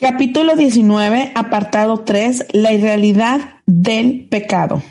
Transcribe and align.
Capítulo 0.00 0.56
19, 0.56 1.32
apartado 1.34 1.98
3, 1.98 2.46
la 2.54 2.72
irrealidad 2.72 3.56
del 3.66 4.28
pecado. 4.30 4.82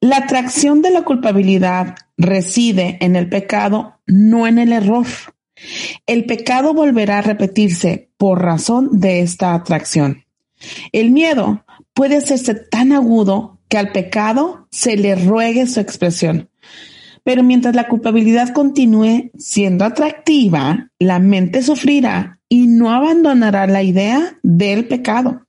La 0.00 0.16
atracción 0.16 0.80
de 0.80 0.90
la 0.90 1.02
culpabilidad 1.02 1.96
reside 2.16 2.96
en 3.02 3.16
el 3.16 3.28
pecado, 3.28 4.00
no 4.06 4.46
en 4.46 4.58
el 4.58 4.72
error. 4.72 5.04
El 6.06 6.24
pecado 6.24 6.72
volverá 6.72 7.18
a 7.18 7.22
repetirse 7.22 8.08
por 8.16 8.40
razón 8.40 8.88
de 8.92 9.20
esta 9.20 9.52
atracción. 9.52 10.24
El 10.92 11.10
miedo 11.10 11.66
puede 11.92 12.16
hacerse 12.16 12.54
tan 12.54 12.92
agudo 12.92 13.60
que 13.68 13.76
al 13.76 13.92
pecado 13.92 14.68
se 14.70 14.96
le 14.96 15.16
ruegue 15.16 15.66
su 15.66 15.80
expresión. 15.80 16.48
Pero 17.24 17.42
mientras 17.42 17.74
la 17.74 17.88
culpabilidad 17.88 18.54
continúe 18.54 19.32
siendo 19.36 19.84
atractiva, 19.84 20.88
la 20.98 21.18
mente 21.18 21.62
sufrirá 21.62 22.39
y 22.50 22.66
no 22.66 22.92
abandonará 22.92 23.66
la 23.66 23.82
idea 23.82 24.36
del 24.42 24.86
pecado, 24.86 25.46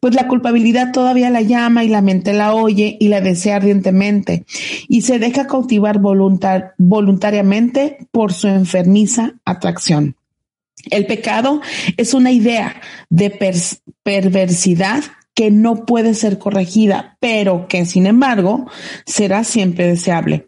pues 0.00 0.14
la 0.14 0.28
culpabilidad 0.28 0.92
todavía 0.92 1.28
la 1.28 1.42
llama 1.42 1.84
y 1.84 1.88
la 1.88 2.00
mente 2.00 2.32
la 2.32 2.54
oye 2.54 2.96
y 3.00 3.08
la 3.08 3.20
desea 3.20 3.56
ardientemente 3.56 4.46
y 4.88 5.02
se 5.02 5.18
deja 5.18 5.46
cautivar 5.46 5.98
voluntariamente 5.98 7.98
por 8.12 8.32
su 8.32 8.48
enfermiza 8.48 9.34
atracción. 9.44 10.16
El 10.88 11.06
pecado 11.06 11.60
es 11.96 12.14
una 12.14 12.30
idea 12.30 12.80
de 13.10 13.30
perversidad 14.04 15.02
que 15.34 15.50
no 15.50 15.84
puede 15.84 16.14
ser 16.14 16.38
corregida, 16.38 17.18
pero 17.20 17.66
que 17.68 17.84
sin 17.86 18.06
embargo 18.06 18.70
será 19.04 19.42
siempre 19.42 19.86
deseable. 19.86 20.46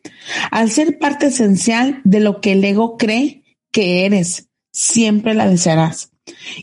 Al 0.50 0.70
ser 0.70 0.98
parte 0.98 1.26
esencial 1.26 2.00
de 2.04 2.20
lo 2.20 2.40
que 2.40 2.52
el 2.52 2.64
ego 2.64 2.96
cree 2.96 3.42
que 3.70 4.06
eres, 4.06 4.47
siempre 4.78 5.34
la 5.34 5.48
desearás. 5.48 6.12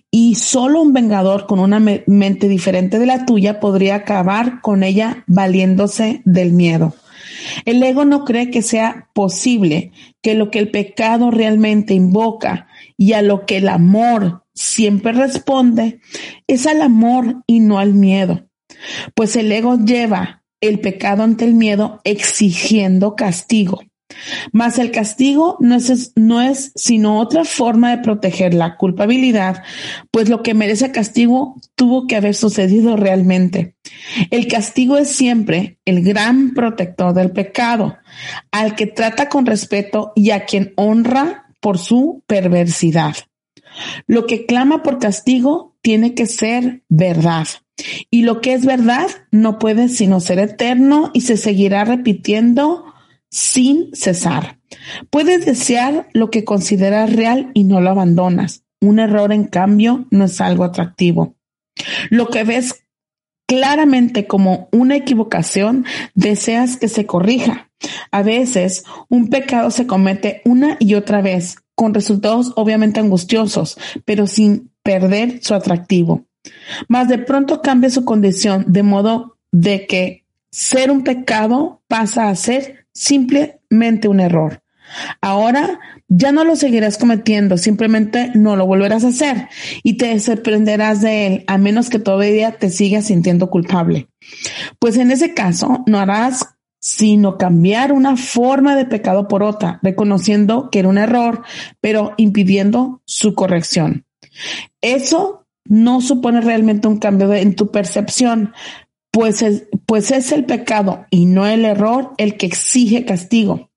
Y 0.10 0.36
solo 0.36 0.82
un 0.82 0.94
vengador 0.94 1.48
con 1.48 1.60
una 1.60 1.80
mente 1.80 2.48
diferente 2.48 2.98
de 2.98 3.06
la 3.06 3.26
tuya 3.26 3.60
podría 3.60 3.96
acabar 3.96 4.62
con 4.62 4.84
ella 4.84 5.26
valiéndose 5.28 6.22
del 6.24 6.54
miedo. 6.54 6.96
El 7.66 7.84
ego 7.84 8.06
no 8.06 8.24
cree 8.24 8.52
que 8.52 8.62
sea 8.62 9.10
posible 9.14 9.92
que 10.22 10.36
lo 10.36 10.50
que 10.50 10.60
el 10.60 10.72
pecado 10.72 11.30
realmente 11.30 11.94
invoca 11.94 12.68
y 12.96 13.14
a 13.14 13.22
lo 13.22 13.46
que 13.46 13.58
el 13.58 13.68
amor 13.68 14.46
siempre 14.54 15.12
responde 15.12 16.00
es 16.48 16.68
al 16.68 16.82
amor 16.82 17.44
y 17.48 17.60
no 17.60 17.80
al 17.80 17.94
miedo. 17.94 18.48
Pues 19.14 19.36
el 19.36 19.52
ego 19.52 19.78
lleva 19.78 20.44
el 20.62 20.80
pecado 20.80 21.24
ante 21.24 21.44
el 21.44 21.54
miedo 21.54 22.00
exigiendo 22.06 23.16
castigo. 23.16 23.82
Mas 24.52 24.80
el 24.80 24.92
castigo 24.92 25.58
no 25.60 25.76
es, 25.76 26.14
no 26.16 26.42
es 26.42 26.72
sino 26.76 27.20
otra 27.20 27.46
forma 27.46 27.92
de 27.92 28.04
proteger 28.04 28.54
la 28.54 28.78
culpabilidad, 28.78 29.64
pues 30.12 30.30
lo 30.30 30.44
que 30.44 30.54
merece 30.54 30.92
castigo 30.92 31.56
tuvo 31.76 32.08
que 32.08 32.16
haber 32.16 32.36
sucedido 32.36 32.96
realmente. 32.96 33.76
El 34.32 34.48
castigo 34.48 34.98
es 34.98 35.10
siempre 35.10 35.80
el 35.86 36.04
gran 36.04 36.54
protector 36.54 37.14
del 37.14 37.32
pecado, 37.32 37.98
al 38.52 38.76
que 38.76 38.88
trata 38.88 39.30
con 39.30 39.46
respeto 39.46 40.14
y 40.16 40.32
a 40.32 40.46
quien 40.46 40.74
honra 40.76 41.48
por 41.60 41.78
su 41.78 42.24
perversidad. 42.28 43.16
Lo 44.08 44.26
que 44.26 44.46
clama 44.46 44.84
por 44.84 45.00
castigo 45.00 45.76
tiene 45.82 46.14
que 46.14 46.26
ser 46.26 46.84
verdad. 46.90 47.48
Y 48.10 48.24
lo 48.24 48.40
que 48.40 48.54
es 48.54 48.66
verdad 48.66 49.08
no 49.32 49.60
puede 49.60 49.90
sino 49.90 50.20
ser 50.20 50.40
eterno 50.40 51.12
y 51.14 51.22
se 51.22 51.38
seguirá 51.38 51.84
repitiendo 51.84 52.86
sin 53.36 53.94
cesar. 53.94 54.60
Puedes 55.10 55.46
desear 55.46 56.08
lo 56.14 56.32
que 56.32 56.46
consideras 56.46 57.14
real 57.14 57.52
y 57.54 57.66
no 57.66 57.82
lo 57.82 57.90
abandonas. 57.90 58.64
Un 58.80 58.98
error, 58.98 59.34
en 59.34 59.44
cambio, 59.44 60.08
no 60.10 60.24
es 60.24 60.40
algo 60.40 60.64
atractivo. 60.64 61.36
Lo 62.10 62.30
que 62.30 62.46
ves 62.46 62.86
claramente 63.46 64.26
como 64.26 64.70
una 64.72 64.96
equivocación, 64.96 65.84
deseas 66.14 66.78
que 66.78 66.88
se 66.88 67.06
corrija. 67.06 67.70
A 68.10 68.24
veces, 68.24 68.86
un 69.10 69.28
pecado 69.28 69.70
se 69.70 69.86
comete 69.86 70.42
una 70.46 70.78
y 70.80 70.94
otra 70.94 71.22
vez, 71.22 71.58
con 71.76 71.94
resultados 71.94 72.54
obviamente 72.56 73.02
angustiosos, 73.02 73.78
pero 74.06 74.28
sin 74.28 74.72
perder 74.82 75.44
su 75.44 75.56
atractivo. 75.56 76.26
Mas 76.88 77.10
de 77.10 77.18
pronto 77.18 77.62
cambia 77.62 77.90
su 77.90 78.06
condición, 78.06 78.64
de 78.70 78.84
modo 78.84 79.38
de 79.52 79.88
que 79.88 80.24
ser 80.52 80.90
un 80.90 81.04
pecado 81.04 81.82
pasa 81.90 82.30
a 82.30 82.36
ser 82.36 82.85
simplemente 82.96 84.08
un 84.08 84.20
error. 84.20 84.64
Ahora 85.22 85.80
ya 86.08 86.32
no 86.32 86.44
lo 86.44 86.56
seguirás 86.56 86.98
cometiendo, 86.98 87.58
simplemente 87.58 88.32
no 88.36 88.56
lo 88.56 88.66
volverás 88.66 89.04
a 89.04 89.10
hacer 89.10 89.50
y 89.84 89.98
te 89.98 90.20
sorprenderás 90.20 91.02
de 91.02 91.28
él, 91.28 91.44
a 91.48 91.58
menos 91.58 91.90
que 91.90 92.00
todavía 92.00 92.58
te 92.58 92.70
sigas 92.70 93.06
sintiendo 93.06 93.50
culpable. 93.50 94.08
Pues 94.80 94.98
en 94.98 95.12
ese 95.12 95.34
caso 95.34 95.84
no 95.88 96.00
harás 96.00 96.56
sino 96.80 97.40
cambiar 97.40 97.92
una 97.92 98.16
forma 98.16 98.76
de 98.76 98.86
pecado 98.86 99.28
por 99.28 99.42
otra, 99.42 99.80
reconociendo 99.82 100.70
que 100.70 100.80
era 100.80 100.88
un 100.88 101.00
error, 101.00 101.42
pero 101.82 102.14
impidiendo 102.18 103.02
su 103.06 103.34
corrección. 103.34 104.06
Eso 104.82 105.48
no 105.68 106.00
supone 106.00 106.42
realmente 106.42 106.88
un 106.88 107.00
cambio 107.00 107.34
en 107.34 107.56
tu 107.56 107.72
percepción, 107.72 108.54
pues 109.16 109.42
es, 109.42 109.64
pues 109.86 110.12
es 110.12 110.34
el 110.34 110.44
pecado 110.44 111.06
y 111.10 111.26
no 111.26 111.48
el 111.48 111.64
error 111.64 112.12
el 112.18 112.36
que 112.36 112.48
exige 112.48 113.06
castigo. 113.06 113.70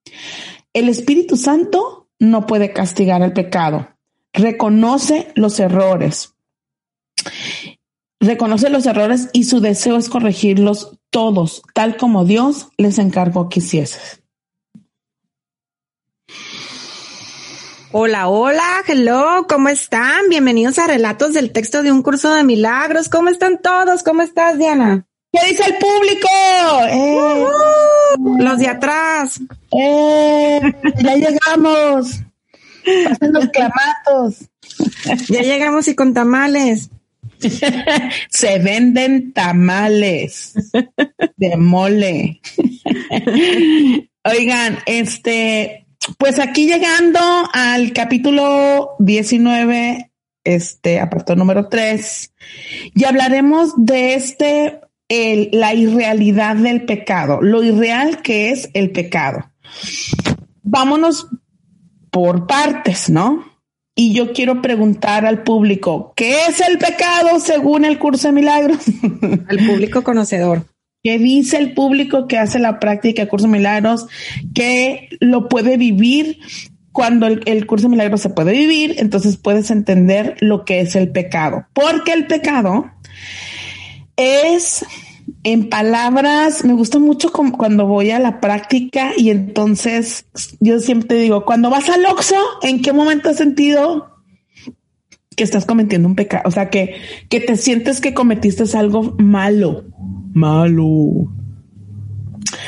El 0.73 0.89
Espíritu 0.89 1.37
Santo 1.37 2.09
no 2.19 2.45
puede 2.45 2.73
castigar 2.73 3.23
el 3.23 3.33
pecado. 3.33 3.89
Reconoce 4.33 5.31
los 5.37 5.61
errores. 5.61 6.35
Reconoce 8.19 8.69
los 8.69 8.85
errores 8.87 9.29
y 9.33 9.45
su 9.45 9.61
deseo 9.61 9.97
es 9.97 10.09
corregirlos 10.09 10.99
todos, 11.09 11.63
tal 11.73 11.97
como 11.97 12.25
Dios 12.25 12.71
les 12.77 12.99
encargó 12.99 13.49
que 13.49 13.61
hiciese. 13.61 14.01
Hola, 17.93 18.27
hola, 18.27 18.83
hello, 18.89 19.47
¿cómo 19.49 19.69
están? 19.69 20.29
Bienvenidos 20.29 20.81
a 20.81 20.89
Relatos 20.89 21.33
del 21.33 21.53
Texto 21.53 21.85
de 21.85 21.93
un 21.93 22.03
Curso 22.03 22.35
de 22.35 22.43
Milagros. 22.43 23.09
¿Cómo 23.09 23.29
están 23.29 23.63
todos? 23.63 24.03
¿Cómo 24.03 24.23
estás, 24.23 24.59
Diana? 24.59 25.09
¿Qué 25.33 25.47
dice 25.49 25.63
el 25.67 25.77
público? 25.77 26.29
Eh, 26.91 27.45
los 28.39 28.59
de 28.59 28.69
atrás. 28.69 29.41
Eh, 29.71 30.61
ya 31.03 31.15
llegamos. 31.15 32.21
Pasen 32.85 33.33
los 33.33 33.49
clamatos. 33.49 34.49
Ya 35.29 35.43
llegamos 35.43 35.87
y 35.89 35.95
con 35.95 36.15
tamales. 36.15 36.91
Se 38.31 38.59
venden 38.59 39.33
tamales 39.33 40.55
de 41.37 41.57
mole. 41.57 42.41
Oigan, 44.25 44.79
este, 44.87 45.87
pues 46.17 46.39
aquí 46.39 46.67
llegando 46.67 47.21
al 47.53 47.93
capítulo 47.93 48.97
19, 48.99 50.11
este, 50.45 51.01
apartado 51.01 51.39
número 51.39 51.69
3, 51.69 52.33
y 52.95 53.05
hablaremos 53.05 53.73
de 53.77 54.15
este 54.15 54.81
el, 55.09 55.49
la 55.53 55.75
irrealidad 55.75 56.57
del 56.57 56.85
pecado, 56.85 57.41
lo 57.41 57.63
irreal 57.63 58.23
que 58.23 58.51
es 58.51 58.71
el 58.75 58.91
pecado. 58.91 59.51
Vámonos 60.63 61.29
por 62.11 62.47
partes, 62.47 63.09
¿no? 63.11 63.45
Y 63.95 64.13
yo 64.13 64.33
quiero 64.33 64.63
preguntar 64.63 65.27
al 65.27 65.43
público, 65.43 66.13
¿qué 66.15 66.47
es 66.49 66.61
el 66.61 66.79
pecado 66.79 67.41
según 67.41 67.85
el 67.85 67.99
curso 67.99 68.29
de 68.29 68.33
milagros? 68.33 68.79
Al 69.49 69.67
público 69.67 70.05
conocedor. 70.05 70.67
¿Qué 71.03 71.19
dice 71.19 71.57
el 71.57 71.75
público 71.75 72.29
que 72.29 72.39
hace 72.39 72.61
la 72.61 72.79
práctica 72.79 73.23
de 73.23 73.29
curso 73.29 73.47
de 73.47 73.55
milagros? 73.55 74.07
Que 74.55 75.09
lo 75.19 75.49
puede 75.49 75.77
vivir 75.77 76.39
cuando 76.93 77.27
el, 77.27 77.41
el, 77.47 77.67
curso 77.67 77.87
de 77.87 77.91
milagros 77.91 78.21
se 78.21 78.31
puede 78.31 78.53
vivir, 78.53 78.95
entonces 78.99 79.37
puedes 79.37 79.71
entender 79.73 80.37
lo 80.41 80.65
que 80.65 80.81
es 80.81 80.95
el 80.95 81.11
pecado. 81.11 81.67
Porque 81.73 82.13
el 82.13 82.29
pecado 82.29 82.93
es 84.19 84.85
En 85.45 85.69
palabras, 85.71 86.65
me 86.65 86.75
gusta 86.75 86.99
mucho 86.99 87.31
cuando 87.33 87.87
voy 87.87 88.11
a 88.11 88.19
la 88.19 88.41
práctica 88.41 89.13
y 89.17 89.31
entonces 89.31 90.27
yo 90.59 90.81
siempre 90.81 91.17
digo, 91.19 91.45
cuando 91.45 91.71
vas 91.71 91.89
al 91.89 92.05
Oxxo, 92.05 92.37
¿en 92.63 92.83
qué 92.83 92.93
momento 92.93 93.31
has 93.31 93.37
sentido 93.37 94.11
que 95.37 95.45
estás 95.45 95.65
cometiendo 95.65 96.09
un 96.09 96.17
pecado? 96.17 96.43
O 96.47 96.51
sea, 96.51 96.71
que, 96.71 96.97
que 97.29 97.41
te 97.41 97.57
sientes 97.57 98.01
que 98.01 98.15
cometiste 98.15 98.65
algo 98.77 99.15
malo, 99.19 99.85
malo. 100.35 101.31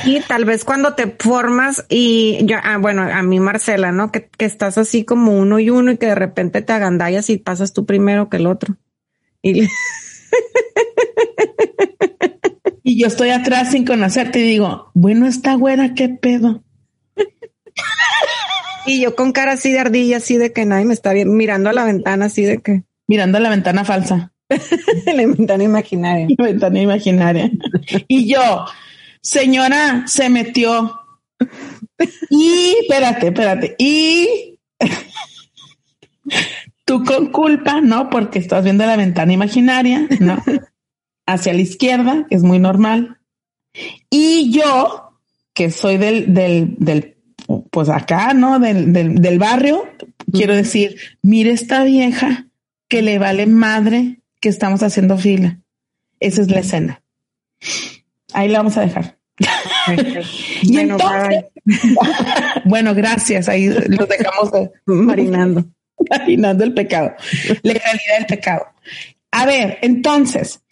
Y 0.04 0.20
tal 0.20 0.44
vez 0.44 0.64
cuando 0.64 0.94
te 0.94 1.14
formas 1.18 1.84
y 1.88 2.38
ya, 2.46 2.58
ah, 2.58 2.78
bueno, 2.78 3.02
a 3.02 3.22
mí 3.22 3.40
Marcela, 3.40 3.90
¿no? 3.90 4.12
Que, 4.12 4.28
que, 4.28 4.44
estás 4.44 4.78
así 4.78 5.04
como 5.04 5.36
uno 5.36 5.58
y 5.58 5.70
uno 5.70 5.90
y 5.92 5.96
que 5.98 6.06
de 6.06 6.14
repente 6.14 6.62
te 6.62 6.72
agandallas 6.72 7.30
y 7.30 7.38
pasas 7.38 7.72
tú 7.72 7.84
primero 7.84 8.28
que 8.28 8.36
el 8.36 8.46
otro. 8.46 8.76
Y, 9.42 9.66
y 12.82 13.00
yo 13.00 13.06
estoy 13.06 13.30
atrás 13.30 13.70
sin 13.70 13.84
conocerte 13.84 14.40
y 14.40 14.42
digo, 14.42 14.90
bueno, 14.94 15.26
esta 15.26 15.54
güera, 15.54 15.94
qué 15.94 16.08
pedo. 16.08 16.62
y 18.86 19.00
yo 19.00 19.14
con 19.14 19.32
cara 19.32 19.52
así 19.52 19.70
de 19.70 19.78
ardilla, 19.78 20.18
así 20.18 20.36
de 20.36 20.52
que 20.52 20.64
nadie 20.64 20.84
me 20.84 20.94
está 20.94 21.12
viendo, 21.12 21.34
mirando 21.34 21.70
a 21.70 21.72
la 21.72 21.84
ventana, 21.84 22.26
así 22.26 22.44
de 22.44 22.58
que. 22.58 22.82
Mirando 23.06 23.38
a 23.38 23.40
la 23.40 23.50
ventana 23.50 23.84
falsa. 23.84 24.32
la 25.06 25.26
ventana 25.26 25.64
imaginaria. 25.64 26.26
La 26.36 26.46
ventana 26.46 26.80
imaginaria. 26.80 27.50
y 28.08 28.32
yo, 28.32 28.66
señora, 29.22 30.04
se 30.06 30.28
metió. 30.28 31.00
Y, 32.30 32.76
espérate, 32.82 33.28
espérate. 33.28 33.74
Y 33.78 34.58
tú 36.84 37.04
con 37.04 37.30
culpa, 37.30 37.80
¿no? 37.80 38.10
Porque 38.10 38.38
estás 38.38 38.64
viendo 38.64 38.84
la 38.86 38.96
ventana 38.96 39.32
imaginaria, 39.32 40.06
¿no? 40.18 40.42
Hacia 41.32 41.52
la 41.52 41.60
izquierda, 41.60 42.26
que 42.28 42.36
es 42.36 42.42
muy 42.42 42.58
normal. 42.58 43.18
Y 44.10 44.50
yo, 44.50 45.18
que 45.54 45.70
soy 45.70 45.96
del, 45.96 46.34
del, 46.34 46.74
del 46.78 47.16
pues 47.70 47.88
acá, 47.88 48.34
¿no? 48.34 48.58
Del, 48.58 48.92
del, 48.92 49.16
del 49.16 49.38
barrio, 49.38 49.88
quiero 50.32 50.54
decir, 50.54 50.96
mire 51.22 51.50
esta 51.50 51.84
vieja 51.84 52.46
que 52.88 53.02
le 53.02 53.18
vale 53.18 53.46
madre 53.46 54.20
que 54.40 54.48
estamos 54.48 54.82
haciendo 54.82 55.16
fila. 55.16 55.58
Esa 56.18 56.42
es 56.42 56.50
la 56.50 56.60
escena. 56.60 57.02
Ahí 58.32 58.48
la 58.48 58.58
vamos 58.58 58.76
a 58.76 58.82
dejar. 58.82 59.18
y 60.62 60.72
bueno, 60.72 60.96
entonces, 60.96 61.44
bueno, 62.64 62.94
gracias. 62.94 63.48
Ahí 63.48 63.68
lo 63.68 64.06
dejamos 64.06 64.50
marinando. 64.84 65.64
Marinando 66.08 66.64
el 66.64 66.74
pecado. 66.74 67.12
La 67.62 67.74
realidad 67.74 68.18
del 68.18 68.26
pecado. 68.26 68.66
A 69.32 69.46
ver, 69.46 69.78
entonces, 69.82 70.62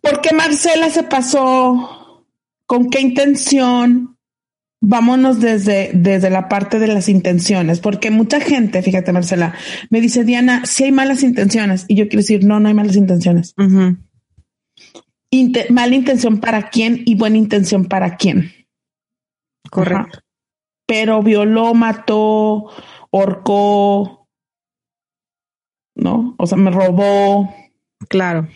¿por 0.00 0.20
qué 0.20 0.34
Marcela 0.34 0.90
se 0.90 1.02
pasó? 1.02 2.24
¿Con 2.66 2.90
qué 2.90 3.00
intención? 3.00 4.18
Vámonos 4.80 5.40
desde, 5.40 5.90
desde 5.94 6.28
la 6.28 6.48
parte 6.48 6.78
de 6.78 6.88
las 6.88 7.08
intenciones, 7.08 7.80
porque 7.80 8.10
mucha 8.10 8.40
gente, 8.40 8.82
fíjate 8.82 9.12
Marcela, 9.12 9.54
me 9.88 10.02
dice, 10.02 10.24
Diana, 10.24 10.66
si 10.66 10.84
hay 10.84 10.92
malas 10.92 11.22
intenciones. 11.22 11.86
Y 11.88 11.94
yo 11.94 12.04
quiero 12.04 12.20
decir, 12.20 12.44
no, 12.44 12.60
no 12.60 12.68
hay 12.68 12.74
malas 12.74 12.96
intenciones 12.96 13.54
mala 15.70 15.94
intención 15.94 16.38
para 16.38 16.70
quién 16.70 17.02
y 17.04 17.14
buena 17.16 17.36
intención 17.36 17.86
para 17.86 18.16
quién. 18.16 18.52
Correcto. 19.70 20.20
Pero 20.86 21.22
violó, 21.22 21.74
mató, 21.74 22.70
horcó, 23.10 24.23
¿no? 25.94 26.34
O 26.38 26.46
sea, 26.46 26.58
me 26.58 26.70
robó. 26.70 27.54
Claro. 28.08 28.48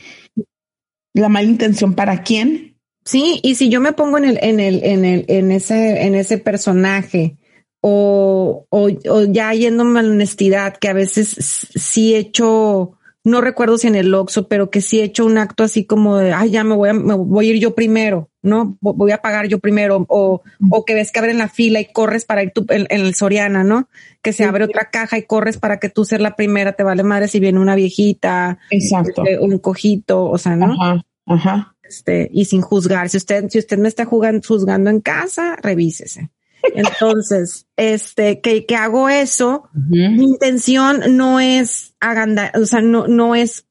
La 1.15 1.29
mala 1.29 1.49
intención 1.49 1.95
para 1.95 2.23
quién. 2.23 2.77
Sí, 3.05 3.41
y 3.43 3.55
si 3.55 3.71
yo 3.71 3.81
me 3.81 3.93
pongo 3.93 4.19
en 4.19 4.25
el, 4.25 4.39
en 4.43 4.61
el, 4.61 4.85
en 4.85 5.05
el, 5.05 5.25
en 5.29 5.51
ese, 5.51 6.03
en 6.03 6.15
ese 6.15 6.39
personaje, 6.39 7.39
o, 7.81 8.67
o, 8.69 8.89
o 9.09 9.25
ya 9.25 9.55
yéndome 9.55 10.01
a 10.01 10.03
la 10.03 10.11
honestidad, 10.11 10.77
que 10.77 10.89
a 10.89 10.93
veces 10.93 11.29
sí 11.75 12.15
he 12.15 12.19
hecho 12.19 12.99
no 13.29 13.41
recuerdo 13.41 13.79
si 13.79 13.87
en 13.87 13.95
el 13.95 14.15
Oxxo, 14.15 14.49
pero 14.49 14.71
que 14.71 14.81
sí 14.81 15.01
he 15.01 15.05
hecho 15.05 15.27
un 15.27 15.39
acto 15.39 15.63
así 15.63 15.85
como 15.85 16.17
de, 16.17 16.33
ay, 16.33 16.51
ya 16.51 16.65
me 16.65 16.75
voy 16.75 16.89
a, 16.89 16.95
me 16.95 17.15
voy 17.15 17.49
a 17.49 17.51
ir 17.53 17.61
yo 17.61 17.75
primero, 17.75 18.28
¿no? 18.43 18.79
Voy 18.81 19.11
a 19.11 19.19
pagar 19.19 19.49
yo 19.49 19.59
primero, 19.59 20.07
o, 20.09 20.43
o 20.71 20.85
que 20.85 20.95
ves 20.95 21.11
que 21.11 21.19
abren 21.19 21.39
la 21.39 21.49
fila 21.49 21.81
y 21.81 21.93
corres 21.93 22.25
para 22.25 22.43
ir 22.43 22.53
tú 22.53 22.65
en, 22.69 22.87
el 22.91 23.15
Soriana, 23.15 23.65
¿no? 23.65 23.89
Que 24.23 24.33
se 24.33 24.45
abre 24.45 24.65
otra 24.65 24.91
caja 24.91 25.19
y 25.19 25.23
corres 25.23 25.59
para 25.59 25.79
que 25.79 25.89
tú 25.89 26.05
seas 26.05 26.21
la 26.21 26.37
primera, 26.37 26.73
te 26.73 26.85
vale 26.85 27.03
madre 27.03 27.29
si 27.29 27.41
viene 27.41 27.59
una 27.59 27.75
viejita, 27.75 28.59
Exacto. 28.71 29.25
Este, 29.25 29.39
un 29.39 29.59
cojito, 29.59 30.25
o 30.25 30.39
sea, 30.39 30.57
¿no? 30.57 30.75
Ajá, 30.81 31.05
ajá. 31.27 31.75
Este, 31.83 32.29
y 32.33 32.45
sin 32.45 32.61
juzgar. 32.61 33.09
Si 33.09 33.17
usted, 33.17 33.49
si 33.49 33.59
usted 33.59 33.79
me 33.79 33.89
está 33.89 34.05
jugando, 34.05 34.47
juzgando 34.47 34.91
en 34.91 35.01
casa, 35.01 35.57
revísese. 35.57 36.31
Entonces, 36.75 37.67
este, 37.77 38.41
que, 38.41 38.67
que 38.67 38.77
hago 38.77 39.09
eso, 39.09 39.69
mi 39.75 40.25
intención 40.25 41.17
no 41.17 41.41
es 41.41 41.95
agandar, 42.01 42.53
o 42.57 42.67
sea, 42.67 42.81
no, 42.81 43.07
no 43.07 43.35
es 43.35 43.67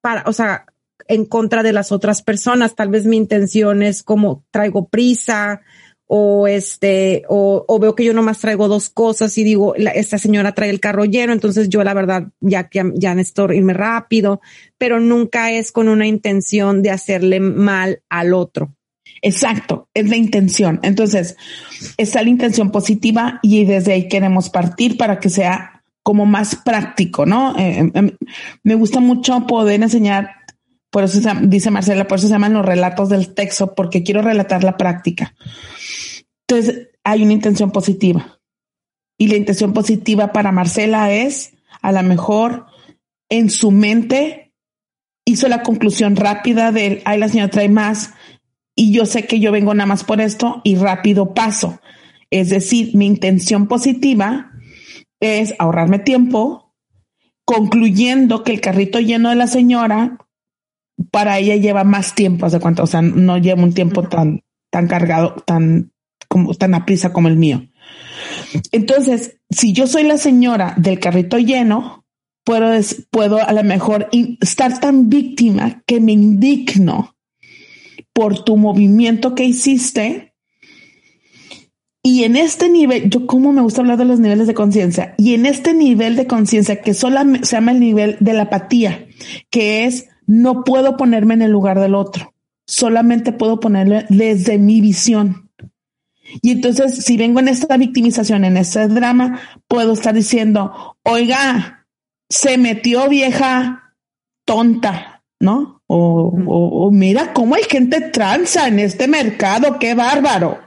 para, 0.00 0.22
o 0.26 0.32
sea, 0.32 0.66
en 1.08 1.24
contra 1.24 1.62
de 1.62 1.72
las 1.72 1.92
otras 1.92 2.22
personas. 2.22 2.74
Tal 2.74 2.88
vez 2.88 3.06
mi 3.06 3.16
intención 3.16 3.82
es 3.82 4.02
como 4.02 4.44
traigo 4.50 4.88
prisa 4.88 5.62
o 6.06 6.46
este, 6.46 7.24
o, 7.28 7.64
o 7.66 7.78
veo 7.78 7.94
que 7.94 8.04
yo 8.04 8.12
nomás 8.12 8.38
traigo 8.38 8.68
dos 8.68 8.88
cosas 8.88 9.36
y 9.38 9.44
digo, 9.44 9.74
esta 9.74 10.18
señora 10.18 10.54
trae 10.54 10.70
el 10.70 10.78
carro 10.78 11.04
lleno, 11.04 11.32
entonces 11.32 11.68
yo 11.68 11.82
la 11.82 11.94
verdad 11.94 12.28
ya 12.40 12.68
que 12.68 12.92
ya 12.94 13.14
necesito 13.14 13.52
irme 13.52 13.72
rápido, 13.72 14.40
pero 14.78 15.00
nunca 15.00 15.50
es 15.50 15.72
con 15.72 15.88
una 15.88 16.06
intención 16.06 16.82
de 16.82 16.90
hacerle 16.90 17.40
mal 17.40 18.02
al 18.08 18.34
otro. 18.34 18.76
Exacto, 19.22 19.88
es 19.94 20.08
la 20.08 20.16
intención. 20.16 20.78
Entonces, 20.82 21.36
está 21.96 22.22
la 22.22 22.28
intención 22.28 22.70
positiva 22.70 23.40
y 23.42 23.64
desde 23.64 23.92
ahí 23.92 24.08
queremos 24.08 24.50
partir 24.50 24.96
para 24.96 25.18
que 25.18 25.30
sea 25.30 25.82
como 26.02 26.26
más 26.26 26.54
práctico, 26.54 27.26
¿no? 27.26 27.56
Eh, 27.58 27.78
em, 27.78 27.90
em, 27.94 28.10
me 28.62 28.74
gusta 28.76 29.00
mucho 29.00 29.46
poder 29.46 29.82
enseñar, 29.82 30.30
por 30.96 31.04
eso 31.04 31.20
dice 31.42 31.70
Marcela, 31.70 32.08
por 32.08 32.16
eso 32.16 32.26
se 32.26 32.32
llaman 32.32 32.54
los 32.54 32.64
relatos 32.64 33.10
del 33.10 33.34
texto, 33.34 33.74
porque 33.74 34.02
quiero 34.02 34.22
relatar 34.22 34.64
la 34.64 34.78
práctica. 34.78 35.34
Entonces, 36.48 36.88
hay 37.04 37.22
una 37.22 37.34
intención 37.34 37.70
positiva. 37.70 38.40
Y 39.18 39.28
la 39.28 39.36
intención 39.36 39.74
positiva 39.74 40.32
para 40.32 40.52
Marcela 40.52 41.12
es, 41.12 41.52
a 41.82 41.92
lo 41.92 42.02
mejor, 42.02 42.64
en 43.28 43.50
su 43.50 43.72
mente, 43.72 44.54
hizo 45.26 45.48
la 45.48 45.62
conclusión 45.62 46.16
rápida 46.16 46.72
de, 46.72 47.02
ay, 47.04 47.18
la 47.18 47.28
señora 47.28 47.50
trae 47.50 47.68
más, 47.68 48.14
y 48.74 48.90
yo 48.90 49.04
sé 49.04 49.26
que 49.26 49.38
yo 49.38 49.52
vengo 49.52 49.74
nada 49.74 49.88
más 49.88 50.02
por 50.02 50.22
esto 50.22 50.62
y 50.64 50.76
rápido 50.76 51.34
paso. 51.34 51.78
Es 52.30 52.48
decir, 52.48 52.96
mi 52.96 53.04
intención 53.04 53.68
positiva 53.68 54.50
es 55.20 55.54
ahorrarme 55.58 55.98
tiempo, 55.98 56.74
concluyendo 57.44 58.42
que 58.42 58.52
el 58.52 58.62
carrito 58.62 58.98
lleno 58.98 59.28
de 59.28 59.36
la 59.36 59.46
señora 59.46 60.25
para 61.10 61.38
ella 61.38 61.56
lleva 61.56 61.84
más 61.84 62.14
tiempo, 62.14 62.46
¿hace 62.46 62.60
cuánto? 62.60 62.82
O 62.82 62.86
sea, 62.86 63.02
no 63.02 63.38
lleva 63.38 63.62
un 63.62 63.74
tiempo 63.74 64.08
tan, 64.08 64.42
tan 64.70 64.88
cargado, 64.88 65.36
tan, 65.46 65.92
como, 66.28 66.54
tan 66.54 66.74
a 66.74 66.86
prisa 66.86 67.12
como 67.12 67.28
el 67.28 67.36
mío. 67.36 67.68
Entonces, 68.72 69.38
si 69.50 69.72
yo 69.72 69.86
soy 69.86 70.04
la 70.04 70.18
señora 70.18 70.74
del 70.76 70.98
carrito 70.98 71.38
lleno, 71.38 72.04
puedo, 72.44 72.70
puedo 73.10 73.46
a 73.46 73.52
lo 73.52 73.64
mejor 73.64 74.08
estar 74.40 74.80
tan 74.80 75.08
víctima 75.08 75.82
que 75.86 76.00
me 76.00 76.12
indigno 76.12 77.16
por 78.12 78.44
tu 78.44 78.56
movimiento 78.56 79.34
que 79.34 79.44
hiciste. 79.44 80.34
Y 82.02 82.24
en 82.24 82.36
este 82.36 82.70
nivel, 82.70 83.10
yo 83.10 83.26
como 83.26 83.52
me 83.52 83.60
gusta 83.60 83.80
hablar 83.80 83.98
de 83.98 84.04
los 84.04 84.20
niveles 84.20 84.46
de 84.46 84.54
conciencia, 84.54 85.14
y 85.18 85.34
en 85.34 85.44
este 85.44 85.74
nivel 85.74 86.14
de 86.14 86.28
conciencia 86.28 86.80
que 86.80 86.94
solamente 86.94 87.46
se 87.46 87.56
llama 87.56 87.72
el 87.72 87.80
nivel 87.80 88.16
de 88.20 88.32
la 88.32 88.44
apatía, 88.44 89.06
que 89.50 89.84
es 89.84 90.08
no 90.26 90.64
puedo 90.64 90.96
ponerme 90.96 91.34
en 91.34 91.42
el 91.42 91.50
lugar 91.50 91.80
del 91.80 91.94
otro, 91.94 92.34
solamente 92.66 93.32
puedo 93.32 93.60
ponerle 93.60 94.06
desde 94.08 94.58
mi 94.58 94.80
visión. 94.80 95.50
Y 96.42 96.50
entonces, 96.50 97.04
si 97.04 97.16
vengo 97.16 97.40
en 97.40 97.48
esta 97.48 97.76
victimización, 97.76 98.44
en 98.44 98.56
este 98.56 98.88
drama, 98.88 99.40
puedo 99.68 99.92
estar 99.92 100.14
diciendo, 100.14 100.96
oiga, 101.04 101.86
se 102.28 102.58
metió 102.58 103.08
vieja 103.08 103.94
tonta, 104.44 105.22
¿no? 105.38 105.82
O, 105.86 106.90
mira 106.92 107.32
cómo 107.32 107.54
hay 107.54 107.62
gente 107.64 108.00
transa 108.00 108.66
en 108.66 108.80
este 108.80 109.06
mercado, 109.06 109.78
qué 109.78 109.94
bárbaro. 109.94 110.58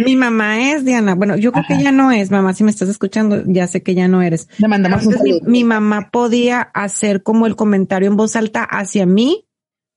Mi 0.05 0.17
mamá 0.17 0.73
es 0.73 0.85
Diana. 0.85 1.15
Bueno, 1.15 1.37
yo 1.37 1.53
creo 1.53 1.65
que 1.67 1.83
ya 1.83 1.93
no 1.93 2.11
es, 2.11 2.31
mamá. 2.31 2.53
Si 2.55 2.65
me 2.65 2.71
estás 2.71 2.89
escuchando, 2.89 3.43
ya 3.47 3.67
sé 3.67 3.83
que 3.83 3.95
ya 3.95 4.09
no 4.09 4.23
eres. 4.23 4.49
Le 4.59 4.69
mandamos 4.69 5.07
mi, 5.45 5.65
mamá 5.65 6.11
podía 6.11 6.61
hacer 6.61 7.23
como 7.23 7.47
el 7.47 7.57
comentario 7.57 8.09
en 8.09 8.17
voz 8.17 8.37
alta 8.37 8.65
hacia 8.65 9.07
mí, 9.07 9.47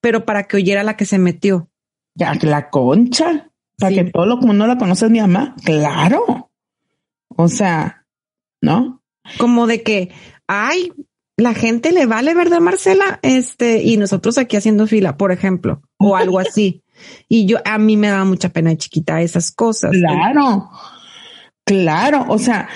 pero 0.02 0.26
para 0.26 0.44
que 0.44 0.58
oyera 0.58 0.84
la 0.84 0.98
que 0.98 1.06
se 1.06 1.18
metió. 1.18 1.70
Ya, 2.16 2.34
la 2.42 2.70
concha. 2.70 3.50
Para 3.78 3.96
que 3.96 4.06
todo 4.06 4.26
lo 4.26 4.40
como 4.40 4.54
no 4.54 4.68
la 4.68 4.78
conoces 4.78 5.10
mi 5.10 5.22
mamá. 5.22 5.56
Claro. 5.64 6.52
O 7.30 7.48
sea, 7.48 8.06
¿no? 8.62 9.02
Como 9.38 9.68
de 9.68 9.84
que, 9.84 10.12
ay, 10.48 10.92
la 11.40 11.54
gente 11.54 11.92
le 11.92 12.06
vale, 12.06 12.34
¿verdad, 12.34 12.60
Marcela? 12.60 13.20
Este, 13.22 13.82
y 13.82 13.98
nosotros 13.98 14.38
aquí 14.38 14.58
haciendo 14.58 14.88
fila, 14.88 15.18
por 15.18 15.32
ejemplo, 15.32 15.82
o 15.98 16.16
algo 16.16 16.40
así. 16.40 16.84
Y 17.28 17.46
yo, 17.46 17.58
a 17.66 17.78
mí 17.78 17.98
me 17.98 18.10
da 18.10 18.24
mucha 18.26 18.50
pena 18.50 18.76
chiquita 18.76 19.22
esas 19.22 19.52
cosas. 19.52 19.92
Claro, 19.92 20.70
claro. 21.66 22.26
O 22.30 22.38
sea, 22.38 22.68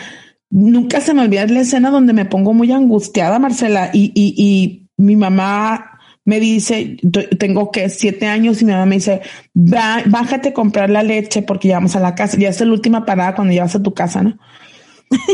nunca 0.50 1.01
se 1.01 1.13
me 1.13 1.22
olvida 1.22 1.46
la 1.48 1.62
escena 1.62 1.89
donde 1.89 2.13
me 2.13 2.25
pongo 2.25 2.53
muy 2.53 2.72
angustiada, 2.72 3.39
Marcela, 3.39 3.89
y, 3.94 4.12
y, 4.15 4.36
y 4.38 4.89
mi 4.98 5.15
mamá 5.15 5.94
me 6.25 6.39
dice, 6.39 6.98
tengo 7.38 7.72
que 7.72 7.89
siete 7.89 8.27
años 8.27 8.62
y 8.62 8.65
mi 8.65 8.72
mamá 8.72 8.86
me 8.86 8.96
dice, 8.96 9.22
bájate 9.53 10.50
a 10.50 10.53
comprar 10.53 10.89
la 10.89 11.03
leche 11.03 11.42
porque 11.42 11.68
ya 11.68 11.75
vamos 11.75 11.96
a 11.96 12.00
la 12.00 12.15
casa. 12.15 12.38
Ya 12.38 12.50
es 12.50 12.62
la 12.62 12.72
última 12.72 13.06
parada 13.06 13.36
cuando 13.36 13.53
llevas 13.53 13.75
a 13.75 13.84
tu 13.84 13.94
casa, 13.94 14.24
¿no? 14.24 14.38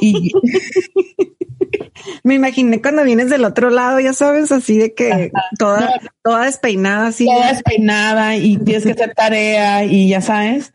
Y 0.02 0.32
me 2.24 2.36
imaginé 2.36 2.82
cuando 2.82 3.04
vienes 3.04 3.30
del 3.30 3.46
otro 3.46 3.70
lado, 3.70 4.00
ya 4.00 4.14
sabes, 4.14 4.52
así 4.52 4.78
de 4.78 4.94
que 4.94 5.32
toda, 5.58 6.00
toda 6.24 6.46
despeinada, 6.46 7.08
así. 7.08 7.26
Toda 7.26 7.52
despeinada 7.52 8.36
y 8.38 8.58
tienes 8.58 8.86
que 8.86 8.92
hacer 8.92 9.14
tarea 9.14 9.84
y 9.86 10.10
ya 10.10 10.22
sabes. 10.22 10.74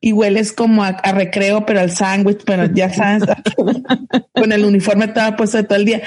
Y 0.00 0.12
hueles 0.12 0.52
como 0.52 0.84
a, 0.84 0.92
recreo, 0.92 1.66
pero 1.66 1.80
al 1.80 1.90
sándwich, 1.90 2.42
pero 2.44 2.66
ya 2.66 2.92
sabes, 2.92 3.24
con 4.34 4.52
el 4.52 4.64
uniforme 4.64 5.06
estaba 5.06 5.36
puesto 5.36 5.64
todo 5.64 5.76
el 5.76 5.84
día. 5.84 6.02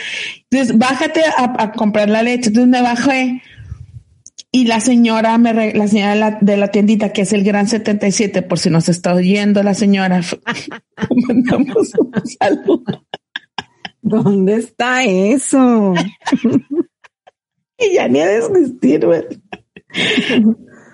Entonces, 0.49 0.77
bájate 0.77 1.23
a, 1.37 1.73
comprar 1.73 2.09
la 2.09 2.23
leche. 2.23 2.49
Entonces 2.49 2.69
me 2.69 2.81
bajé 2.81 3.41
y 4.53 4.65
la 4.65 4.81
señora, 4.81 5.37
me 5.37 5.73
la 5.73 5.87
señora 5.87 6.13
de 6.13 6.19
la, 6.19 6.37
de 6.41 6.57
la, 6.57 6.67
tiendita, 6.71 7.13
que 7.13 7.21
es 7.21 7.31
el 7.31 7.43
Gran 7.43 7.67
77, 7.67 8.41
por 8.41 8.59
si 8.59 8.69
nos 8.69 8.89
está 8.89 9.13
oyendo 9.13 9.63
la 9.63 9.73
señora, 9.73 10.21
mandamos 11.27 11.93
un 11.97 12.11
saludo. 12.39 13.05
¿Dónde 14.01 14.55
está 14.55 15.05
eso? 15.05 15.93
y 17.77 17.93
ya 17.93 18.09
ni 18.09 18.19
a 18.19 18.27
desistir, 18.27 19.07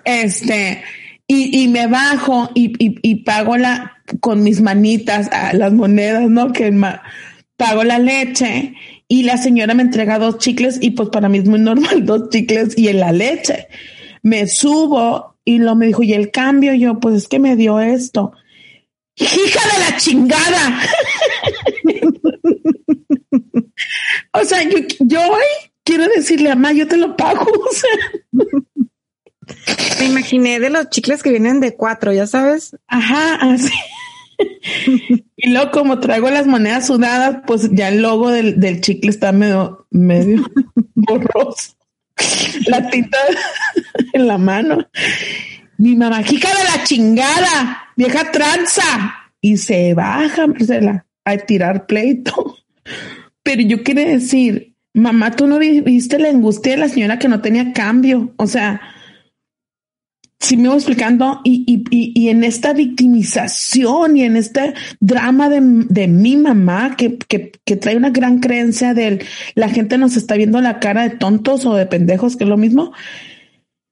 Este, 0.06 0.84
y, 1.26 1.64
y, 1.64 1.68
me 1.68 1.88
bajo 1.88 2.50
y, 2.54 2.74
y, 2.78 3.00
y, 3.02 3.24
pago 3.24 3.58
la, 3.58 3.98
con 4.20 4.44
mis 4.44 4.62
manitas 4.62 5.30
a 5.32 5.54
las 5.54 5.74
monedas, 5.74 6.30
¿no? 6.30 6.54
Que 6.54 6.72
pago 7.56 7.84
la 7.84 7.98
leche 7.98 8.76
y 9.08 9.24
la 9.24 9.38
señora 9.38 9.74
me 9.74 9.84
entrega 9.84 10.20
dos 10.20 10.38
chicles 10.38 10.78
y 10.82 10.92
pues 10.92 11.10
para 11.10 11.30
mí 11.30 11.38
es 11.38 11.46
muy 11.46 11.60
normal 11.60 12.06
dos 12.06 12.30
chicles 12.30 12.78
y 12.78 12.90
en 12.90 13.00
la 13.00 13.12
leche. 13.12 13.68
Me 14.22 14.48
subo 14.48 15.38
y 15.46 15.60
lo 15.60 15.76
me 15.76 15.88
dijo, 15.88 16.04
¿y 16.04 16.14
el 16.14 16.32
cambio? 16.32 16.74
Yo, 16.74 17.00
pues 17.00 17.16
es 17.16 17.28
que 17.28 17.40
me 17.40 17.56
dio 17.56 17.80
esto. 17.80 18.34
Hija 19.16 19.62
de 19.74 19.80
la 19.90 19.98
chingada. 19.98 20.82
o 24.34 24.44
sea, 24.44 24.64
yo, 24.64 24.78
yo 25.00 25.22
hoy 25.22 25.72
quiero 25.84 26.06
decirle 26.08 26.52
a 26.52 26.56
mamá, 26.56 26.74
yo 26.74 26.88
te 26.88 26.98
lo 26.98 27.16
pago. 27.16 27.46
Me 30.00 30.06
imaginé 30.06 30.60
de 30.60 30.70
los 30.70 30.90
chicles 30.90 31.24
que 31.24 31.30
vienen 31.30 31.62
de 31.62 31.76
cuatro, 31.76 32.12
ya 32.12 32.28
sabes. 32.28 32.76
Ajá, 32.88 33.36
así. 33.36 33.72
y 35.36 35.50
luego 35.50 35.72
como 35.72 36.00
traigo 36.00 36.30
las 36.30 36.48
monedas 36.48 36.88
sudadas, 36.88 37.40
pues 37.46 37.70
ya 37.72 37.90
el 37.90 38.02
logo 38.02 38.30
del, 38.30 38.60
del 38.60 38.82
chicle 38.82 39.10
está 39.10 39.32
medio, 39.32 39.88
medio 39.92 40.44
borroso. 40.96 41.76
La 42.68 42.90
tinta 42.90 43.18
en 44.14 44.28
la 44.28 44.38
mano. 44.38 44.88
Mi 45.78 45.96
mamá, 45.96 46.22
hija 46.22 46.50
de 46.50 46.64
la 46.64 46.84
chingada, 46.84 47.92
vieja 47.96 48.32
tranza. 48.32 48.84
Y 49.42 49.58
se 49.58 49.94
baja, 49.94 50.48
Marcela, 50.48 51.06
a 51.24 51.38
tirar 51.38 51.86
pleito. 51.86 52.58
Pero 53.44 53.62
yo 53.62 53.84
quiero 53.84 54.02
decir, 54.02 54.74
mamá, 54.94 55.32
tú 55.32 55.46
no 55.46 55.60
viste 55.60 56.18
la 56.18 56.30
angustia 56.30 56.72
de 56.72 56.80
la 56.80 56.90
señora 56.90 57.20
que 57.20 57.28
no 57.28 57.42
tenía 57.42 57.74
cambio. 57.74 58.34
O 58.38 58.48
sea, 58.48 58.82
si 60.40 60.56
me 60.56 60.68
voy 60.68 60.78
explicando, 60.78 61.42
y, 61.44 61.64
y, 61.68 62.12
y, 62.16 62.30
en 62.30 62.44
esta 62.44 62.74
victimización 62.74 64.18
y 64.18 64.24
en 64.24 64.38
este 64.38 64.76
drama 65.00 65.50
de, 65.50 65.60
de 65.62 66.08
mi 66.08 66.38
mamá, 66.38 66.96
que, 66.96 67.18
que, 67.18 67.52
que, 67.66 67.76
trae 67.76 67.98
una 67.98 68.12
gran 68.12 68.40
creencia 68.40 68.94
de 68.94 69.26
la 69.56 69.70
gente 69.70 69.98
nos 69.98 70.16
está 70.16 70.36
viendo 70.36 70.62
la 70.62 70.80
cara 70.80 71.04
de 71.04 71.16
tontos 71.16 71.66
o 71.66 71.74
de 71.74 71.88
pendejos, 71.88 72.38
que 72.38 72.44
es 72.44 72.50
lo 72.50 72.58
mismo, 72.58 72.94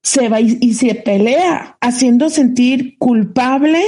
se 0.03 0.29
va 0.29 0.39
y, 0.39 0.73
se 0.75 0.93
pelea, 0.93 1.77
haciendo 1.81 2.29
sentir 2.29 2.95
culpable 2.99 3.83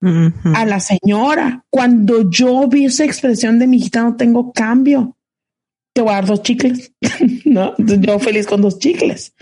a 0.00 0.64
la 0.64 0.78
señora. 0.78 1.64
Cuando 1.70 2.30
yo 2.30 2.68
vi 2.68 2.84
esa 2.84 3.04
expresión 3.04 3.58
de 3.58 3.66
mi 3.66 3.78
hijita, 3.78 4.02
no 4.02 4.16
tengo 4.16 4.52
cambio. 4.52 5.16
Te 5.92 6.02
voy 6.02 6.12
a 6.12 6.14
dar 6.14 6.26
dos 6.26 6.42
chicles, 6.42 6.92
¿no? 7.44 7.74
Yo 7.78 8.20
feliz 8.20 8.46
con 8.46 8.62
dos 8.62 8.78
chicles 8.78 9.34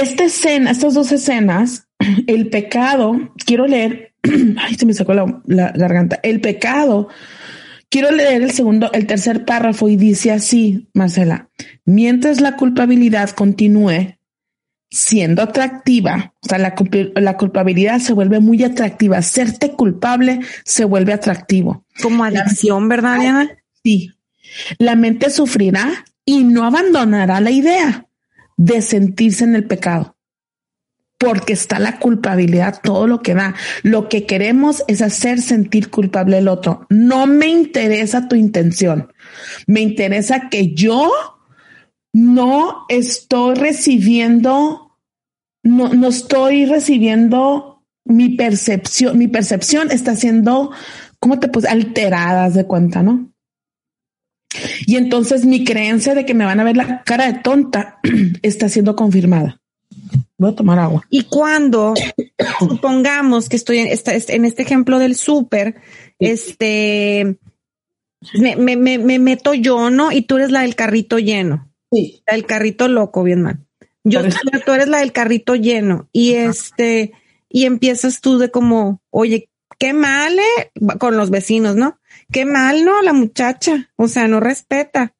esta 0.00 0.24
escena, 0.24 0.70
estas 0.70 0.94
dos 0.94 1.12
escenas, 1.12 1.88
el 2.26 2.48
pecado, 2.48 3.32
quiero 3.44 3.66
leer, 3.66 4.14
ay, 4.58 4.74
se 4.74 4.86
me 4.86 4.94
sacó 4.94 5.14
la, 5.14 5.42
la, 5.46 5.72
garganta, 5.72 6.20
el 6.22 6.40
pecado, 6.40 7.08
quiero 7.88 8.10
leer 8.10 8.42
el 8.42 8.50
segundo, 8.50 8.90
el 8.92 9.06
tercer 9.06 9.44
párrafo 9.44 9.88
y 9.88 9.96
dice 9.96 10.32
así, 10.32 10.88
Marcela, 10.94 11.50
mientras 11.84 12.40
la 12.40 12.56
culpabilidad 12.56 13.30
continúe 13.30 14.16
siendo 14.88 15.42
atractiva, 15.42 16.34
o 16.42 16.48
sea, 16.48 16.58
la, 16.58 16.74
la 17.16 17.36
culpabilidad 17.36 17.98
se 17.98 18.12
vuelve 18.12 18.40
muy 18.40 18.62
atractiva, 18.62 19.20
serte 19.22 19.72
culpable 19.72 20.40
se 20.64 20.84
vuelve 20.84 21.12
atractivo. 21.12 21.84
Como 22.00 22.24
adicción, 22.24 22.88
¿verdad, 22.88 23.18
Diana? 23.18 23.50
Sí. 23.82 24.12
La 24.78 24.94
mente 24.94 25.30
sufrirá 25.30 26.04
y 26.24 26.44
no 26.44 26.64
abandonará 26.64 27.40
la 27.40 27.50
idea 27.50 28.05
de 28.56 28.82
sentirse 28.82 29.44
en 29.44 29.54
el 29.54 29.64
pecado. 29.64 30.16
Porque 31.18 31.54
está 31.54 31.78
la 31.78 31.98
culpabilidad, 31.98 32.80
todo 32.82 33.06
lo 33.06 33.22
que 33.22 33.34
da. 33.34 33.54
Lo 33.82 34.08
que 34.08 34.26
queremos 34.26 34.84
es 34.86 35.00
hacer 35.00 35.40
sentir 35.40 35.90
culpable 35.90 36.38
el 36.38 36.48
otro. 36.48 36.86
No 36.90 37.26
me 37.26 37.46
interesa 37.46 38.28
tu 38.28 38.36
intención. 38.36 39.12
Me 39.66 39.80
interesa 39.80 40.50
que 40.50 40.74
yo 40.74 41.10
no 42.12 42.84
estoy 42.88 43.54
recibiendo, 43.54 44.98
no, 45.62 45.94
no 45.94 46.08
estoy 46.08 46.66
recibiendo 46.66 47.82
mi 48.04 48.30
percepción. 48.36 49.18
Mi 49.18 49.28
percepción 49.28 49.90
está 49.90 50.16
siendo, 50.16 50.70
¿cómo 51.18 51.38
te 51.38 51.48
puse? 51.48 51.68
Alteradas 51.68 52.54
de 52.54 52.64
cuenta, 52.66 53.02
¿no? 53.02 53.30
Y 54.86 54.96
entonces 54.96 55.44
mi 55.44 55.64
creencia 55.64 56.14
de 56.14 56.24
que 56.24 56.34
me 56.34 56.44
van 56.44 56.60
a 56.60 56.64
ver 56.64 56.76
la 56.76 57.02
cara 57.02 57.30
de 57.30 57.40
tonta 57.40 57.98
está 58.42 58.68
siendo 58.68 58.96
confirmada. 58.96 59.60
Voy 60.38 60.50
a 60.50 60.54
tomar 60.54 60.78
agua. 60.78 61.04
Y 61.10 61.24
cuando 61.24 61.94
supongamos 62.58 63.48
que 63.48 63.56
estoy 63.56 63.78
en, 63.78 63.88
en 63.88 64.44
este 64.44 64.62
ejemplo 64.62 64.98
del 64.98 65.16
súper, 65.16 65.76
este, 66.18 67.38
me, 68.34 68.56
me, 68.56 68.76
me, 68.76 69.18
meto 69.18 69.54
yo, 69.54 69.90
¿no? 69.90 70.12
Y 70.12 70.22
tú 70.22 70.36
eres 70.36 70.50
la 70.50 70.62
del 70.62 70.74
carrito 70.74 71.18
lleno. 71.18 71.70
Sí. 71.92 72.22
el 72.26 72.44
carrito 72.46 72.88
loco, 72.88 73.22
bien 73.22 73.42
mal. 73.42 73.64
Yo, 74.02 74.20
tú 74.64 74.72
eres 74.72 74.88
la 74.88 74.98
del 74.98 75.12
carrito 75.12 75.54
lleno. 75.54 76.08
Y 76.12 76.34
este, 76.34 77.12
y 77.48 77.64
empiezas 77.64 78.20
tú 78.20 78.38
de 78.38 78.50
como, 78.50 79.02
oye, 79.10 79.50
qué 79.78 79.92
mal, 79.92 80.38
eh", 80.38 80.70
con 80.98 81.16
los 81.16 81.30
vecinos, 81.30 81.76
¿no? 81.76 81.98
Qué 82.30 82.44
mal, 82.44 82.84
¿no? 82.84 83.02
La 83.02 83.12
muchacha, 83.12 83.90
o 83.96 84.08
sea, 84.08 84.28
no 84.28 84.40
respeta. 84.40 85.14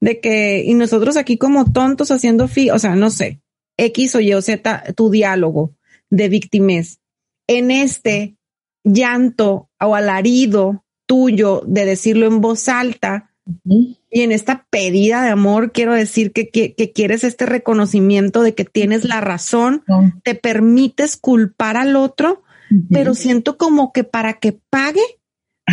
De 0.00 0.20
que, 0.20 0.62
y 0.64 0.74
nosotros 0.74 1.16
aquí 1.16 1.38
como 1.38 1.72
tontos 1.72 2.10
haciendo 2.10 2.46
fi, 2.46 2.70
o 2.70 2.78
sea, 2.78 2.94
no 2.94 3.10
sé, 3.10 3.40
X 3.76 4.14
o 4.14 4.20
Y 4.20 4.32
o 4.32 4.42
Z, 4.42 4.92
tu 4.94 5.10
diálogo 5.10 5.74
de 6.10 6.28
víctimas. 6.28 7.00
En 7.48 7.70
este 7.70 8.36
llanto 8.84 9.70
o 9.80 9.94
alarido 9.94 10.84
tuyo 11.06 11.62
de 11.66 11.84
decirlo 11.84 12.26
en 12.26 12.40
voz 12.40 12.68
alta 12.68 13.34
y 14.10 14.20
en 14.22 14.30
esta 14.32 14.66
pedida 14.70 15.22
de 15.22 15.30
amor, 15.30 15.72
quiero 15.72 15.94
decir 15.94 16.32
que, 16.32 16.50
que, 16.50 16.92
quieres 16.92 17.24
este 17.24 17.46
reconocimiento 17.46 18.42
de 18.42 18.54
que 18.54 18.64
tienes 18.64 19.04
la 19.04 19.20
razón, 19.22 19.84
te 20.22 20.34
permites 20.34 21.16
culpar 21.16 21.78
al 21.78 21.96
otro, 21.96 22.42
pero 22.90 23.14
siento 23.14 23.56
como 23.56 23.92
que 23.92 24.04
para 24.04 24.34
que 24.34 24.52
pague 24.52 25.17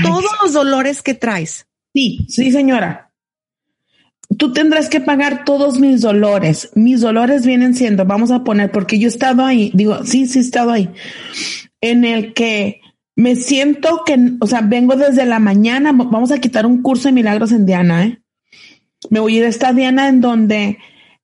todos 0.03 0.31
los 0.41 0.53
dolores 0.53 1.01
que 1.01 1.13
traes. 1.13 1.67
Sí, 1.93 2.25
sí, 2.29 2.51
señora. 2.51 3.11
Tú 4.37 4.51
tendrás 4.51 4.89
que 4.89 4.99
pagar 4.99 5.45
todos 5.45 5.79
mis 5.79 6.01
dolores. 6.01 6.71
Mis 6.75 7.01
dolores 7.01 7.45
vienen 7.45 7.75
siendo, 7.75 8.05
vamos 8.05 8.31
a 8.31 8.43
poner, 8.43 8.71
porque 8.71 8.99
yo 8.99 9.07
he 9.07 9.09
estado 9.09 9.45
ahí, 9.45 9.71
digo, 9.73 10.03
sí, 10.03 10.25
sí 10.25 10.39
he 10.39 10.41
estado 10.41 10.71
ahí, 10.71 10.89
en 11.79 12.03
el 12.03 12.33
que 12.33 12.81
me 13.15 13.35
siento 13.35 14.03
que, 14.05 14.17
o 14.41 14.47
sea, 14.47 14.61
vengo 14.61 14.95
desde 14.95 15.25
la 15.25 15.39
mañana, 15.39 15.91
vamos 15.93 16.31
a 16.31 16.39
quitar 16.39 16.65
un 16.65 16.81
curso 16.81 17.07
de 17.07 17.13
milagros 17.13 17.51
en 17.51 17.65
Diana, 17.65 18.05
¿eh? 18.05 18.21
Me 19.09 19.19
voy 19.19 19.35
a 19.35 19.37
ir 19.39 19.45
a 19.45 19.49
esta 19.49 19.71
Diana 19.71 20.09
en 20.09 20.19
donde 20.19 20.79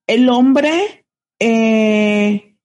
el 0.08 0.30
hombre 0.30 1.06
eh, 1.40 2.56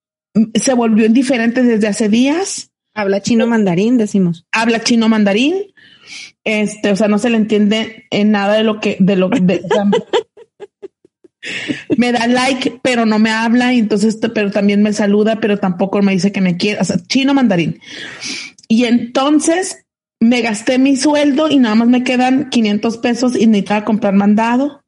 se 0.54 0.75
volvió 0.75 1.06
indiferente 1.06 1.62
desde 1.62 1.88
hace 1.88 2.08
días. 2.08 2.70
Habla 2.94 3.22
chino 3.22 3.46
mandarín, 3.46 3.96
decimos. 3.96 4.46
Habla 4.52 4.82
chino 4.82 5.08
mandarín 5.08 5.54
Este, 6.46 6.92
o 6.92 6.96
sea, 6.96 7.08
no 7.08 7.18
se 7.18 7.28
le 7.28 7.36
entiende 7.38 8.06
en 8.10 8.30
nada 8.30 8.54
de 8.54 8.62
lo 8.62 8.80
que, 8.80 8.96
de 9.00 9.16
lo 9.16 9.28
me 11.98 12.12
da 12.12 12.26
like, 12.28 12.78
pero 12.82 13.04
no 13.04 13.18
me 13.18 13.30
habla, 13.30 13.74
y 13.74 13.80
entonces, 13.80 14.18
pero 14.32 14.52
también 14.52 14.80
me 14.80 14.92
saluda, 14.92 15.40
pero 15.40 15.58
tampoco 15.58 16.00
me 16.02 16.12
dice 16.12 16.30
que 16.30 16.40
me 16.40 16.56
quiere, 16.56 16.80
o 16.80 16.84
sea, 16.84 16.98
chino 17.08 17.34
mandarín. 17.34 17.80
Y 18.68 18.84
entonces 18.84 19.86
me 20.20 20.40
gasté 20.40 20.78
mi 20.78 20.94
sueldo 20.96 21.50
y 21.50 21.58
nada 21.58 21.74
más 21.74 21.88
me 21.88 22.04
quedan 22.04 22.48
500 22.48 22.98
pesos 22.98 23.34
y 23.36 23.48
necesitaba 23.48 23.84
comprar 23.84 24.14
mandado. 24.14 24.84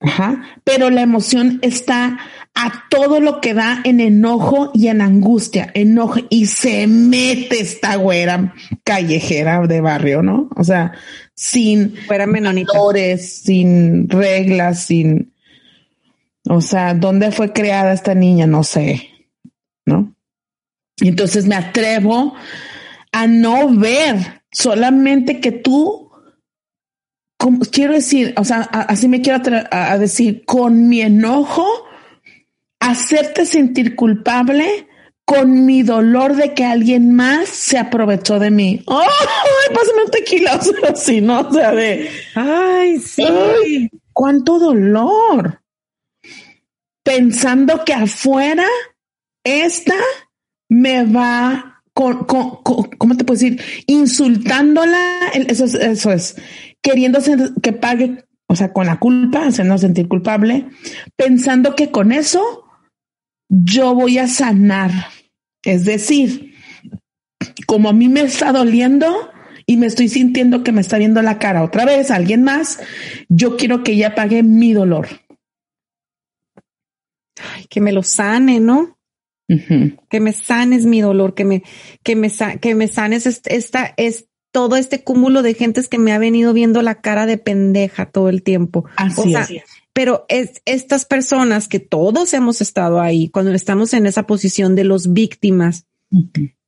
Ajá. 0.00 0.42
Pero 0.64 0.88
la 0.88 1.02
emoción 1.02 1.58
está 1.60 2.18
a 2.58 2.84
todo 2.88 3.20
lo 3.20 3.42
que 3.42 3.52
da 3.52 3.82
en 3.84 4.00
enojo 4.00 4.70
y 4.72 4.88
en 4.88 5.02
angustia, 5.02 5.70
enojo 5.74 6.20
y 6.30 6.46
se 6.46 6.86
mete 6.86 7.60
esta 7.60 7.96
güera 7.96 8.54
callejera 8.82 9.66
de 9.66 9.82
barrio, 9.82 10.22
¿no? 10.22 10.48
O 10.56 10.64
sea, 10.64 10.92
sin 11.34 11.94
fuera 12.06 12.26
sin 13.18 14.08
reglas, 14.08 14.84
sin, 14.84 15.34
o 16.48 16.62
sea, 16.62 16.94
¿dónde 16.94 17.30
fue 17.30 17.52
creada 17.52 17.92
esta 17.92 18.14
niña? 18.14 18.46
No 18.46 18.64
sé, 18.64 19.10
¿no? 19.84 20.14
Entonces 20.98 21.46
me 21.46 21.56
atrevo 21.56 22.32
a 23.12 23.26
no 23.26 23.68
ver 23.68 24.42
solamente 24.50 25.40
que 25.40 25.52
tú, 25.52 26.10
como, 27.36 27.60
quiero 27.60 27.92
decir, 27.92 28.32
o 28.38 28.44
sea, 28.44 28.60
así 28.62 29.08
me 29.08 29.20
quiero 29.20 29.42
a 29.70 29.98
decir, 29.98 30.46
con 30.46 30.88
mi 30.88 31.02
enojo, 31.02 31.66
hacerte 32.86 33.46
sentir 33.46 33.96
culpable 33.96 34.86
con 35.24 35.66
mi 35.66 35.82
dolor 35.82 36.36
de 36.36 36.54
que 36.54 36.64
alguien 36.64 37.14
más 37.14 37.48
se 37.48 37.78
aprovechó 37.78 38.38
de 38.38 38.50
mí. 38.50 38.82
¡Oh! 38.86 39.02
Pásame 39.74 40.04
un 40.04 40.10
tequila, 40.10 40.60
o 40.82 40.92
así, 40.92 41.20
¿no? 41.20 41.40
O 41.40 41.52
sea, 41.52 41.72
de, 41.72 42.08
ay, 42.34 42.98
sí. 43.00 43.90
cuánto 44.12 44.58
dolor. 44.58 45.60
Pensando 47.02 47.84
que 47.84 47.92
afuera, 47.92 48.66
esta 49.44 49.96
me 50.68 51.04
va 51.04 51.82
con, 51.92 52.24
¿cómo 52.24 53.16
te 53.16 53.24
puedo 53.24 53.38
decir? 53.38 53.60
Insultándola, 53.86 55.18
eso 55.32 55.64
es, 55.64 55.74
eso 55.74 56.12
es, 56.12 56.36
queriendo 56.82 57.20
que 57.62 57.72
pague, 57.72 58.24
o 58.48 58.56
sea, 58.56 58.72
con 58.72 58.86
la 58.86 58.98
culpa, 58.98 59.46
hacernos 59.46 59.80
sentir 59.80 60.08
culpable, 60.08 60.68
pensando 61.16 61.74
que 61.74 61.90
con 61.90 62.12
eso 62.12 62.65
yo 63.48 63.94
voy 63.94 64.18
a 64.18 64.26
sanar. 64.26 64.90
Es 65.62 65.84
decir, 65.84 66.54
como 67.66 67.88
a 67.88 67.92
mí 67.92 68.08
me 68.08 68.22
está 68.22 68.52
doliendo 68.52 69.30
y 69.66 69.76
me 69.76 69.86
estoy 69.86 70.08
sintiendo 70.08 70.62
que 70.62 70.72
me 70.72 70.80
está 70.80 70.98
viendo 70.98 71.20
la 71.22 71.38
cara 71.38 71.64
otra 71.64 71.84
vez 71.84 72.10
alguien 72.10 72.44
más, 72.44 72.78
yo 73.28 73.56
quiero 73.56 73.82
que 73.82 73.92
ella 73.92 74.14
pague 74.14 74.42
mi 74.42 74.72
dolor. 74.72 75.08
Ay, 77.38 77.66
que 77.68 77.80
me 77.80 77.92
lo 77.92 78.02
sane, 78.02 78.60
¿no? 78.60 78.96
Que 80.08 80.20
me 80.20 80.32
sanes 80.32 80.86
mi 80.86 81.00
dolor, 81.00 81.34
que 81.34 81.44
me, 81.44 81.62
que 82.02 82.16
me, 82.16 82.30
que 82.60 82.74
me 82.74 82.88
sanes 82.88 83.26
esta, 83.26 83.94
es 83.96 84.26
todo 84.52 84.76
este 84.76 85.04
cúmulo 85.04 85.42
de 85.42 85.54
gentes 85.54 85.88
que 85.88 85.98
me 85.98 86.12
ha 86.12 86.18
venido 86.18 86.52
viendo 86.52 86.82
la 86.82 87.00
cara 87.00 87.26
de 87.26 87.38
pendeja 87.38 88.06
todo 88.06 88.28
el 88.28 88.42
tiempo. 88.42 88.86
Así 88.96 89.34
es. 89.34 89.64
Pero 89.96 90.26
es 90.28 90.60
estas 90.66 91.06
personas 91.06 91.68
que 91.68 91.80
todos 91.80 92.34
hemos 92.34 92.60
estado 92.60 93.00
ahí, 93.00 93.30
cuando 93.30 93.52
estamos 93.52 93.94
en 93.94 94.04
esa 94.04 94.26
posición 94.26 94.74
de 94.74 94.84
los 94.84 95.14
víctimas, 95.14 95.86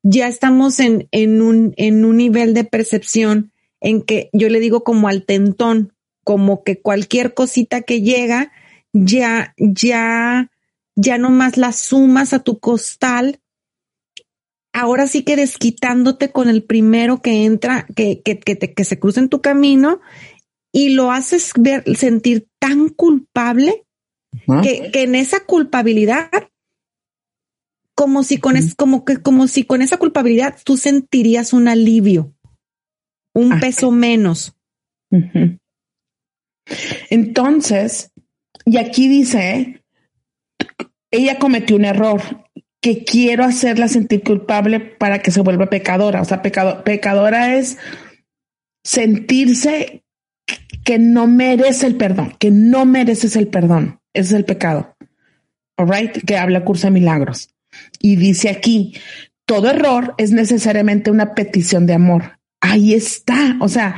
ya 0.02 0.28
estamos 0.28 0.80
en, 0.80 1.08
en, 1.10 1.42
un, 1.42 1.74
en 1.76 2.06
un 2.06 2.16
nivel 2.16 2.54
de 2.54 2.64
percepción 2.64 3.52
en 3.82 4.00
que 4.00 4.30
yo 4.32 4.48
le 4.48 4.60
digo 4.60 4.82
como 4.82 5.08
al 5.08 5.26
tentón, 5.26 5.92
como 6.24 6.64
que 6.64 6.80
cualquier 6.80 7.34
cosita 7.34 7.82
que 7.82 8.00
llega, 8.00 8.50
ya, 8.94 9.52
ya, 9.58 10.50
ya 10.96 11.18
nomás 11.18 11.58
la 11.58 11.72
sumas 11.72 12.32
a 12.32 12.38
tu 12.38 12.58
costal. 12.58 13.40
Ahora 14.72 15.06
sí 15.06 15.22
que 15.22 15.36
desquitándote 15.36 16.32
con 16.32 16.48
el 16.48 16.62
primero 16.62 17.20
que 17.20 17.44
entra, 17.44 17.86
que, 17.94 18.22
que, 18.22 18.38
que, 18.38 18.56
que 18.56 18.84
se 18.84 18.98
cruza 18.98 19.20
en 19.20 19.28
tu 19.28 19.42
camino 19.42 20.00
y 20.72 20.90
lo 20.90 21.10
haces 21.10 21.52
ver, 21.58 21.84
sentir 21.96 22.48
tan 22.58 22.88
culpable 22.88 23.84
que, 24.62 24.90
que, 24.92 25.02
en 25.02 25.14
esa 25.14 25.40
culpabilidad, 25.40 26.30
como 27.94 28.22
si 28.22 28.38
con 28.38 28.56
es, 28.56 28.74
como 28.74 29.04
que, 29.04 29.18
como 29.18 29.48
si 29.48 29.64
con 29.64 29.82
esa 29.82 29.96
culpabilidad 29.96 30.56
tú 30.64 30.76
sentirías 30.76 31.52
un 31.52 31.68
alivio, 31.68 32.34
un 33.34 33.54
ah, 33.54 33.58
peso 33.60 33.90
menos. 33.90 34.54
Entonces, 37.10 38.12
y 38.64 38.76
aquí 38.76 39.08
dice, 39.08 39.82
ella 41.10 41.38
cometió 41.38 41.76
un 41.76 41.86
error 41.86 42.22
que 42.80 43.04
quiero 43.04 43.44
hacerla 43.44 43.88
sentir 43.88 44.22
culpable 44.22 44.78
para 44.80 45.20
que 45.20 45.30
se 45.30 45.40
vuelva 45.40 45.70
pecadora. 45.70 46.20
O 46.20 46.24
sea, 46.24 46.42
pecadora 46.42 47.56
es 47.56 47.78
sentirse 48.84 50.04
que 50.88 50.98
no 50.98 51.26
merece 51.26 51.86
el 51.86 51.96
perdón, 51.96 52.34
que 52.38 52.50
no 52.50 52.86
mereces 52.86 53.36
el 53.36 53.48
perdón. 53.48 54.00
Ese 54.14 54.28
es 54.28 54.32
el 54.38 54.46
pecado. 54.46 54.96
All 55.76 55.86
right, 55.86 56.12
que 56.24 56.38
habla 56.38 56.64
cursa 56.64 56.88
milagros. 56.88 57.50
Y 58.00 58.16
dice 58.16 58.48
aquí, 58.48 58.94
todo 59.44 59.68
error 59.68 60.14
es 60.16 60.32
necesariamente 60.32 61.10
una 61.10 61.34
petición 61.34 61.84
de 61.84 61.92
amor. 61.92 62.38
Ahí 62.62 62.94
está. 62.94 63.58
O 63.60 63.68
sea, 63.68 63.96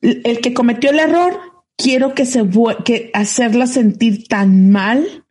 el 0.00 0.40
que 0.40 0.52
cometió 0.52 0.90
el 0.90 0.98
error, 0.98 1.38
quiero 1.76 2.12
que 2.12 2.26
se 2.26 2.42
que 2.84 3.12
hacerla 3.14 3.68
sentir 3.68 4.26
tan 4.26 4.70
mal 4.70 5.26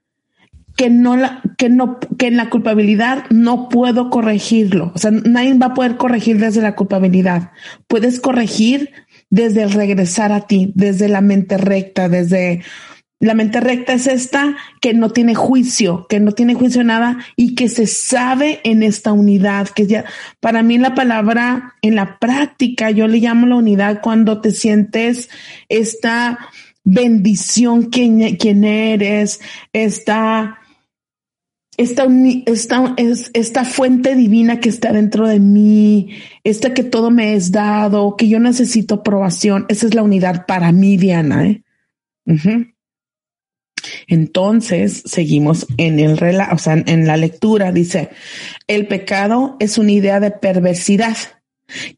que 0.78 0.90
no 0.90 1.18
la, 1.18 1.42
que 1.58 1.70
no, 1.70 2.00
que 2.18 2.28
en 2.28 2.38
la 2.38 2.50
culpabilidad 2.50 3.26
no 3.32 3.68
puedo 3.68 4.10
corregirlo. 4.10 4.92
O 4.96 4.98
sea, 4.98 5.12
nadie 5.12 5.54
va 5.56 5.68
a 5.68 5.74
poder 5.74 5.98
corregir 5.98 6.38
desde 6.40 6.62
la 6.62 6.76
culpabilidad. 6.76 7.52
Puedes 7.88 8.22
corregir 8.22 8.92
desde 9.30 9.64
el 9.64 9.72
regresar 9.72 10.32
a 10.32 10.48
ti, 10.48 10.72
desde 10.76 11.08
la 11.08 11.22
mente 11.22 11.58
recta, 11.58 12.10
desde 12.10 12.62
la 13.20 13.34
mente 13.34 13.62
recta 13.62 13.94
es 13.94 14.08
esta 14.08 14.56
que 14.82 14.94
no 14.94 15.10
tiene 15.10 15.36
juicio, 15.36 16.06
que 16.08 16.20
no 16.20 16.34
tiene 16.34 16.54
juicio 16.54 16.84
nada 16.84 17.18
y 17.36 17.56
que 17.56 17.70
se 17.70 17.88
sabe 17.88 18.60
en 18.64 18.84
esta 18.84 19.14
unidad, 19.14 19.70
que 19.70 19.88
ya 19.88 20.06
para 20.42 20.64
mí 20.64 20.78
la 20.78 20.96
palabra 20.96 21.76
en 21.82 21.96
la 21.96 22.20
práctica 22.20 22.92
yo 22.92 23.08
le 23.08 23.20
llamo 23.20 23.48
la 23.48 23.56
unidad 23.56 24.02
cuando 24.02 24.42
te 24.42 24.52
sientes 24.52 25.30
esta 25.70 26.40
bendición 26.84 27.84
quien, 27.84 28.36
quien 28.36 28.64
eres, 28.64 29.40
esta 29.72 30.60
esta, 31.78 32.08
esta, 32.46 32.94
es, 32.98 33.32
esta 33.34 33.66
fuente 33.66 34.16
divina 34.16 34.60
que 34.60 34.70
está 34.70 34.94
dentro 34.94 35.28
de 35.28 35.40
mí, 35.40 36.10
esta 36.44 36.74
que 36.74 36.84
todo 36.84 37.12
me 37.12 37.34
es 37.34 37.52
dado, 37.52 38.16
que 38.16 38.28
yo 38.28 38.40
necesito 38.40 38.96
aprobación, 38.96 39.66
esa 39.70 39.88
es 39.88 39.94
la 39.94 40.04
unidad 40.04 40.46
para 40.46 40.72
mí, 40.72 40.98
Diana. 40.98 41.48
¿eh? 41.48 41.64
Entonces, 44.08 45.04
seguimos 45.06 45.68
en 45.78 46.00
el 46.00 46.14
o 46.52 46.58
sea, 46.58 46.74
en 46.86 47.08
la 47.08 47.18
lectura, 47.18 47.72
dice, 47.72 48.10
el 48.68 48.88
pecado 48.88 49.58
es 49.60 49.78
una 49.78 49.92
idea 49.92 50.20
de 50.20 50.32
perversidad 50.32 51.18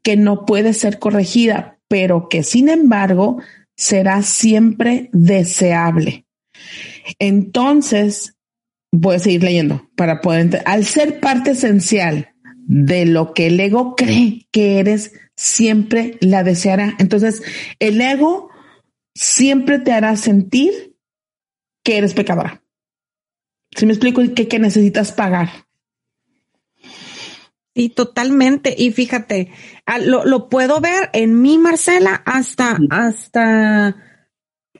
que 0.02 0.18
no 0.18 0.46
puede 0.46 0.74
ser 0.74 0.98
corregida, 0.98 1.80
pero 1.88 2.30
que 2.30 2.44
sin 2.44 2.70
embargo 2.70 3.42
será 3.76 4.24
siempre 4.24 5.10
deseable. 5.14 6.26
Entonces, 7.20 8.37
voy 9.00 9.16
a 9.16 9.20
seguir 9.20 9.44
leyendo 9.44 9.90
para 9.96 10.22
poder 10.22 10.62
al 10.66 10.86
ser 10.86 11.20
parte 11.20 11.52
esencial 11.52 12.34
de 12.66 13.06
lo 13.06 13.34
que 13.34 13.48
el 13.48 13.60
ego 13.60 13.96
cree 13.96 14.48
que 14.52 14.80
eres, 14.80 15.14
siempre 15.36 16.18
la 16.20 16.44
deseará. 16.44 16.96
Entonces, 17.00 17.42
el 17.80 18.02
ego 18.02 18.50
siempre 19.14 19.80
te 19.80 19.94
hará 19.94 20.16
sentir 20.18 20.96
que 21.84 21.98
eres 21.98 22.14
pecadora. 22.14 22.64
Si 23.76 23.86
me 23.86 23.94
explico 23.94 24.22
que, 24.34 24.48
que 24.48 24.60
necesitas 24.60 25.12
pagar. 25.12 25.50
Sí, 27.76 27.90
totalmente. 27.90 28.74
Y 28.78 28.92
fíjate, 28.92 29.52
lo, 30.02 30.26
lo 30.26 30.50
puedo 30.50 30.82
ver 30.82 31.10
en 31.14 31.42
mí, 31.42 31.58
Marcela, 31.58 32.24
hasta, 32.26 32.80
hasta 32.90 34.07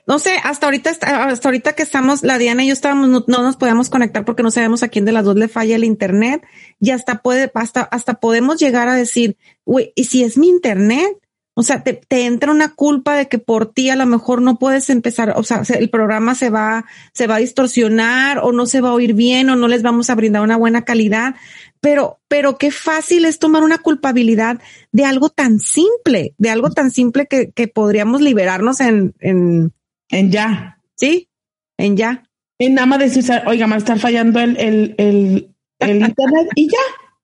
no 0.08 0.18
sé, 0.18 0.36
hasta 0.42 0.66
ahorita, 0.66 0.90
hasta 1.02 1.48
ahorita 1.48 1.74
que 1.74 1.82
estamos, 1.82 2.22
la 2.22 2.38
Diana 2.38 2.64
y 2.64 2.68
yo 2.68 2.72
estábamos, 2.72 3.26
no, 3.28 3.42
nos 3.42 3.56
podíamos 3.56 3.90
conectar 3.90 4.24
porque 4.24 4.42
no 4.42 4.50
sabemos 4.50 4.82
a 4.82 4.88
quién 4.88 5.04
de 5.04 5.12
las 5.12 5.22
dos 5.22 5.36
le 5.36 5.48
falla 5.48 5.76
el 5.76 5.84
internet 5.84 6.42
y 6.80 6.92
hasta 6.92 7.20
puede, 7.20 7.52
hasta, 7.52 7.82
hasta 7.82 8.14
podemos 8.14 8.58
llegar 8.58 8.88
a 8.88 8.94
decir, 8.94 9.36
güey, 9.66 9.92
¿y 9.94 10.04
si 10.04 10.24
es 10.24 10.38
mi 10.38 10.48
internet? 10.48 11.18
O 11.52 11.62
sea, 11.62 11.82
te, 11.82 11.92
te, 11.92 12.24
entra 12.24 12.52
una 12.52 12.74
culpa 12.74 13.16
de 13.16 13.28
que 13.28 13.38
por 13.38 13.70
ti 13.70 13.90
a 13.90 13.96
lo 13.96 14.06
mejor 14.06 14.40
no 14.40 14.58
puedes 14.58 14.88
empezar, 14.88 15.34
o 15.36 15.42
sea, 15.42 15.60
el 15.78 15.90
programa 15.90 16.34
se 16.34 16.48
va, 16.48 16.86
se 17.12 17.26
va 17.26 17.34
a 17.34 17.40
distorsionar 17.40 18.38
o 18.38 18.52
no 18.52 18.64
se 18.64 18.80
va 18.80 18.90
a 18.90 18.94
oír 18.94 19.12
bien 19.12 19.50
o 19.50 19.56
no 19.56 19.68
les 19.68 19.82
vamos 19.82 20.08
a 20.08 20.14
brindar 20.14 20.40
una 20.40 20.56
buena 20.56 20.86
calidad. 20.86 21.34
pero, 21.80 22.18
pero 22.28 22.56
qué 22.56 22.70
fácil 22.70 23.26
es 23.26 23.38
tomar 23.38 23.62
una 23.62 23.76
culpabilidad 23.76 24.58
de 24.90 25.04
algo 25.04 25.28
tan 25.28 25.58
simple, 25.58 26.34
de 26.38 26.48
algo 26.48 26.70
tan 26.70 26.90
simple 26.90 27.26
que, 27.26 27.50
que 27.50 27.68
podríamos 27.68 28.22
liberarnos 28.22 28.80
en, 28.80 29.14
en, 29.20 29.74
en 30.10 30.30
ya. 30.30 30.80
Sí, 30.96 31.28
en 31.76 31.96
ya. 31.96 32.24
En 32.58 32.74
nada 32.74 32.86
más 32.86 32.98
decir, 32.98 33.24
oiga, 33.46 33.66
me 33.66 33.76
está 33.76 33.96
fallando 33.96 34.40
el, 34.40 34.56
el, 34.56 34.94
el, 34.98 35.54
el 35.78 35.96
internet 36.08 36.48
y 36.54 36.68
ya, 36.68 36.78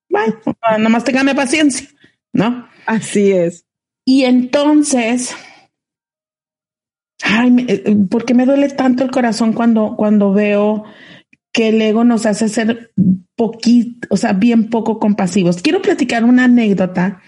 bye. 0.09 0.35
Nada 0.63 0.89
más 0.89 1.05
téngame 1.05 1.35
paciencia, 1.35 1.89
¿no? 2.33 2.69
Así 2.87 3.33
es. 3.33 3.67
Y 4.05 4.25
entonces, 4.25 5.35
ay, 7.23 7.67
eh, 7.69 7.97
¿por 8.09 8.25
qué 8.25 8.35
me 8.35 8.47
duele 8.47 8.69
tanto 8.69 9.03
el 9.03 9.11
corazón 9.11 9.55
cuando, 9.55 9.97
cuando 9.97 10.33
veo 10.33 10.85
que 11.55 11.69
el 11.69 11.81
ego 11.81 12.05
nos 12.05 12.27
hace 12.27 12.49
ser 12.49 12.93
poquito, 13.37 14.09
o 14.11 14.17
sea, 14.17 14.33
bien 14.33 14.71
poco 14.71 14.99
compasivos. 14.99 15.63
Quiero 15.63 15.81
platicar 15.81 16.25
una 16.25 16.45
anécdota 16.45 17.23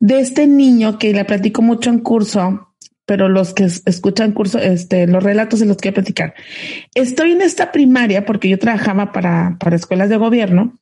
de 0.00 0.20
este 0.20 0.46
niño 0.46 0.98
que 0.98 1.14
le 1.14 1.24
platico 1.24 1.62
mucho 1.62 1.88
en 1.90 2.00
curso, 2.00 2.67
pero 3.08 3.30
los 3.30 3.54
que 3.54 3.64
escuchan 3.64 4.32
curso, 4.32 4.58
este, 4.58 5.06
los 5.06 5.22
relatos 5.22 5.60
de 5.60 5.66
los 5.66 5.78
que 5.78 5.92
platicar. 5.92 6.34
Estoy 6.94 7.32
en 7.32 7.40
esta 7.40 7.72
primaria 7.72 8.26
porque 8.26 8.50
yo 8.50 8.58
trabajaba 8.58 9.12
para, 9.12 9.56
para 9.58 9.76
escuelas 9.76 10.10
de 10.10 10.18
gobierno 10.18 10.78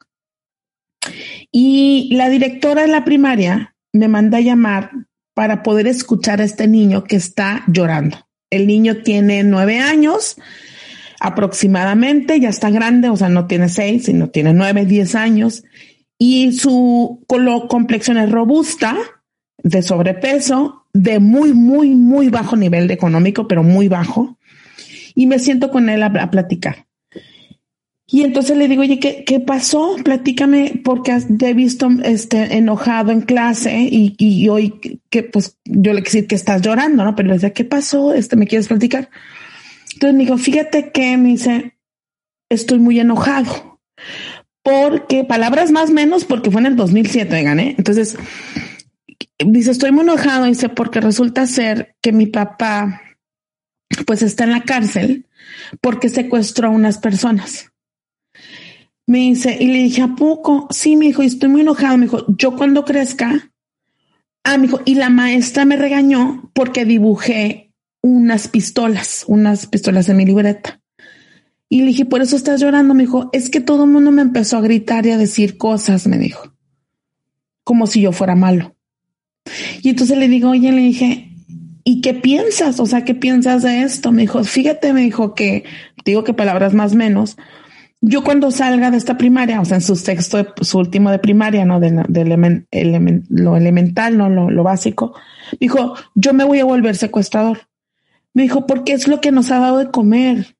y 1.53 2.13
la 2.17 2.29
directora 2.29 2.83
de 2.83 2.89
la 2.89 3.05
primaria 3.05 3.77
me 3.93 4.09
manda 4.09 4.39
a 4.39 4.41
llamar 4.41 4.91
para 5.35 5.63
poder 5.63 5.87
escuchar 5.87 6.41
a 6.41 6.45
este 6.45 6.67
niño 6.67 7.05
que 7.05 7.15
está 7.15 7.63
llorando. 7.69 8.27
El 8.51 8.67
niño 8.67 9.05
tiene 9.05 9.45
nueve 9.45 9.79
años, 9.79 10.37
aproximadamente, 11.21 12.41
ya 12.41 12.49
está 12.49 12.71
grande, 12.71 13.09
o 13.09 13.17
sea, 13.17 13.29
no 13.29 13.47
tiene 13.47 13.69
seis, 13.69 14.07
sino 14.07 14.31
tiene 14.31 14.53
nueve, 14.53 14.85
diez 14.85 15.15
años, 15.15 15.63
y 16.19 16.55
su 16.55 17.25
complexión 17.69 18.19
es 18.19 18.33
robusta, 18.33 18.97
de 19.67 19.83
sobrepeso, 19.83 20.85
de 20.93 21.19
muy, 21.19 21.53
muy, 21.53 21.91
muy 21.97 22.29
bajo 22.29 22.57
nivel 22.57 22.89
económico, 22.93 23.49
pero 23.49 23.65
muy 23.65 23.89
bajo, 23.89 24.39
y 25.13 25.27
me 25.27 25.41
siento 25.41 25.73
con 25.73 25.89
él 25.89 26.05
a, 26.05 26.31
platicar. 26.31 26.87
Y 28.07 28.23
entonces 28.23 28.57
le 28.57 28.69
digo, 28.69 28.83
oye, 28.83 29.01
¿qué, 29.01 29.25
¿qué, 29.25 29.41
pasó? 29.41 29.97
Platícame, 30.05 30.81
porque 30.85 31.19
te 31.37 31.49
he 31.49 31.55
visto 31.55 31.89
este, 32.05 32.57
enojado 32.57 33.11
en 33.11 33.23
clase 33.23 33.89
y, 33.91 34.49
hoy 34.49 35.01
que 35.11 35.25
pues 35.25 35.59
yo 35.65 35.93
le 35.93 36.05
quise 36.05 36.19
decir 36.19 36.29
que 36.29 36.37
estás 36.37 36.63
llorando, 36.63 37.03
¿no? 37.03 37.17
Pero 37.17 37.29
le 37.29 37.35
decía, 37.35 37.53
¿qué 37.53 37.65
pasó? 37.65 38.15
Este, 38.15 38.37
¿me 38.37 38.47
quieres 38.47 38.69
platicar? 38.69 39.11
Entonces 39.95 40.17
me 40.17 40.23
dijo, 40.23 40.39
fíjate 40.39 40.93
que 40.93 41.17
me 41.17 41.31
dice, 41.31 41.77
estoy 42.49 42.79
muy 42.79 43.01
enojado. 43.01 43.81
Porque, 44.63 45.25
palabras 45.25 45.73
más 45.73 45.91
menos, 45.91 46.25
porque 46.25 46.53
fue 46.53 46.61
en 46.61 46.67
el 46.67 46.77
2007, 46.77 47.43
gané. 47.43 47.75
Entonces, 47.79 48.17
dice, 49.39 49.71
estoy 49.71 49.93
muy 49.93 50.03
enojado, 50.03 50.47
dice, 50.47 50.69
porque 50.69 51.01
resulta 51.01 51.47
ser 51.47 51.97
que 52.01 52.13
mi 52.13 52.27
papá, 52.27 53.03
pues 54.07 54.23
está 54.23 54.45
en 54.45 54.51
la 54.51 54.63
cárcel 54.63 55.27
porque 55.81 56.09
secuestró 56.09 56.69
a 56.69 56.73
unas 56.73 56.99
personas. 56.99 57.73
Me 59.07 59.19
dice, 59.19 59.57
y 59.61 59.69
le 59.69 59.79
dije, 59.85 60.03
¿a 60.03 60.17
poco? 60.17 60.67
Sí, 60.71 60.97
me 60.97 61.07
dijo, 61.07 61.23
y 61.23 61.27
estoy 61.27 61.49
muy 61.49 61.61
enojado. 61.61 61.97
Me 61.97 62.07
dijo, 62.07 62.25
yo 62.29 62.57
cuando 62.57 62.85
crezca, 62.85 63.53
ah, 64.43 64.59
me 64.59 64.67
dijo, 64.67 64.81
y 64.85 64.97
la 64.97 65.11
maestra 65.11 65.65
me 65.65 65.77
regañó 65.77 66.51
porque 66.55 66.85
dibujé 66.85 67.73
unas 68.03 68.49
pistolas, 68.49 69.25
unas 69.29 69.67
pistolas 69.67 70.09
en 70.09 70.17
mi 70.17 70.27
libreta. 70.27 70.81
Y 71.69 71.81
le 71.81 71.87
dije, 71.87 72.05
por 72.05 72.21
eso 72.21 72.37
estás 72.37 72.61
llorando. 72.61 72.95
Me 72.95 73.05
dijo, 73.05 73.31
es 73.33 73.49
que 73.49 73.61
todo 73.61 73.85
el 73.85 73.91
mundo 73.91 74.11
me 74.11 74.23
empezó 74.23 74.57
a 74.57 74.61
gritar 74.61 75.07
y 75.07 75.13
a 75.13 75.19
decir 75.19 75.57
cosas, 75.57 76.07
me 76.07 76.19
dijo, 76.19 76.55
como 77.63 77.87
si 77.87 78.01
yo 78.01 78.13
fuera 78.13 78.35
malo. 78.35 78.76
Y 79.83 79.91
entonces 79.91 80.19
le 80.19 80.29
digo, 80.29 80.51
oye, 80.51 80.73
le 80.73 80.83
dije, 80.83 81.31
¿y 81.85 82.01
qué 82.01 82.15
piensas? 82.15 82.81
O 82.81 82.87
sea, 82.87 83.05
¿qué 83.05 83.15
piensas 83.15 83.63
de 83.63 83.83
esto? 83.83 84.13
Me 84.13 84.23
dijo, 84.23 84.43
fíjate, 84.45 84.93
me 84.93 85.03
dijo 85.03 85.35
que, 85.35 85.65
digo 86.05 86.25
que 86.25 86.35
palabras 86.35 86.75
más 86.75 86.95
menos, 86.95 87.37
yo 88.01 88.23
cuando 88.23 88.51
salga 88.51 88.91
de 88.91 88.99
esta 88.99 89.17
primaria, 89.17 89.61
o 89.61 89.65
sea, 89.65 89.79
en 89.79 89.83
su 89.83 90.01
texto, 90.01 90.55
su 90.61 90.79
último 90.79 91.11
de 91.11 91.19
primaria, 91.19 91.65
¿no? 91.65 91.81
De, 91.81 91.91
lo 93.31 93.57
elemental, 93.57 94.19
¿no? 94.19 94.29
Lo, 94.29 94.51
lo 94.51 94.63
básico, 94.63 95.15
dijo, 95.59 95.95
yo 96.15 96.33
me 96.35 96.45
voy 96.45 96.61
a 96.61 96.65
volver 96.65 96.97
secuestrador. 96.97 97.69
Me 98.35 98.43
dijo, 98.43 98.67
porque 98.67 98.93
es 98.93 99.09
lo 99.09 99.21
que 99.21 99.33
nos 99.33 99.51
ha 99.51 99.59
dado 99.59 99.79
de 99.79 99.91
comer. 99.91 100.57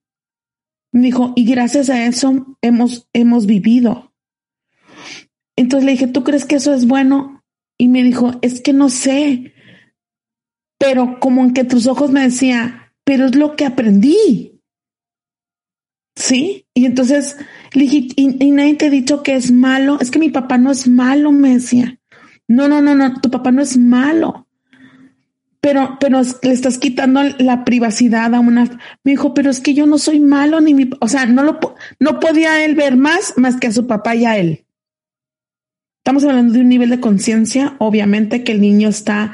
Me 0.91 1.01
dijo, 1.01 1.33
y 1.35 1.45
gracias 1.45 1.89
a 1.89 2.05
eso 2.05 2.57
hemos, 2.61 3.07
hemos 3.13 3.45
vivido. 3.45 4.13
Entonces 5.55 5.85
le 5.85 5.91
dije, 5.91 6.07
¿tú 6.07 6.23
crees 6.23 6.45
que 6.45 6.55
eso 6.55 6.73
es 6.73 6.87
bueno? 6.87 7.36
Y 7.77 7.87
me 7.87 8.03
dijo, 8.03 8.39
es 8.41 8.61
que 8.61 8.73
no 8.73 8.89
sé. 8.89 9.53
Pero 10.79 11.19
como 11.19 11.43
en 11.43 11.53
que 11.53 11.63
tus 11.63 11.87
ojos 11.87 12.11
me 12.11 12.21
decía, 12.21 12.93
pero 13.03 13.25
es 13.25 13.35
lo 13.35 13.55
que 13.55 13.65
aprendí. 13.65 14.61
Sí. 16.15 16.65
Y 16.73 16.85
entonces 16.85 17.37
le 17.73 17.83
dije, 17.83 18.07
¿y, 18.15 18.51
nadie 18.51 18.75
te 18.75 18.87
ha 18.87 18.89
dicho 18.89 19.23
que 19.23 19.35
es 19.35 19.51
malo? 19.51 19.99
Es 19.99 20.11
que 20.11 20.19
mi 20.19 20.29
papá 20.29 20.57
no 20.57 20.71
es 20.71 20.87
malo, 20.87 21.31
me 21.31 21.53
decía. 21.53 21.99
No, 22.47 22.67
no, 22.67 22.81
no, 22.81 22.95
no, 22.95 23.19
tu 23.21 23.29
papá 23.29 23.51
no 23.51 23.61
es 23.61 23.77
malo 23.77 24.47
pero, 25.67 25.97
pero 25.99 26.21
le 26.43 26.53
estás 26.53 26.77
quitando 26.77 27.21
la 27.39 27.65
privacidad 27.65 28.33
a 28.33 28.39
una. 28.39 28.63
Me 29.03 29.11
dijo, 29.11 29.33
pero 29.33 29.49
es 29.49 29.59
que 29.59 29.73
yo 29.73 29.85
no 29.85 29.97
soy 29.97 30.21
malo 30.21 30.61
ni 30.61 30.73
mi, 30.73 30.89
o 31.01 31.07
sea, 31.09 31.25
no 31.25 31.43
lo, 31.43 31.59
no 31.99 32.19
podía 32.21 32.63
él 32.63 32.75
ver 32.75 32.95
más, 32.95 33.33
más 33.35 33.57
que 33.57 33.67
a 33.67 33.71
su 33.73 33.85
papá 33.85 34.15
y 34.15 34.25
a 34.25 34.37
él. 34.37 34.65
Estamos 36.07 36.23
hablando 36.23 36.53
de 36.53 36.61
un 36.61 36.69
nivel 36.69 36.89
de 36.89 37.01
conciencia, 37.01 37.75
obviamente 37.79 38.45
que 38.45 38.53
el 38.53 38.61
niño 38.61 38.87
está, 38.87 39.33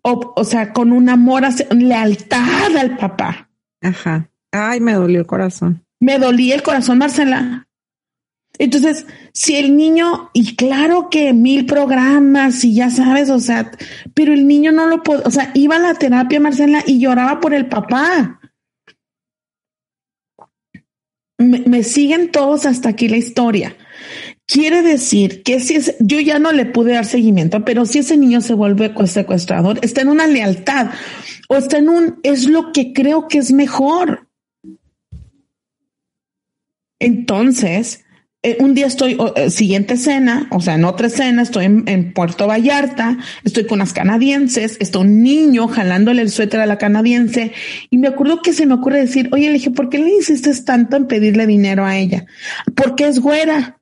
o, 0.00 0.42
sea, 0.42 0.72
con 0.72 0.90
un 0.92 1.10
amor, 1.10 1.42
lealtad 1.70 2.74
al 2.78 2.96
papá. 2.96 3.50
Ajá. 3.82 4.30
Ay, 4.50 4.80
me 4.80 4.94
dolió 4.94 5.20
el 5.20 5.26
corazón. 5.26 5.84
Me 6.00 6.18
dolía 6.18 6.54
el 6.54 6.62
corazón, 6.62 6.96
Marcela. 6.96 7.68
Entonces, 8.58 9.06
si 9.34 9.56
el 9.56 9.76
niño, 9.76 10.30
y 10.32 10.56
claro 10.56 11.10
que 11.10 11.34
mil 11.34 11.66
programas 11.66 12.64
y 12.64 12.74
ya 12.74 12.88
sabes, 12.88 13.28
o 13.28 13.38
sea, 13.38 13.70
pero 14.14 14.32
el 14.32 14.48
niño 14.48 14.72
no 14.72 14.86
lo 14.86 15.02
puede, 15.02 15.24
o 15.26 15.30
sea, 15.30 15.50
iba 15.52 15.76
a 15.76 15.78
la 15.78 15.92
terapia, 15.92 16.40
Marcela, 16.40 16.82
y 16.86 17.00
lloraba 17.00 17.38
por 17.38 17.52
el 17.52 17.66
papá. 17.66 18.40
Me, 21.36 21.82
siguen 21.82 22.32
todos 22.32 22.64
hasta 22.64 22.88
aquí 22.88 23.08
la 23.08 23.18
historia. 23.18 23.76
Quiere 24.48 24.80
decir 24.80 25.42
que 25.42 25.60
si 25.60 25.74
es, 25.74 25.94
yo 26.00 26.20
ya 26.20 26.38
no 26.38 26.52
le 26.52 26.64
pude 26.64 26.94
dar 26.94 27.04
seguimiento, 27.04 27.66
pero 27.66 27.84
si 27.84 27.98
ese 27.98 28.16
niño 28.16 28.40
se 28.40 28.54
vuelve 28.54 28.94
secuestrador, 29.06 29.78
está 29.82 30.00
en 30.00 30.08
una 30.08 30.26
lealtad 30.26 30.88
o 31.50 31.56
está 31.56 31.76
en 31.76 31.90
un, 31.90 32.18
es 32.22 32.46
lo 32.46 32.72
que 32.72 32.94
creo 32.94 33.28
que 33.28 33.36
es 33.36 33.52
mejor. 33.52 34.26
Entonces, 36.98 38.06
eh, 38.42 38.56
un 38.58 38.72
día 38.72 38.86
estoy, 38.86 39.18
eh, 39.36 39.50
siguiente 39.50 39.94
escena, 39.94 40.48
o 40.50 40.62
sea, 40.62 40.76
en 40.76 40.86
otra 40.86 41.08
escena, 41.08 41.42
estoy 41.42 41.66
en, 41.66 42.14
Puerto 42.14 42.46
Vallarta, 42.46 43.18
estoy 43.44 43.66
con 43.66 43.80
las 43.80 43.92
canadienses, 43.92 44.78
está 44.80 45.00
un 45.00 45.22
niño 45.22 45.68
jalándole 45.68 46.22
el 46.22 46.30
suéter 46.30 46.60
a 46.60 46.66
la 46.66 46.78
canadiense 46.78 47.52
y 47.90 47.98
me 47.98 48.08
acuerdo 48.08 48.40
que 48.40 48.54
se 48.54 48.64
me 48.64 48.72
ocurre 48.72 49.00
decir, 49.00 49.28
oye, 49.30 49.48
le 49.48 49.54
dije, 49.54 49.72
¿por 49.72 49.90
qué 49.90 49.98
le 49.98 50.08
insistes 50.08 50.64
tanto 50.64 50.96
en 50.96 51.06
pedirle 51.06 51.46
dinero 51.46 51.84
a 51.84 51.98
ella? 51.98 52.24
Porque 52.74 53.06
es 53.06 53.20
güera 53.20 53.77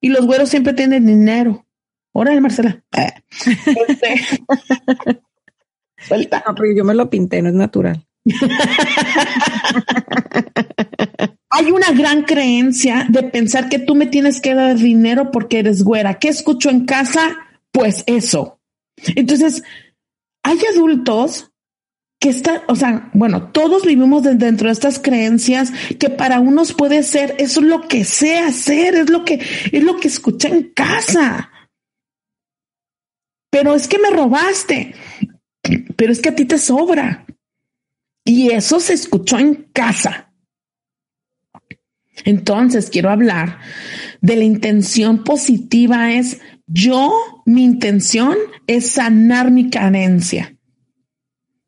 y 0.00 0.08
los 0.08 0.26
güeros 0.26 0.48
siempre 0.48 0.72
tienen 0.72 1.06
dinero. 1.06 1.66
Órale, 2.12 2.40
Marcela. 2.40 2.82
Este, 3.88 4.20
suelta. 5.98 6.42
No, 6.46 6.54
pero 6.54 6.74
yo 6.74 6.84
me 6.84 6.94
lo 6.94 7.08
pinté, 7.08 7.42
no 7.42 7.48
es 7.48 7.54
natural. 7.54 8.06
Hay 11.50 11.70
una 11.72 11.90
gran 11.92 12.22
creencia 12.22 13.06
de 13.08 13.24
pensar 13.24 13.68
que 13.68 13.78
tú 13.78 13.94
me 13.94 14.06
tienes 14.06 14.40
que 14.40 14.54
dar 14.54 14.76
dinero 14.76 15.30
porque 15.30 15.58
eres 15.58 15.82
güera. 15.82 16.18
¿Qué 16.18 16.28
escucho 16.28 16.70
en 16.70 16.86
casa? 16.86 17.36
Pues 17.72 18.04
eso. 18.06 18.60
Entonces, 19.16 19.62
hay 20.42 20.58
adultos 20.74 21.49
que 22.20 22.28
están, 22.28 22.60
o 22.68 22.76
sea, 22.76 23.10
bueno, 23.14 23.50
todos 23.50 23.86
vivimos 23.86 24.22
dentro 24.22 24.66
de 24.66 24.72
estas 24.72 24.98
creencias 24.98 25.72
que 25.98 26.10
para 26.10 26.38
unos 26.38 26.74
puede 26.74 27.02
ser, 27.02 27.34
eso 27.38 27.60
es 27.60 27.66
lo 27.66 27.88
que 27.88 28.04
sé 28.04 28.38
hacer, 28.38 28.94
es 28.94 29.10
lo 29.10 29.24
que, 29.24 29.40
es 29.72 29.82
lo 29.82 29.96
que 29.96 30.10
en 30.48 30.70
casa. 30.74 31.50
Pero 33.50 33.74
es 33.74 33.88
que 33.88 33.98
me 33.98 34.10
robaste, 34.10 34.94
pero 35.96 36.12
es 36.12 36.20
que 36.20 36.28
a 36.28 36.34
ti 36.34 36.44
te 36.44 36.58
sobra. 36.58 37.24
Y 38.22 38.50
eso 38.50 38.80
se 38.80 38.92
escuchó 38.92 39.38
en 39.38 39.70
casa. 39.72 40.30
Entonces, 42.26 42.90
quiero 42.90 43.08
hablar 43.08 43.60
de 44.20 44.36
la 44.36 44.44
intención 44.44 45.24
positiva 45.24 46.12
es 46.12 46.38
yo, 46.66 47.42
mi 47.46 47.64
intención 47.64 48.36
es 48.66 48.90
sanar 48.90 49.50
mi 49.50 49.70
carencia 49.70 50.54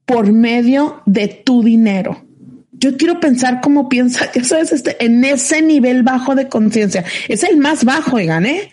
por 0.05 0.33
medio 0.33 1.03
de 1.07 1.29
tu 1.29 1.63
dinero. 1.63 2.25
Yo 2.73 2.97
quiero 2.97 3.21
pensar 3.21 3.61
cómo 3.63 3.89
piensa, 3.89 4.31
eso 4.35 4.57
es 4.57 4.73
este, 4.73 5.05
en 5.05 5.25
ese 5.25 5.63
nivel 5.63 6.03
bajo 6.03 6.35
de 6.35 6.49
conciencia. 6.49 7.05
Es 7.29 7.43
el 7.45 7.57
más 7.57 7.85
bajo, 7.85 8.19
y 8.19 8.27
gané. 8.27 8.71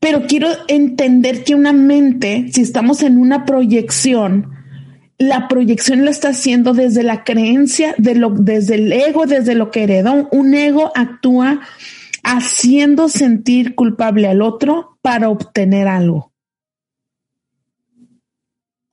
pero 0.00 0.26
quiero 0.26 0.48
entender 0.68 1.44
que 1.44 1.54
una 1.54 1.72
mente, 1.72 2.46
si 2.52 2.62
estamos 2.62 3.02
en 3.02 3.18
una 3.18 3.44
proyección, 3.44 4.50
la 5.18 5.46
proyección 5.46 6.04
la 6.04 6.10
está 6.10 6.30
haciendo 6.30 6.74
desde 6.74 7.04
la 7.04 7.22
creencia, 7.22 7.94
de 7.98 8.16
lo, 8.16 8.30
desde 8.30 8.74
el 8.74 8.92
ego, 8.92 9.26
desde 9.26 9.54
lo 9.54 9.70
que 9.70 9.84
heredó. 9.84 10.28
Un 10.32 10.54
ego 10.54 10.90
actúa 10.96 11.60
haciendo 12.24 13.08
sentir 13.08 13.74
culpable 13.74 14.26
al 14.26 14.42
otro 14.42 14.98
para 15.00 15.28
obtener 15.28 15.86
algo. 15.86 16.31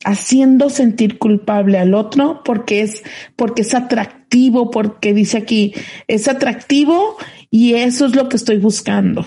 Haciendo 0.05 0.69
sentir 0.69 1.19
culpable 1.19 1.77
al 1.77 1.93
otro 1.93 2.41
porque 2.45 2.81
es, 2.81 3.03
porque 3.35 3.63
es 3.63 3.73
atractivo, 3.73 4.71
porque 4.71 5.13
dice 5.13 5.37
aquí, 5.37 5.73
es 6.07 6.27
atractivo 6.27 7.17
y 7.49 7.73
eso 7.73 8.05
es 8.05 8.15
lo 8.15 8.29
que 8.29 8.37
estoy 8.37 8.59
buscando. 8.59 9.25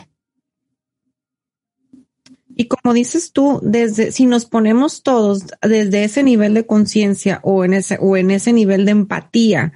Y 2.54 2.66
como 2.66 2.92
dices 2.92 3.32
tú, 3.32 3.61
desde 3.62 4.12
si 4.12 4.26
nos 4.26 4.44
ponemos 4.44 5.02
todos 5.02 5.46
desde 5.62 6.04
ese 6.04 6.22
nivel 6.22 6.54
de 6.54 6.66
conciencia 6.66 7.40
o 7.42 7.64
en 7.64 7.72
ese 7.72 7.98
o 8.00 8.16
en 8.16 8.30
ese 8.30 8.52
nivel 8.52 8.85
de 8.85 8.90
empatía 8.92 9.72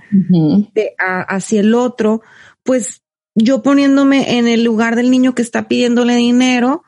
hacia 0.99 1.61
el 1.61 1.75
otro, 1.75 2.23
pues 2.63 3.03
yo 3.35 3.63
poniéndome 3.63 4.39
en 4.39 4.47
el 4.47 4.63
lugar 4.63 4.97
del 4.97 5.11
niño 5.11 5.35
que 5.35 5.43
está 5.43 5.69
pidiéndole 5.69 6.17
dinero, 6.17 6.85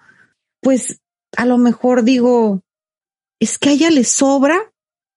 pues 0.61 1.01
a 1.37 1.47
lo 1.47 1.59
mejor 1.59 2.05
digo, 2.05 2.63
es 3.41 3.59
que 3.59 3.71
a 3.71 3.73
ella 3.73 3.91
le 3.91 4.05
sobra 4.05 4.73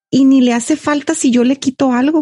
y 0.09 0.25
ni 0.25 0.41
le 0.41 0.53
hace 0.53 0.75
falta 0.75 1.15
si 1.15 1.31
yo 1.31 1.43
le 1.43 1.57
quito 1.57 1.93
algo. 1.93 2.19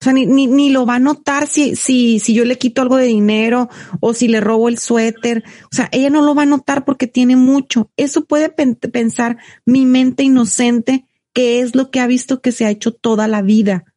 O 0.00 0.04
sea, 0.04 0.12
ni, 0.12 0.26
ni, 0.26 0.70
lo 0.70 0.84
va 0.84 0.96
a 0.96 0.98
notar 0.98 1.46
si, 1.46 1.76
si, 1.76 2.18
si 2.18 2.34
yo 2.34 2.44
le 2.44 2.58
quito 2.58 2.82
algo 2.82 2.96
de 2.96 3.06
dinero 3.06 3.70
o 4.00 4.12
si 4.12 4.28
le 4.28 4.40
robo 4.40 4.68
el 4.68 4.78
suéter. 4.78 5.44
O 5.72 5.74
sea, 5.74 5.88
ella 5.92 6.10
no 6.10 6.20
lo 6.20 6.34
va 6.34 6.42
a 6.42 6.46
notar 6.46 6.84
porque 6.84 7.06
tiene 7.06 7.36
mucho. 7.36 7.90
Eso 7.96 8.24
puede 8.26 8.50
pensar 8.50 9.38
mi 9.64 9.86
mente 9.86 10.22
inocente, 10.22 11.06
que 11.32 11.60
es 11.60 11.74
lo 11.74 11.90
que 11.90 12.00
ha 12.00 12.06
visto 12.06 12.42
que 12.42 12.52
se 12.52 12.66
ha 12.66 12.70
hecho 12.70 12.92
toda 12.92 13.28
la 13.28 13.40
vida. 13.40 13.94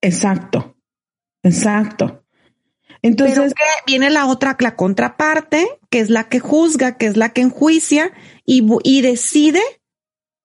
Exacto, 0.00 0.76
exacto. 1.42 2.25
Entonces 3.02 3.54
viene 3.86 4.10
la 4.10 4.26
otra, 4.26 4.56
la 4.60 4.76
contraparte, 4.76 5.66
que 5.90 6.00
es 6.00 6.10
la 6.10 6.28
que 6.28 6.40
juzga, 6.40 6.96
que 6.96 7.06
es 7.06 7.16
la 7.16 7.30
que 7.30 7.42
enjuicia 7.42 8.12
y, 8.44 8.66
y 8.84 9.02
decide 9.02 9.60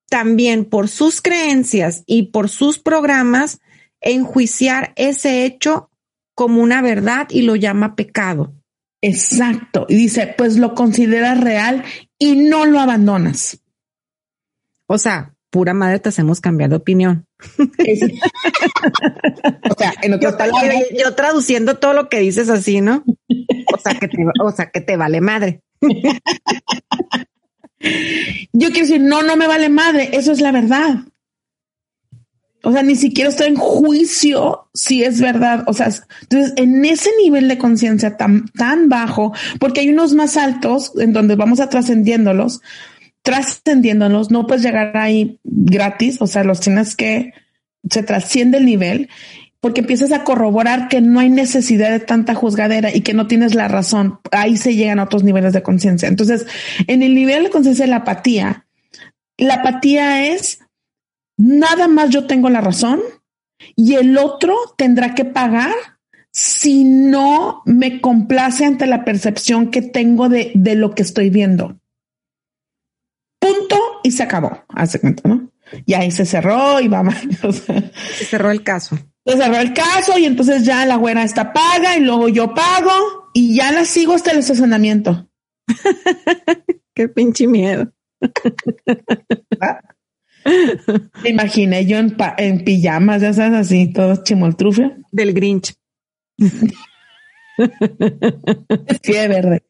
también 0.09 0.65
por 0.65 0.89
sus 0.89 1.21
creencias 1.21 2.03
y 2.05 2.23
por 2.23 2.49
sus 2.49 2.79
programas 2.79 3.61
enjuiciar 4.01 4.93
ese 4.95 5.45
hecho 5.45 5.89
como 6.35 6.61
una 6.61 6.81
verdad 6.81 7.27
y 7.29 7.43
lo 7.43 7.55
llama 7.55 7.95
pecado. 7.95 8.53
Exacto. 9.01 9.85
Y 9.89 9.95
dice, 9.95 10.33
pues 10.37 10.57
lo 10.57 10.75
consideras 10.75 11.39
real 11.39 11.83
y 12.17 12.35
no 12.35 12.65
lo 12.65 12.79
abandonas. 12.79 13.61
O 14.85 14.97
sea, 14.97 15.33
pura 15.51 15.75
madre 15.75 15.99
te 15.99 16.09
hacemos 16.09 16.41
cambiar 16.41 16.71
de 16.71 16.77
opinión. 16.77 17.27
o 19.69 19.73
sea, 19.77 19.93
en 20.01 20.13
otras 20.13 20.35
palabras. 20.35 20.75
Yo 20.97 21.13
traduciendo 21.13 21.77
todo 21.77 21.93
lo 21.93 22.09
que 22.09 22.19
dices 22.19 22.49
así, 22.49 22.81
¿no? 22.81 23.03
O 23.73 23.77
sea, 23.77 23.93
que 23.99 24.07
te, 24.07 24.17
o 24.41 24.51
sea, 24.51 24.71
que 24.71 24.81
te 24.81 24.97
vale 24.97 25.21
madre. 25.21 25.61
Yo 28.53 28.69
quiero 28.69 28.87
decir, 28.87 29.01
no, 29.01 29.21
no 29.23 29.35
me 29.35 29.47
vale 29.47 29.69
madre. 29.69 30.09
Eso 30.13 30.31
es 30.31 30.41
la 30.41 30.51
verdad. 30.51 31.05
O 32.63 32.71
sea, 32.71 32.83
ni 32.83 32.95
siquiera 32.95 33.29
estoy 33.29 33.47
en 33.47 33.55
juicio 33.55 34.69
si 34.73 35.03
es 35.03 35.19
verdad. 35.19 35.63
O 35.67 35.73
sea, 35.73 35.89
entonces 36.21 36.53
en 36.57 36.85
ese 36.85 37.09
nivel 37.21 37.47
de 37.47 37.57
conciencia 37.57 38.17
tan, 38.17 38.47
tan 38.49 38.87
bajo, 38.87 39.33
porque 39.59 39.81
hay 39.81 39.89
unos 39.89 40.13
más 40.13 40.37
altos 40.37 40.93
en 40.97 41.11
donde 41.11 41.35
vamos 41.35 41.59
a 41.59 41.69
trascendiéndolos, 41.69 42.61
trascendiéndolos, 43.23 44.31
no 44.31 44.47
puedes 44.47 44.63
llegar 44.63 44.95
ahí 44.97 45.39
gratis. 45.43 46.21
O 46.21 46.27
sea, 46.27 46.43
los 46.43 46.59
tienes 46.59 46.95
que, 46.95 47.33
se 47.89 48.03
trasciende 48.03 48.57
el 48.57 48.65
nivel 48.65 49.09
porque 49.59 49.81
empiezas 49.81 50.11
a 50.11 50.23
corroborar 50.23 50.87
que 50.87 51.01
no 51.01 51.19
hay 51.19 51.29
necesidad 51.29 51.91
de 51.91 51.99
tanta 51.99 52.33
juzgadera 52.33 52.93
y 52.93 53.01
que 53.01 53.13
no 53.13 53.27
tienes 53.27 53.53
la 53.53 53.67
razón. 53.67 54.19
Ahí 54.31 54.57
se 54.57 54.75
llegan 54.75 54.99
a 54.99 55.03
otros 55.03 55.23
niveles 55.23 55.53
de 55.53 55.61
conciencia. 55.61 56.07
Entonces, 56.07 56.47
en 56.87 57.03
el 57.03 57.13
nivel 57.13 57.43
de 57.43 57.49
conciencia 57.51 57.85
de 57.85 57.91
la 57.91 57.97
apatía, 57.97 58.65
la 59.37 59.55
apatía 59.55 60.25
es 60.27 60.59
nada 61.37 61.87
más 61.87 62.09
yo 62.09 62.25
tengo 62.25 62.49
la 62.49 62.61
razón 62.61 63.01
y 63.75 63.95
el 63.95 64.17
otro 64.17 64.55
tendrá 64.77 65.13
que 65.13 65.25
pagar 65.25 65.73
si 66.31 66.83
no 66.83 67.61
me 67.65 68.01
complace 68.01 68.65
ante 68.65 68.87
la 68.87 69.05
percepción 69.05 69.69
que 69.69 69.83
tengo 69.83 70.27
de, 70.27 70.51
de 70.55 70.75
lo 70.75 70.95
que 70.95 71.03
estoy 71.03 71.29
viendo. 71.29 71.80
Punto 73.51 73.77
y 74.03 74.11
se 74.11 74.23
acabó. 74.23 74.63
Hace 74.69 74.99
cuenta, 74.99 75.27
¿no? 75.27 75.49
Y 75.85 75.93
ahí 75.93 76.11
se 76.11 76.25
cerró 76.25 76.79
y 76.79 76.87
vamos. 76.87 77.15
se 78.17 78.25
cerró 78.25 78.51
el 78.51 78.63
caso. 78.63 78.97
Se 79.25 79.37
cerró 79.37 79.57
el 79.57 79.73
caso 79.73 80.17
y 80.17 80.25
entonces 80.25 80.65
ya 80.65 80.85
la 80.85 80.95
güera 80.95 81.23
está 81.23 81.53
paga 81.53 81.97
y 81.97 82.01
luego 82.01 82.27
yo 82.29 82.53
pago 82.53 83.29
y 83.33 83.55
ya 83.55 83.71
la 83.71 83.85
sigo 83.85 84.13
hasta 84.13 84.31
el 84.31 84.39
estacionamiento. 84.39 85.29
Qué 86.93 87.07
pinche 87.07 87.47
miedo. 87.47 87.91
¿Ah? 89.59 89.79
Me 91.23 91.29
imaginé 91.29 91.85
yo 91.85 91.97
en, 91.97 92.15
en 92.37 92.63
pijamas, 92.63 93.21
ya 93.21 93.31
sabes, 93.33 93.59
así, 93.59 93.93
todo 93.93 94.23
chimoltrufia. 94.23 94.97
Del 95.11 95.33
Grinch. 95.33 95.75
de 99.03 99.27
verde. 99.27 99.63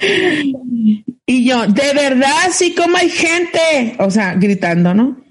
Y 0.00 1.44
yo, 1.44 1.66
de 1.66 1.94
verdad, 1.94 2.50
sí, 2.52 2.74
como 2.74 2.96
hay 2.96 3.10
gente. 3.10 3.96
O 3.98 4.10
sea, 4.10 4.34
gritando, 4.34 4.94
¿no? 4.94 5.22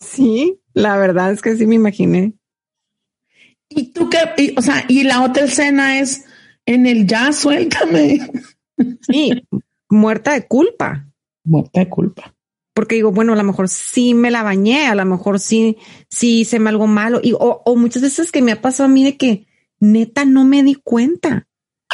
sí, 0.00 0.60
la 0.74 0.96
verdad 0.96 1.32
es 1.32 1.42
que 1.42 1.56
sí 1.56 1.66
me 1.66 1.76
imaginé. 1.76 2.34
Y 3.68 3.92
tú 3.92 4.08
qué, 4.08 4.54
o 4.56 4.62
sea, 4.62 4.84
y 4.88 5.04
la 5.04 5.22
otra 5.22 5.44
escena 5.44 5.98
es 5.98 6.24
en 6.66 6.86
el 6.86 7.06
ya, 7.06 7.32
suéltame. 7.32 8.30
Sí, 9.02 9.32
muerta 9.88 10.34
de 10.34 10.46
culpa. 10.46 11.08
Muerta 11.44 11.80
de 11.80 11.88
culpa. 11.88 12.34
Porque 12.74 12.94
digo, 12.94 13.10
bueno, 13.10 13.32
a 13.32 13.36
lo 13.36 13.42
mejor 13.42 13.68
sí 13.68 14.14
me 14.14 14.30
la 14.30 14.44
bañé, 14.44 14.86
a 14.86 14.94
lo 14.94 15.04
mejor 15.04 15.40
sí, 15.40 15.78
sí 16.08 16.40
hice 16.40 16.58
algo 16.58 16.86
malo. 16.86 17.18
Y, 17.22 17.32
o, 17.32 17.62
o 17.64 17.76
muchas 17.76 18.02
veces 18.02 18.30
que 18.30 18.40
me 18.40 18.52
ha 18.52 18.60
pasado 18.60 18.84
a 18.84 18.92
mí 18.92 19.02
de 19.02 19.16
que 19.16 19.47
neta 19.80 20.24
no 20.24 20.44
me 20.44 20.62
di 20.62 20.74
cuenta. 20.74 21.46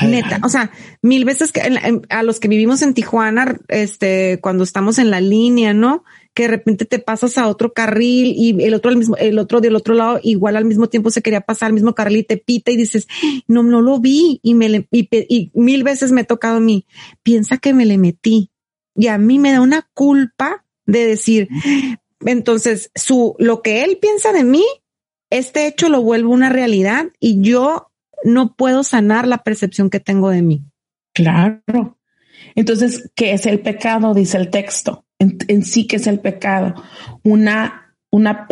Neta, 0.02 0.40
o 0.42 0.48
sea, 0.48 0.72
mil 1.02 1.24
veces 1.24 1.52
que 1.52 1.60
a 2.08 2.22
los 2.24 2.40
que 2.40 2.48
vivimos 2.48 2.82
en 2.82 2.94
Tijuana, 2.94 3.60
este, 3.68 4.40
cuando 4.42 4.64
estamos 4.64 4.98
en 4.98 5.08
la 5.08 5.20
línea, 5.20 5.72
¿no? 5.72 6.02
Que 6.34 6.42
de 6.42 6.48
repente 6.48 6.84
te 6.84 6.98
pasas 6.98 7.38
a 7.38 7.46
otro 7.46 7.72
carril 7.72 8.34
y 8.36 8.60
el 8.64 8.74
otro 8.74 8.90
al 8.90 8.96
mismo, 8.96 9.16
el 9.16 9.38
otro 9.38 9.60
del 9.60 9.76
otro 9.76 9.94
lado 9.94 10.18
igual 10.20 10.56
al 10.56 10.64
mismo 10.64 10.88
tiempo 10.88 11.10
se 11.10 11.22
quería 11.22 11.42
pasar 11.42 11.68
al 11.68 11.74
mismo 11.74 11.94
carril 11.94 12.18
y 12.18 12.22
te 12.24 12.38
pita 12.38 12.72
y 12.72 12.76
dices, 12.76 13.06
no, 13.46 13.62
no 13.62 13.82
lo 13.82 14.00
vi 14.00 14.40
y 14.42 14.54
me 14.54 14.68
le, 14.68 14.88
y, 14.90 15.08
y 15.12 15.52
mil 15.54 15.84
veces 15.84 16.10
me 16.10 16.22
he 16.22 16.24
tocado 16.24 16.56
a 16.56 16.60
mí, 16.60 16.86
piensa 17.22 17.58
que 17.58 17.72
me 17.72 17.86
le 17.86 17.96
metí 17.96 18.50
y 18.96 19.06
a 19.06 19.18
mí 19.18 19.38
me 19.38 19.52
da 19.52 19.60
una 19.60 19.88
culpa 19.94 20.64
de 20.86 21.06
decir, 21.06 21.48
entonces 22.20 22.90
su, 22.94 23.36
lo 23.38 23.62
que 23.62 23.84
él 23.84 23.98
piensa 24.00 24.32
de 24.32 24.44
mí, 24.44 24.64
este 25.30 25.66
hecho 25.66 25.88
lo 25.88 26.02
vuelve 26.02 26.28
una 26.28 26.48
realidad 26.48 27.06
y 27.20 27.40
yo 27.40 27.90
no 28.24 28.54
puedo 28.54 28.82
sanar 28.82 29.26
la 29.26 29.38
percepción 29.38 29.90
que 29.90 30.00
tengo 30.00 30.30
de 30.30 30.42
mí. 30.42 30.64
Claro. 31.12 31.98
Entonces, 32.54 33.10
¿qué 33.14 33.32
es 33.32 33.46
el 33.46 33.60
pecado? 33.60 34.14
Dice 34.14 34.36
el 34.36 34.50
texto. 34.50 35.04
En, 35.18 35.64
sí, 35.64 35.86
¿qué 35.86 35.96
es 35.96 36.06
el 36.06 36.20
pecado? 36.20 36.74
Una, 37.22 37.96
una 38.10 38.46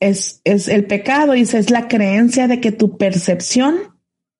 es, 0.00 0.40
es 0.44 0.68
el 0.68 0.86
pecado, 0.86 1.32
dice, 1.32 1.58
es 1.58 1.70
la 1.70 1.88
creencia 1.88 2.48
de 2.48 2.60
que 2.60 2.72
tu 2.72 2.96
percepción 2.96 3.76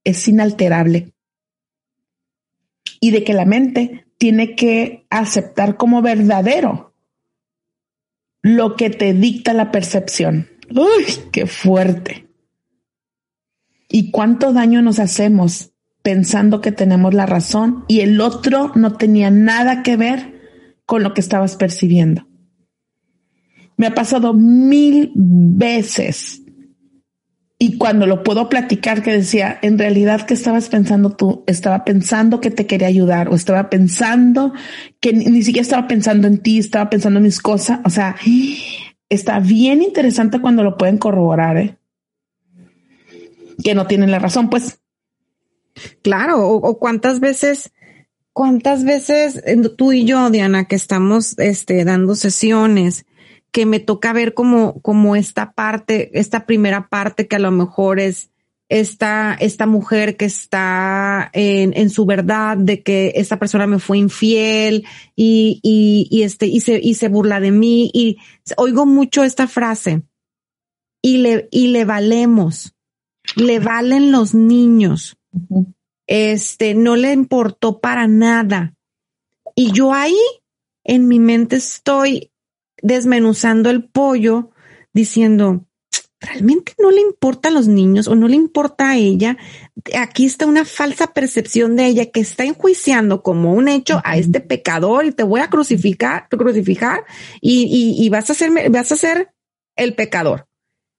es 0.05 0.27
inalterable 0.29 1.12
y 3.01 3.11
de 3.11 3.24
que 3.24 3.35
la 3.35 3.44
mente 3.44 4.07
tiene 4.18 4.57
que 4.57 5.07
aceptar 5.11 5.77
como 5.77 6.03
verdadero 6.03 6.94
lo 8.42 8.77
que 8.77 8.90
te 8.90 9.14
dicta 9.14 9.53
la 9.53 9.70
percepción. 9.70 10.48
Uy, 10.70 11.04
qué 11.33 11.46
fuerte. 11.46 12.28
¿Y 13.88 14.11
cuánto 14.11 14.52
daño 14.52 14.83
nos 14.83 14.98
hacemos 14.98 15.72
pensando 16.02 16.61
que 16.61 16.72
tenemos 16.72 17.14
la 17.14 17.26
razón 17.26 17.85
y 17.88 18.00
el 18.00 18.20
otro 18.20 18.72
no 18.74 18.94
tenía 18.94 19.31
nada 19.31 19.83
que 19.83 19.96
ver 19.96 20.40
con 20.85 21.02
lo 21.02 21.14
que 21.14 21.20
estabas 21.20 21.57
percibiendo? 21.57 22.26
Me 23.76 23.87
ha 23.87 23.94
pasado 23.94 24.35
mil 24.35 25.12
veces. 25.14 26.42
Y 27.61 27.76
cuando 27.76 28.07
lo 28.07 28.22
puedo 28.22 28.48
platicar, 28.48 29.02
que 29.02 29.11
decía, 29.11 29.59
en 29.62 29.78
realidad, 29.78 30.26
¿qué 30.26 30.35
estabas 30.35 30.68
pensando 30.68 31.11
tú? 31.11 31.42
Estaba 31.46 31.85
pensando 31.85 32.40
que 32.40 32.50
te 32.50 32.66
quería 32.66 32.87
ayudar 32.87 33.28
o 33.28 33.35
estaba 33.35 33.68
pensando 33.68 34.52
que 35.00 35.12
ni, 35.12 35.24
ni 35.24 35.42
siquiera 35.42 35.62
estaba 35.62 35.88
pensando 35.88 36.28
en 36.28 36.38
ti, 36.38 36.59
estaba 36.59 36.88
pensando 36.88 37.18
en 37.18 37.24
mis 37.24 37.40
cosas. 37.40 37.81
O 37.85 37.90
sea, 37.90 38.14
está 39.09 39.40
bien 39.40 39.83
interesante 39.83 40.40
cuando 40.40 40.62
lo 40.62 40.77
pueden 40.77 40.99
corroborar. 40.99 41.57
¿eh? 41.57 41.79
que 43.62 43.75
no 43.75 43.87
tienen 43.87 44.11
la 44.11 44.18
razón, 44.18 44.51
pues. 44.51 44.81
Claro, 46.03 46.49
o, 46.49 46.79
cuántas 46.79 47.21
veces, 47.21 47.73
cuántas 48.33 48.85
veces 48.85 49.42
tú 49.77 49.92
y 49.92 50.05
yo, 50.05 50.31
Diana, 50.31 50.64
que 50.64 50.77
estamos 50.77 51.38
este, 51.38 51.85
dando 51.85 52.14
sesiones, 52.14 53.07
que 53.53 53.64
me 53.64 53.81
toca 53.81 54.12
ver 54.12 54.35
como, 54.35 54.81
como 54.83 55.16
esta 55.16 55.53
parte, 55.53 56.18
esta 56.18 56.47
primera 56.47 56.88
parte 56.88 57.29
que 57.29 57.37
a 57.37 57.40
lo 57.40 57.51
mejor 57.51 58.01
es 58.01 58.31
esta, 58.68 59.35
esta 59.40 59.66
mujer 59.66 60.16
que 60.16 60.26
está 60.26 61.31
en, 61.33 61.76
en 61.76 61.90
su 61.90 62.04
verdad 62.04 62.57
de 62.57 62.83
que 62.83 63.12
esta 63.16 63.38
persona 63.38 63.66
me 63.66 63.78
fue 63.78 63.98
infiel 63.98 64.87
y, 65.16 65.61
y, 65.62 66.09
y 66.11 66.22
este, 66.22 66.46
y 66.46 66.61
se, 66.61 66.78
y 66.83 66.94
se 66.94 67.09
burla 67.09 67.40
de 67.40 67.50
mí 67.50 67.90
y 67.94 68.18
oigo 68.57 68.85
mucho 68.85 69.24
esta 69.24 69.46
frase 69.48 70.02
y 71.02 71.18
le, 71.18 71.48
y 71.50 71.68
le 71.68 71.85
valemos, 71.85 72.74
le 73.37 73.59
valen 73.59 74.12
los 74.12 74.35
niños. 74.35 75.16
Este, 76.07 76.74
no 76.74 76.96
le 76.96 77.12
importó 77.12 77.81
para 77.81 78.07
nada. 78.07 78.74
Y 79.54 79.72
yo 79.72 79.92
ahí 79.92 80.18
en 80.85 81.07
mi 81.07 81.18
mente 81.18 81.57
estoy 81.57 82.33
desmenuzando 82.83 83.70
el 83.70 83.85
pollo 83.85 84.50
diciendo, 84.92 85.67
realmente 86.20 86.74
no 86.78 86.90
le 86.90 87.00
importa 87.00 87.48
a 87.48 87.52
los 87.52 87.68
niños 87.68 88.09
o 88.09 88.14
no 88.14 88.28
le 88.28 88.37
importa 88.37 88.90
a 88.90 88.96
ella. 88.96 89.37
Aquí 89.96 90.26
está 90.26 90.46
una 90.46 90.64
falsa 90.64 91.09
percepción 91.09 91.76
de 91.76 91.87
ella 91.87 92.07
que 92.07 92.20
está 92.20 92.44
enjuiciando 92.44 93.22
como 93.22 93.52
un 93.52 93.68
hecho 93.68 94.00
a 94.04 94.16
este 94.16 94.40
pecador 94.40 95.07
y 95.07 95.12
te 95.12 95.22
voy 95.22 95.40
a 95.40 95.48
crucificar, 95.48 96.28
crucificar 96.28 97.04
y, 97.40 97.96
y, 97.98 98.09
vas 98.09 98.31
a 98.31 98.35
ser, 98.35 98.50
vas 98.70 98.92
a 98.92 98.96
ser 98.96 99.33
el 99.76 99.94
pecador. 99.94 100.46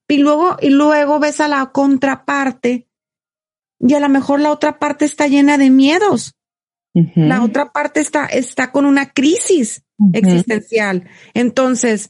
Y 0.08 0.17
luego, 0.17 0.58
y 0.62 0.69
luego 0.69 1.19
ves 1.19 1.39
a 1.39 1.47
la 1.47 1.71
contraparte 1.71 2.88
y 3.79 3.93
a 3.93 3.99
lo 3.99 4.10
mejor 4.10 4.41
la 4.41 4.51
otra 4.51 4.79
parte 4.79 5.05
está 5.05 5.27
llena 5.27 5.58
de 5.58 5.69
miedos. 5.69 6.36
La 7.15 7.43
otra 7.43 7.71
parte 7.71 8.01
está, 8.01 8.25
está 8.25 8.71
con 8.71 8.86
una 8.86 9.12
crisis 9.12 9.84
existencial. 10.13 11.08
Entonces, 11.34 12.10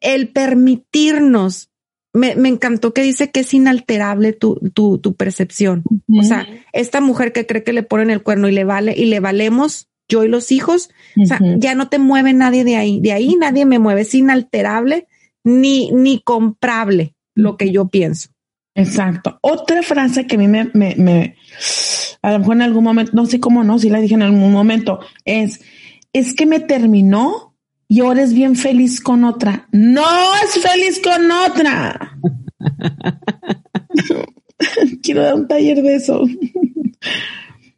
el 0.00 0.32
permitirnos, 0.32 1.70
me, 2.12 2.34
me, 2.36 2.48
encantó 2.48 2.94
que 2.94 3.02
dice 3.02 3.30
que 3.30 3.40
es 3.40 3.54
inalterable 3.54 4.32
tu, 4.32 4.56
tu, 4.72 4.98
tu 4.98 5.14
percepción. 5.14 5.84
O 6.08 6.22
sea, 6.22 6.46
esta 6.72 7.00
mujer 7.00 7.32
que 7.32 7.46
cree 7.46 7.64
que 7.64 7.72
le 7.72 7.82
ponen 7.82 8.10
el 8.10 8.22
cuerno 8.22 8.48
y 8.48 8.52
le 8.52 8.64
vale, 8.64 8.94
y 8.96 9.06
le 9.06 9.20
valemos 9.20 9.88
yo 10.08 10.24
y 10.24 10.28
los 10.28 10.50
hijos, 10.52 10.90
o 11.22 11.26
sea, 11.26 11.38
ya 11.58 11.74
no 11.74 11.88
te 11.88 11.98
mueve 11.98 12.32
nadie 12.32 12.64
de 12.64 12.76
ahí. 12.76 12.98
De 13.00 13.12
ahí 13.12 13.36
nadie 13.36 13.66
me 13.66 13.78
mueve. 13.78 14.02
Es 14.02 14.14
inalterable 14.14 15.06
ni, 15.44 15.90
ni 15.92 16.20
comprable 16.20 17.14
lo 17.34 17.56
que 17.56 17.70
yo 17.70 17.88
pienso. 17.88 18.30
Exacto. 18.74 19.38
Otra 19.42 19.82
frase 19.82 20.26
que 20.26 20.36
a 20.36 20.38
mí 20.38 20.48
me, 20.48 20.70
me, 20.72 20.94
me, 20.96 21.36
a 22.22 22.32
lo 22.32 22.38
mejor 22.38 22.56
en 22.56 22.62
algún 22.62 22.84
momento, 22.84 23.12
no 23.14 23.26
sé 23.26 23.40
cómo 23.40 23.64
no, 23.64 23.78
si 23.78 23.90
la 23.90 24.00
dije 24.00 24.14
en 24.14 24.22
algún 24.22 24.52
momento, 24.52 25.00
es, 25.24 25.60
es 26.12 26.34
que 26.34 26.46
me 26.46 26.60
terminó 26.60 27.47
y 27.88 28.00
ahora 28.00 28.22
es 28.22 28.34
bien 28.34 28.54
feliz 28.54 29.00
con 29.00 29.24
otra. 29.24 29.66
No 29.72 30.04
es 30.44 30.62
feliz 30.62 31.00
con 31.02 31.30
otra. 31.30 32.18
Quiero 35.02 35.22
dar 35.22 35.34
un 35.34 35.48
taller 35.48 35.82
de 35.82 35.96
eso. 35.96 36.22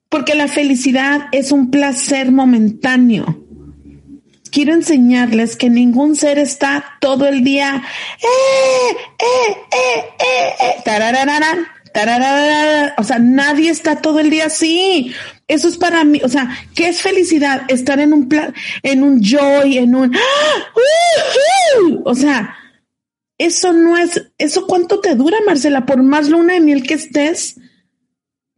Porque 0.08 0.34
la 0.34 0.48
felicidad 0.48 1.28
es 1.30 1.52
un 1.52 1.70
placer 1.70 2.32
momentáneo. 2.32 3.46
Quiero 4.50 4.74
enseñarles 4.74 5.54
que 5.54 5.70
ningún 5.70 6.16
ser 6.16 6.38
está 6.38 6.84
todo 7.00 7.28
el 7.28 7.44
día, 7.44 7.84
eh, 8.20 8.96
eh, 9.16 9.56
eh, 9.70 10.04
eh, 10.18 10.74
eh, 11.94 12.92
o 12.96 13.04
sea, 13.04 13.20
nadie 13.20 13.70
está 13.70 13.94
todo 13.96 14.18
el 14.18 14.30
día 14.30 14.46
así. 14.46 15.12
Eso 15.50 15.66
es 15.66 15.76
para 15.76 16.04
mí, 16.04 16.20
o 16.22 16.28
sea, 16.28 16.48
¿qué 16.76 16.90
es 16.90 17.02
felicidad? 17.02 17.62
Estar 17.66 17.98
en 17.98 18.12
un 18.12 18.28
plan, 18.28 18.54
en 18.84 19.02
un 19.02 19.20
joy, 19.20 19.78
en 19.78 19.96
un, 19.96 20.14
¡Ah! 20.14 20.72
o 22.04 22.14
sea, 22.14 22.56
eso 23.36 23.72
no 23.72 23.98
es, 23.98 24.30
eso 24.38 24.68
cuánto 24.68 25.00
te 25.00 25.16
dura, 25.16 25.38
Marcela, 25.44 25.86
por 25.86 26.04
más 26.04 26.28
luna 26.28 26.54
de 26.54 26.60
miel 26.60 26.84
que 26.84 26.94
estés, 26.94 27.58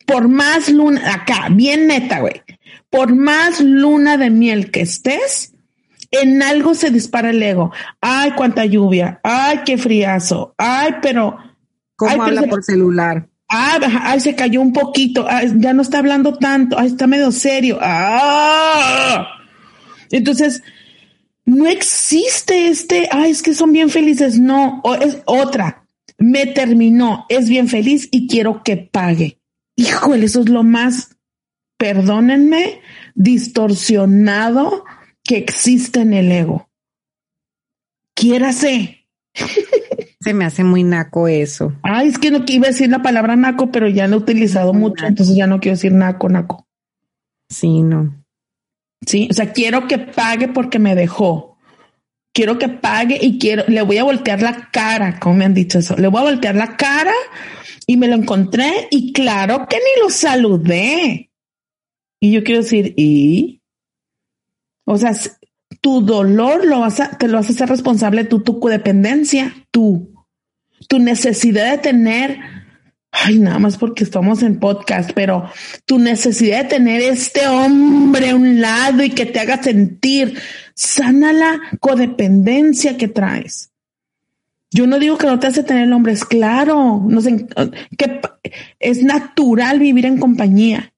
por 0.07 0.29
más 0.29 0.69
luna, 0.69 1.15
acá, 1.15 1.49
bien 1.51 1.87
neta, 1.87 2.21
güey, 2.21 2.43
por 2.91 3.15
más 3.15 3.63
luna 3.63 4.19
de 4.19 4.29
miel 4.29 4.71
que 4.71 4.83
estés, 4.83 5.55
en 6.11 6.43
algo 6.43 6.75
se 6.75 6.91
dispara 6.91 7.31
el 7.31 7.43
ego. 7.43 7.73
Ay, 8.03 8.33
cuánta 8.33 8.67
lluvia, 8.67 9.19
ay, 9.25 9.61
qué 9.65 9.79
friazo, 9.79 10.55
ay, 10.59 10.97
pero 11.01 11.39
¿Cómo 11.97 12.23
habla 12.23 12.43
por 12.43 12.63
celular? 12.63 13.29
Ah, 13.55 13.79
ay, 14.05 14.21
se 14.21 14.35
cayó 14.35 14.63
un 14.63 14.73
poquito. 14.73 15.27
ya 15.57 15.75
no 15.75 15.83
está 15.83 15.99
hablando 15.99 16.39
tanto. 16.39 16.79
Ay, 16.79 16.89
está 16.89 17.07
medio 17.07 17.31
serio. 17.31 17.79
Ah. 17.83 19.29
Entonces, 20.11 20.63
no 21.45 21.67
existe 21.67 22.69
este, 22.69 23.11
ay, 23.13 23.31
es 23.31 23.43
que 23.43 23.53
son 23.53 23.73
bien 23.73 23.91
felices. 23.91 24.39
No, 24.39 24.81
es 25.03 25.19
otra. 25.27 25.87
Me 26.17 26.47
terminó, 26.47 27.27
es 27.29 27.51
bien 27.51 27.69
feliz 27.69 28.09
y 28.11 28.27
quiero 28.27 28.63
que 28.63 28.79
pague. 28.79 29.39
Híjole, 29.77 30.27
eso 30.27 30.41
es 30.41 30.49
lo 30.49 30.63
más, 30.63 31.17
perdónenme, 31.77 32.81
distorsionado 33.15 34.85
que 35.25 35.37
existe 35.37 36.01
en 36.01 36.15
el 36.15 36.33
ego. 36.33 36.71
Quiérase. 38.15 39.02
Se 40.23 40.35
me 40.35 40.45
hace 40.45 40.63
muy 40.63 40.85
naco 40.85 41.27
eso. 41.27 41.73
Ay, 41.83 42.09
es 42.09 42.19
que 42.19 42.31
no 42.31 42.45
iba 42.47 42.67
a 42.67 42.71
decir 42.71 42.89
la 42.89 43.03
palabra 43.03 43.35
naco, 43.35 43.73
pero 43.73 43.89
ya 43.89 44.07
lo 44.07 44.17
he 44.17 44.19
utilizado 44.21 44.73
mucho, 44.73 45.05
entonces 45.05 45.35
ya 45.35 45.49
no 45.49 45.59
quiero 45.59 45.77
decir 45.77 45.93
naco, 45.93 46.29
naco. 46.29 46.69
Sí, 47.49 47.83
no. 47.83 48.25
Sí, 49.05 49.29
o 49.31 49.35
sea, 49.35 49.53
quiero 49.53 49.89
que 49.89 49.99
pague 49.99 50.47
porque 50.47 50.79
me 50.79 50.95
dejó. 50.95 51.59
Quiero 52.33 52.57
que 52.57 52.69
pague 52.69 53.19
y 53.21 53.39
quiero, 53.39 53.65
le 53.67 53.83
voy 53.83 53.99
a 53.99 54.05
voltear 54.05 54.41
la 54.43 54.71
cara, 54.71 55.19
como 55.19 55.35
me 55.35 55.45
han 55.45 55.55
dicho 55.55 55.81
eso. 55.81 55.97
Le 55.97 56.07
voy 56.07 56.21
a 56.21 56.31
voltear 56.31 56.55
la 56.55 56.77
cara 56.77 57.13
y 57.87 57.97
me 57.97 58.07
lo 58.07 58.15
encontré 58.15 58.87
y 58.91 59.13
claro 59.13 59.67
que 59.69 59.77
ni 59.77 60.03
lo 60.03 60.09
saludé. 60.09 61.31
Y 62.21 62.31
yo 62.31 62.45
quiero 62.45 62.63
decir, 62.63 62.95
¿y? 62.97 63.61
O 64.87 64.97
sea, 64.97 65.15
tu 65.81 66.01
dolor 66.01 66.65
lo 66.65 66.81
vas 66.81 67.01
a, 67.01 67.19
te 67.19 67.27
lo 67.27 67.39
vas 67.39 67.49
a 67.49 67.53
hacer 67.53 67.69
responsable 67.69 68.25
tú, 68.25 68.41
tu 68.41 68.61
codependencia, 68.61 69.53
tú 69.73 70.12
tu 70.89 70.99
necesidad 70.99 71.73
de 71.73 71.79
tener, 71.79 72.39
ay, 73.11 73.39
nada 73.39 73.59
más 73.59 73.77
porque 73.77 74.05
estamos 74.05 74.43
en 74.43 74.59
podcast, 74.59 75.11
pero 75.15 75.51
tu 75.87 75.99
necesidad 75.99 76.63
de 76.63 76.69
tener 76.69 77.03
este 77.03 77.47
hombre 77.47 78.31
a 78.31 78.37
un 78.37 78.61
lado 78.61 79.03
y 79.03 79.11
que 79.11 79.27
te 79.27 79.41
haga 79.41 79.63
sentir, 79.63 80.39
sana 80.75 81.33
la 81.33 81.61
codependencia 81.81 82.97
que 82.97 83.09
traes. 83.09 83.71
Yo 84.71 84.87
no 84.87 84.99
digo 84.99 85.19
que 85.19 85.27
no 85.27 85.39
te 85.39 85.47
hace 85.47 85.63
tener 85.63 85.85
el 85.85 85.93
hombre, 85.93 86.15
es 86.15 86.25
claro, 86.25 87.05
no 87.07 87.21
sé, 87.21 87.47
que 87.99 88.21
es 88.81 89.03
natural 89.03 89.79
vivir 89.79 90.07
en 90.07 90.17
compañía, 90.17 90.95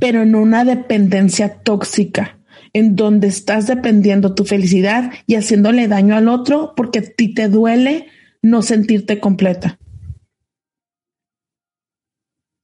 pero 0.00 0.22
en 0.22 0.34
una 0.34 0.64
dependencia 0.64 1.60
tóxica, 1.60 2.38
en 2.72 2.96
donde 2.96 3.28
estás 3.28 3.68
dependiendo 3.68 4.34
tu 4.34 4.44
felicidad 4.44 5.12
y 5.28 5.36
haciéndole 5.36 5.86
daño 5.86 6.16
al 6.16 6.28
otro 6.28 6.72
porque 6.74 6.98
a 6.98 7.02
ti 7.02 7.32
te 7.32 7.48
duele 7.48 8.08
no 8.42 8.62
sentirte 8.62 9.20
completa. 9.20 9.78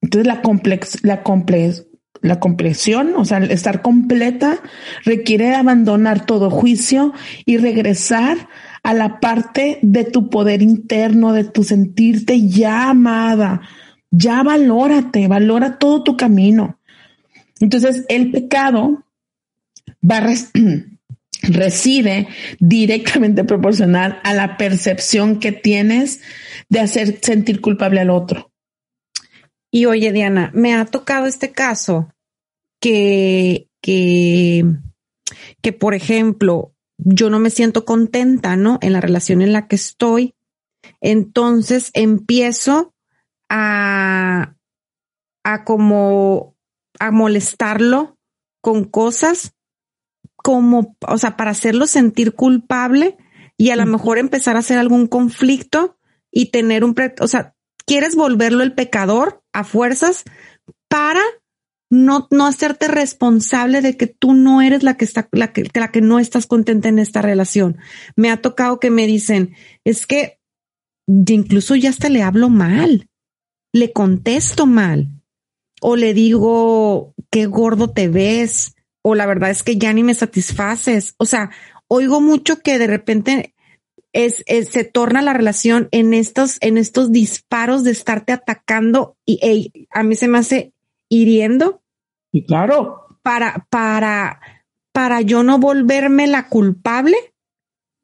Entonces 0.02 0.26
la 0.26 0.42
complex, 0.42 1.04
la 1.04 1.22
complex, 1.22 1.86
la 2.20 2.40
compleción, 2.40 3.14
o 3.16 3.24
sea, 3.24 3.38
estar 3.38 3.82
completa 3.82 4.60
requiere 5.04 5.54
abandonar 5.54 6.26
todo 6.26 6.50
juicio 6.50 7.12
y 7.44 7.58
regresar 7.58 8.48
a 8.82 8.94
la 8.94 9.20
parte 9.20 9.78
de 9.82 10.04
tu 10.04 10.30
poder 10.30 10.62
interno, 10.62 11.32
de 11.32 11.44
tu 11.44 11.64
sentirte 11.64 12.48
ya 12.48 12.90
amada. 12.90 13.60
Ya 14.10 14.42
valórate, 14.42 15.28
valora 15.28 15.78
todo 15.78 16.02
tu 16.02 16.16
camino. 16.16 16.78
Entonces, 17.60 18.06
el 18.08 18.30
pecado 18.30 19.04
va 20.08 20.18
a 20.18 20.20
reside 21.48 22.28
directamente 22.60 23.44
proporcional 23.44 24.20
a 24.24 24.34
la 24.34 24.56
percepción 24.56 25.40
que 25.40 25.52
tienes 25.52 26.20
de 26.68 26.80
hacer 26.80 27.18
sentir 27.22 27.60
culpable 27.60 28.00
al 28.00 28.10
otro. 28.10 28.52
Y 29.70 29.86
oye, 29.86 30.12
Diana, 30.12 30.50
me 30.54 30.74
ha 30.74 30.84
tocado 30.86 31.26
este 31.26 31.52
caso 31.52 32.12
que, 32.80 33.68
que, 33.82 34.64
que, 35.60 35.72
por 35.72 35.94
ejemplo, 35.94 36.74
yo 36.96 37.30
no 37.30 37.38
me 37.38 37.50
siento 37.50 37.84
contenta, 37.84 38.56
¿no? 38.56 38.78
En 38.80 38.92
la 38.92 39.00
relación 39.00 39.42
en 39.42 39.52
la 39.52 39.68
que 39.68 39.76
estoy. 39.76 40.34
Entonces 41.00 41.90
empiezo 41.94 42.94
a, 43.50 44.54
a 45.44 45.64
como 45.64 46.56
a 46.98 47.10
molestarlo 47.10 48.18
con 48.60 48.84
cosas 48.84 49.54
como, 50.38 50.96
o 51.06 51.18
sea, 51.18 51.36
para 51.36 51.50
hacerlo 51.50 51.86
sentir 51.86 52.34
culpable 52.34 53.16
y 53.56 53.70
a 53.70 53.76
lo 53.76 53.86
mejor 53.86 54.18
empezar 54.18 54.56
a 54.56 54.60
hacer 54.60 54.78
algún 54.78 55.06
conflicto 55.06 55.98
y 56.30 56.46
tener 56.46 56.84
un, 56.84 56.94
o 57.20 57.28
sea, 57.28 57.54
quieres 57.86 58.14
volverlo 58.14 58.62
el 58.62 58.74
pecador 58.74 59.42
a 59.52 59.64
fuerzas 59.64 60.24
para 60.88 61.20
no, 61.90 62.28
no 62.30 62.46
hacerte 62.46 62.86
responsable 62.86 63.80
de 63.80 63.96
que 63.96 64.06
tú 64.06 64.34
no 64.34 64.62
eres 64.62 64.82
la 64.82 64.96
que 64.96 65.04
está, 65.04 65.28
la 65.32 65.52
que, 65.52 65.68
la 65.74 65.90
que 65.90 66.00
no 66.00 66.18
estás 66.18 66.46
contenta 66.46 66.88
en 66.88 66.98
esta 66.98 67.22
relación. 67.22 67.78
Me 68.14 68.30
ha 68.30 68.40
tocado 68.40 68.78
que 68.78 68.90
me 68.90 69.06
dicen, 69.06 69.54
es 69.84 70.06
que 70.06 70.38
incluso 71.06 71.74
ya 71.74 71.90
hasta 71.90 72.08
le 72.10 72.22
hablo 72.22 72.48
mal, 72.50 73.08
le 73.72 73.92
contesto 73.92 74.66
mal, 74.66 75.08
o 75.80 75.96
le 75.96 76.14
digo, 76.14 77.14
qué 77.30 77.46
gordo 77.46 77.90
te 77.90 78.08
ves, 78.08 78.74
o 79.08 79.14
la 79.14 79.26
verdad 79.26 79.50
es 79.50 79.62
que 79.62 79.76
ya 79.76 79.92
ni 79.92 80.02
me 80.02 80.14
satisfaces. 80.14 81.14
O 81.18 81.24
sea, 81.24 81.50
oigo 81.86 82.20
mucho 82.20 82.60
que 82.60 82.78
de 82.78 82.86
repente 82.86 83.54
es, 84.12 84.44
se 84.46 84.84
torna 84.84 85.22
la 85.22 85.32
relación 85.32 85.88
en 85.90 86.14
estos, 86.14 86.58
en 86.60 86.78
estos 86.78 87.12
disparos 87.12 87.84
de 87.84 87.90
estarte 87.90 88.32
atacando 88.32 89.16
y 89.24 89.88
a 89.90 90.02
mí 90.02 90.14
se 90.14 90.28
me 90.28 90.38
hace 90.38 90.72
hiriendo. 91.08 91.82
Y 92.32 92.44
claro. 92.44 93.18
Para, 93.22 93.66
para, 93.70 94.40
para 94.92 95.20
yo 95.22 95.42
no 95.42 95.58
volverme 95.58 96.26
la 96.26 96.48
culpable 96.48 97.16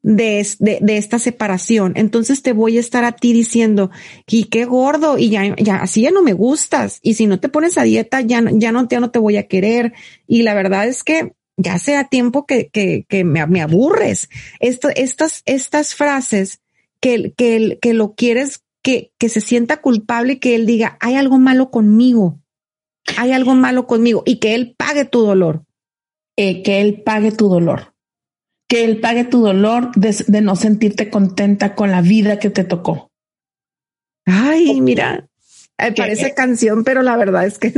de, 0.05 0.47
de, 0.59 0.97
esta 0.97 1.19
separación. 1.19 1.93
Entonces 1.95 2.41
te 2.41 2.53
voy 2.53 2.77
a 2.77 2.79
estar 2.79 3.03
a 3.05 3.13
ti 3.13 3.33
diciendo, 3.33 3.91
y 4.27 4.45
qué 4.45 4.65
gordo, 4.65 5.17
y 5.17 5.29
ya, 5.29 5.55
ya, 5.57 5.77
así 5.77 6.01
ya 6.01 6.11
no 6.11 6.21
me 6.21 6.33
gustas. 6.33 6.99
Y 7.01 7.15
si 7.15 7.27
no 7.27 7.39
te 7.39 7.49
pones 7.49 7.77
a 7.77 7.83
dieta, 7.83 8.21
ya, 8.21 8.43
ya 8.53 8.71
no, 8.71 8.87
ya 8.87 8.99
no 8.99 9.11
te 9.11 9.19
voy 9.19 9.37
a 9.37 9.47
querer. 9.47 9.93
Y 10.27 10.43
la 10.43 10.53
verdad 10.53 10.87
es 10.87 11.03
que 11.03 11.33
ya 11.57 11.79
sea 11.79 12.05
tiempo 12.05 12.45
que, 12.45 12.69
que, 12.69 13.05
que 13.07 13.23
me, 13.23 13.45
me, 13.47 13.61
aburres. 13.61 14.29
Esto, 14.59 14.89
estas, 14.95 15.41
estas 15.45 15.95
frases 15.95 16.61
que, 16.99 17.33
que, 17.35 17.79
que 17.81 17.93
lo 17.93 18.13
quieres, 18.13 18.63
que, 18.81 19.11
que 19.17 19.29
se 19.29 19.41
sienta 19.41 19.77
culpable 19.77 20.39
que 20.39 20.55
él 20.55 20.65
diga, 20.65 20.97
hay 20.99 21.15
algo 21.15 21.39
malo 21.39 21.71
conmigo 21.71 22.39
hay 23.17 23.31
algo 23.31 23.53
malo 23.55 23.87
conmigo 23.87 24.23
y 24.25 24.37
que 24.37 24.55
Él 24.55 24.75
pague 24.77 25.05
tu 25.05 25.21
dolor. 25.21 25.63
Eh, 26.37 26.63
que 26.63 26.81
Él 26.81 27.01
pague 27.03 27.31
tu 27.31 27.47
dolor. 27.47 27.94
Que 28.67 28.83
Él 28.83 28.99
pague 28.99 29.25
tu 29.25 29.41
dolor 29.41 29.91
de, 29.95 30.41
no 30.41 30.55
sentirte 30.55 31.09
contenta 31.09 31.75
con 31.75 31.91
la 31.91 32.01
vida 32.01 32.39
que 32.39 32.49
te 32.49 32.63
tocó. 32.63 33.11
Ay, 34.25 34.81
mira, 34.81 35.27
parece 35.77 36.33
canción, 36.33 36.83
pero 36.83 37.03
la 37.03 37.15
verdad 37.15 37.45
es 37.45 37.59
que 37.59 37.73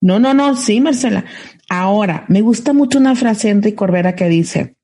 No, 0.00 0.18
no, 0.18 0.34
no, 0.34 0.54
sí, 0.54 0.80
Marcela. 0.80 1.24
Ahora, 1.68 2.26
me 2.28 2.42
gusta 2.42 2.72
mucho 2.74 2.98
una 2.98 3.16
frase 3.16 3.48
de 3.48 3.52
Enrique 3.52 3.76
Corbera 3.76 4.14
que 4.14 4.28
dice, 4.28 4.76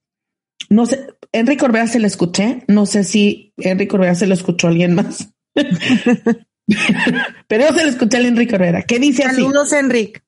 no 0.70 0.86
sé, 0.86 1.08
Enrique 1.32 1.60
Corbera 1.60 1.86
se 1.86 1.98
le 1.98 2.06
escuché, 2.06 2.64
no 2.68 2.86
sé 2.86 3.04
si 3.04 3.52
Enrique 3.58 3.88
Corbera 3.88 4.14
se 4.14 4.26
lo 4.26 4.32
escuchó 4.32 4.66
a 4.66 4.70
alguien 4.70 4.94
más. 4.94 5.28
Pero 7.48 7.68
yo 7.68 7.74
se 7.74 7.84
lo 7.84 7.90
escuché 7.90 8.16
a 8.16 8.20
Enrique 8.20 8.54
Herrera. 8.54 8.82
¿Qué 8.82 8.98
dice 8.98 9.24
así? 9.24 9.42
Saludos, 9.42 9.72
Enrique. 9.72 10.22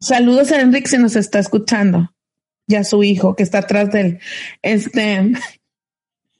Saludos 0.00 0.50
a 0.50 0.60
Enrique 0.60 0.88
si 0.88 0.98
nos 0.98 1.14
está 1.14 1.38
escuchando. 1.38 2.11
Ya 2.66 2.84
su 2.84 3.02
hijo 3.02 3.34
que 3.34 3.42
está 3.42 3.58
atrás 3.58 3.90
de 3.90 4.00
él. 4.00 4.20
Este. 4.62 5.32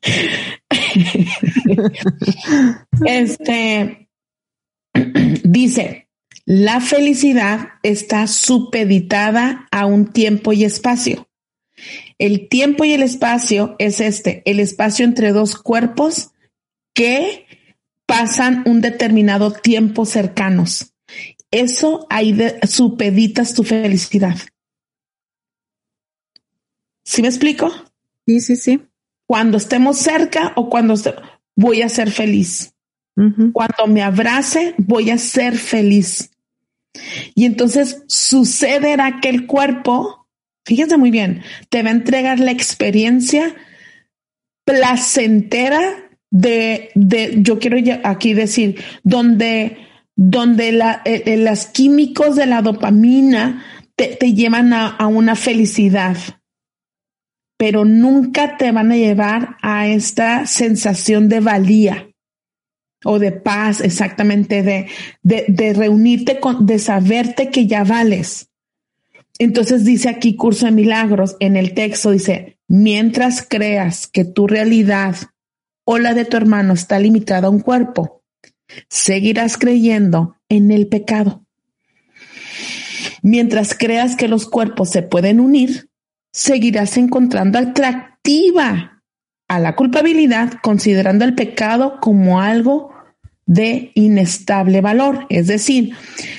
este. 3.07 4.09
dice: 5.45 6.09
La 6.45 6.81
felicidad 6.81 7.69
está 7.83 8.27
supeditada 8.27 9.69
a 9.71 9.87
un 9.87 10.13
tiempo 10.13 10.53
y 10.53 10.65
espacio. 10.65 11.29
El 12.19 12.49
tiempo 12.49 12.85
y 12.85 12.93
el 12.93 13.03
espacio 13.03 13.75
es 13.79 14.01
este, 14.01 14.43
el 14.45 14.61
espacio 14.61 15.05
entre 15.05 15.33
dos 15.33 15.57
cuerpos 15.57 16.31
que 16.95 17.47
pasan 18.07 18.63
un 18.67 18.81
determinado 18.81 19.53
tiempo 19.53 20.05
cercanos. 20.05 20.95
Eso 21.51 22.07
ahí 22.11 22.37
supeditas 22.69 23.55
tu 23.55 23.65
felicidad. 23.65 24.37
¿Sí 27.05 27.23
me 27.23 27.29
explico? 27.29 27.73
Sí, 28.27 28.41
sí, 28.41 28.57
sí. 28.57 28.83
Cuando 29.27 29.57
estemos 29.59 29.99
cerca 29.99 30.53
o 30.57 30.69
cuando 30.69 30.95
voy 31.57 31.83
a 31.83 31.89
ser 31.89 32.11
feliz. 32.11 32.75
Cuando 33.15 33.87
me 33.89 34.03
abrace, 34.03 34.75
voy 34.79 35.11
a 35.11 35.19
ser 35.19 35.59
feliz. 35.59 36.31
Y 37.35 37.45
entonces 37.45 38.05
sucederá 38.09 39.21
que 39.21 39.29
el 39.29 39.47
cuerpo, 39.47 40.29
fíjense 40.65 40.97
muy 40.97 41.11
bien, 41.11 41.43
te 41.69 41.83
va 41.83 41.91
a 41.91 41.93
entregar 41.93 42.41
la 42.41 42.53
experiencia 42.53 43.55
placentera 44.65 46.11
de, 46.31 46.91
de 46.95 47.35
yo 47.43 47.59
quiero 47.59 47.77
aquí 48.05 48.33
decir, 48.33 48.83
donde, 49.03 49.77
donde 50.17 50.73
la, 50.73 51.03
eh, 51.05 51.23
eh, 51.27 51.37
las 51.37 51.67
químicos 51.67 52.37
de 52.37 52.47
la 52.47 52.63
dopamina 52.63 53.65
te, 53.97 54.17
te 54.17 54.33
llevan 54.33 54.73
a, 54.73 54.89
a, 54.89 55.07
una 55.07 55.37
felicidad, 55.37 56.17
pero 57.63 57.85
nunca 57.85 58.57
te 58.57 58.73
van 58.73 58.91
a 58.91 58.97
llevar 58.97 59.57
a 59.63 59.87
esta 59.87 60.47
sensación 60.47 61.29
de 61.29 61.39
valía 61.39 62.11
o 63.05 63.21
de 63.21 63.31
paz, 63.31 63.81
exactamente, 63.81 64.65
de, 64.65 64.89
de, 65.23 65.73
reunirte 65.73 66.41
con, 66.41 66.67
de 66.67 66.81
saberte 66.81 67.51
que 67.51 67.69
ya 67.69 67.85
vales. 67.85 68.49
Entonces 69.39 69.85
dice 69.85 70.09
aquí 70.09 70.35
Curso 70.35 70.67
de 70.67 70.73
Milagros, 70.73 71.37
en 71.39 71.57
el 71.57 71.73
texto 71.73 72.11
dice, 72.11 72.59
mientras 72.67 73.47
creas 73.49 74.09
que 74.09 74.25
tu 74.25 74.49
realidad 74.49 75.15
o 75.85 75.99
la 75.99 76.15
de 76.15 76.25
tu 76.25 76.37
hermano 76.37 76.73
está 76.75 76.99
limitada 76.99 77.47
a 77.47 77.51
un 77.51 77.61
cuerpo, 77.61 78.25
seguirás 78.89 79.57
creyendo 79.57 80.35
en 80.49 80.73
el 80.73 80.89
pecado. 80.89 81.47
Mientras 83.23 83.73
creas 83.73 84.17
que 84.17 84.27
los 84.27 84.49
cuerpos 84.49 84.91
se 84.91 85.03
pueden 85.03 85.39
unir, 85.39 85.92
seguirás 86.33 86.97
encontrando 86.97 87.59
atractiva 87.59 89.03
a 89.49 89.59
la 89.61 89.77
culpabilidad, 89.77 90.55
considerando 90.63 91.25
el 91.25 91.35
pecado 91.35 92.01
como 92.01 92.41
algo 92.41 92.93
de 93.47 93.93
inestable 93.95 94.81
valor. 94.81 95.27
Es 95.29 95.47
decir, 95.47 95.95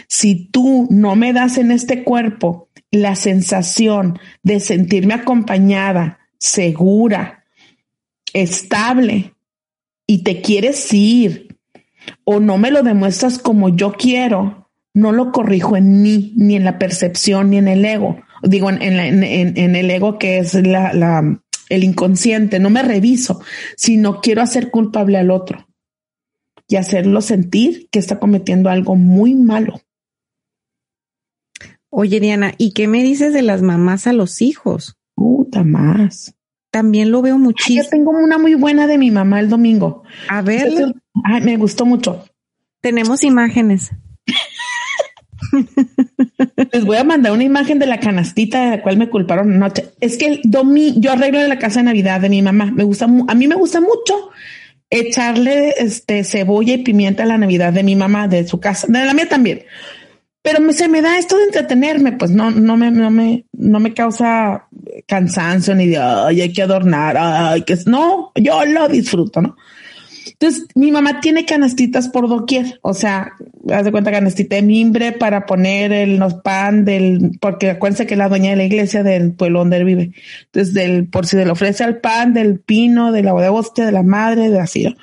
si 0.07 0.47
tú 0.47 0.87
no 0.89 1.15
me 1.15 1.31
das 1.31 1.57
en 1.57 1.71
este 1.71 2.03
cuerpo 2.03 2.69
la 2.91 3.15
sensación 3.15 4.19
de 4.41 4.59
sentirme 4.59 5.13
acompañada, 5.13 6.19
segura, 6.39 7.45
estable, 8.33 9.33
y 10.07 10.23
te 10.23 10.41
quieres 10.41 10.93
ir 10.93 11.57
o 12.23 12.39
no 12.39 12.57
me 12.57 12.71
lo 12.71 12.83
demuestras 12.83 13.39
como 13.39 13.69
yo 13.69 13.93
quiero, 13.93 14.69
no 14.93 15.11
lo 15.11 15.31
corrijo 15.31 15.77
en 15.77 16.01
mí, 16.01 16.33
ni 16.35 16.55
en 16.55 16.65
la 16.65 16.77
percepción, 16.77 17.49
ni 17.49 17.57
en 17.57 17.67
el 17.67 17.85
ego. 17.85 18.17
Digo, 18.43 18.69
en, 18.69 18.81
en, 18.81 19.75
el 19.75 19.89
ego 19.89 20.19
que 20.19 20.37
es 20.37 20.53
la, 20.53 20.93
la, 20.93 21.41
el 21.69 21.83
inconsciente, 21.83 22.59
no 22.59 22.69
me 22.69 22.83
reviso, 22.83 23.41
sino 23.77 24.21
quiero 24.21 24.41
hacer 24.41 24.69
culpable 24.69 25.17
al 25.17 25.31
otro 25.31 25.65
y 26.67 26.75
hacerlo 26.75 27.21
sentir 27.21 27.87
que 27.89 27.99
está 27.99 28.19
cometiendo 28.19 28.69
algo 28.69 28.95
muy 28.95 29.35
malo. 29.35 29.81
Oye, 31.89 32.19
Diana, 32.19 32.53
¿y 32.57 32.71
qué 32.71 32.87
me 32.87 33.03
dices 33.03 33.33
de 33.33 33.43
las 33.43 33.61
mamás 33.61 34.07
a 34.07 34.13
los 34.13 34.41
hijos? 34.41 34.97
Puta 35.15 35.63
más. 35.63 36.35
También 36.71 37.11
lo 37.11 37.21
veo 37.21 37.37
muchísimo. 37.37 37.83
yo 37.83 37.89
tengo 37.89 38.11
una 38.11 38.39
muy 38.39 38.55
buena 38.55 38.87
de 38.87 38.97
mi 38.97 39.11
mamá 39.11 39.39
el 39.39 39.49
domingo. 39.49 40.03
A 40.27 40.41
ver. 40.41 40.95
me 41.43 41.57
gustó 41.57 41.85
mucho. 41.85 42.25
Tenemos 42.81 43.23
imágenes. 43.23 43.91
Les 46.73 46.83
voy 46.83 46.97
a 46.97 47.03
mandar 47.03 47.31
una 47.31 47.43
imagen 47.43 47.79
de 47.79 47.85
la 47.85 47.99
canastita 47.99 48.63
de 48.63 48.69
la 48.77 48.81
cual 48.81 48.97
me 48.97 49.09
culparon 49.09 49.53
anoche. 49.53 49.91
Es 50.01 50.17
que 50.17 50.25
el 50.25 50.41
domingo 50.43 50.99
yo 50.99 51.11
arreglo 51.11 51.39
la 51.47 51.59
casa 51.59 51.79
de 51.79 51.85
Navidad 51.85 52.19
de 52.19 52.29
mi 52.29 52.41
mamá. 52.41 52.71
Me 52.71 52.83
gusta, 52.83 53.05
a 53.05 53.35
mí 53.35 53.47
me 53.47 53.55
gusta 53.55 53.79
mucho 53.79 54.31
echarle 54.89 55.75
este 55.77 56.23
cebolla 56.23 56.73
y 56.73 56.79
pimienta 56.79 57.23
a 57.23 57.27
la 57.27 57.37
Navidad 57.37 57.71
de 57.71 57.83
mi 57.83 57.95
mamá, 57.95 58.27
de 58.27 58.47
su 58.47 58.59
casa, 58.59 58.87
de 58.89 59.05
la 59.05 59.13
mía 59.13 59.29
también 59.29 59.63
pero 60.43 60.73
se 60.73 60.89
me 60.89 61.01
da 61.01 61.17
esto 61.17 61.37
de 61.37 61.45
entretenerme, 61.45 62.11
pues 62.11 62.29
no, 62.29 62.51
no 62.51 62.75
me, 62.75 62.91
no 62.91 63.09
me, 63.09 63.45
no 63.53 63.79
me 63.79 63.93
causa 63.93 64.67
cansancio 65.07 65.73
ni 65.73 65.87
de, 65.87 65.97
ay, 65.97 66.41
hay 66.41 66.51
que 66.51 66.61
adornar, 66.61 67.15
ay, 67.17 67.61
que 67.61 67.77
no, 67.85 68.33
yo 68.35 68.65
lo 68.65 68.89
disfruto, 68.89 69.41
¿no? 69.41 69.55
Entonces, 70.43 70.67
mi 70.75 70.91
mamá 70.91 71.21
tiene 71.21 71.45
canastitas 71.45 72.09
por 72.09 72.27
doquier, 72.27 72.77
o 72.81 72.93
sea, 72.93 73.31
haz 73.71 73.85
de 73.85 73.93
cuenta 73.93 74.11
canastita 74.11 74.57
de 74.57 74.61
mimbre 74.61 75.13
para 75.13 75.45
poner 75.45 75.93
el 75.93 76.19
pan 76.43 76.83
del, 76.83 77.37
porque 77.39 77.69
acuérdense 77.69 78.05
que 78.05 78.17
la 78.17 78.27
dueña 78.27 78.49
de 78.49 78.57
la 78.57 78.65
iglesia 78.65 79.03
del 79.03 79.31
pueblo 79.31 79.59
donde 79.59 79.77
él 79.77 79.85
vive. 79.85 80.11
Entonces, 80.47 80.73
del, 80.73 81.07
por 81.07 81.27
si 81.27 81.37
le 81.37 81.49
ofrece 81.49 81.85
al 81.85 82.01
pan, 82.01 82.33
del 82.33 82.59
pino, 82.59 83.13
de 83.13 83.23
la 83.23 83.33
de 83.35 83.47
hostia, 83.47 83.85
de 83.85 83.93
la 83.93 84.03
madre, 84.03 84.49
de 84.49 84.59
así. 84.59 84.93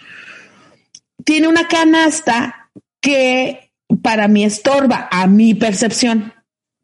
Tiene 1.25 1.49
una 1.49 1.69
canasta 1.69 2.71
que 3.01 3.73
para 4.03 4.29
mí 4.29 4.45
estorba, 4.45 5.09
a 5.11 5.27
mi 5.27 5.55
percepción, 5.55 6.35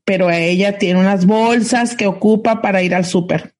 pero 0.06 0.30
ella 0.30 0.78
tiene 0.78 0.98
unas 0.98 1.26
bolsas 1.26 1.94
que 1.94 2.06
ocupa 2.06 2.62
para 2.62 2.82
ir 2.82 2.94
al 2.94 3.04
súper. 3.04 3.55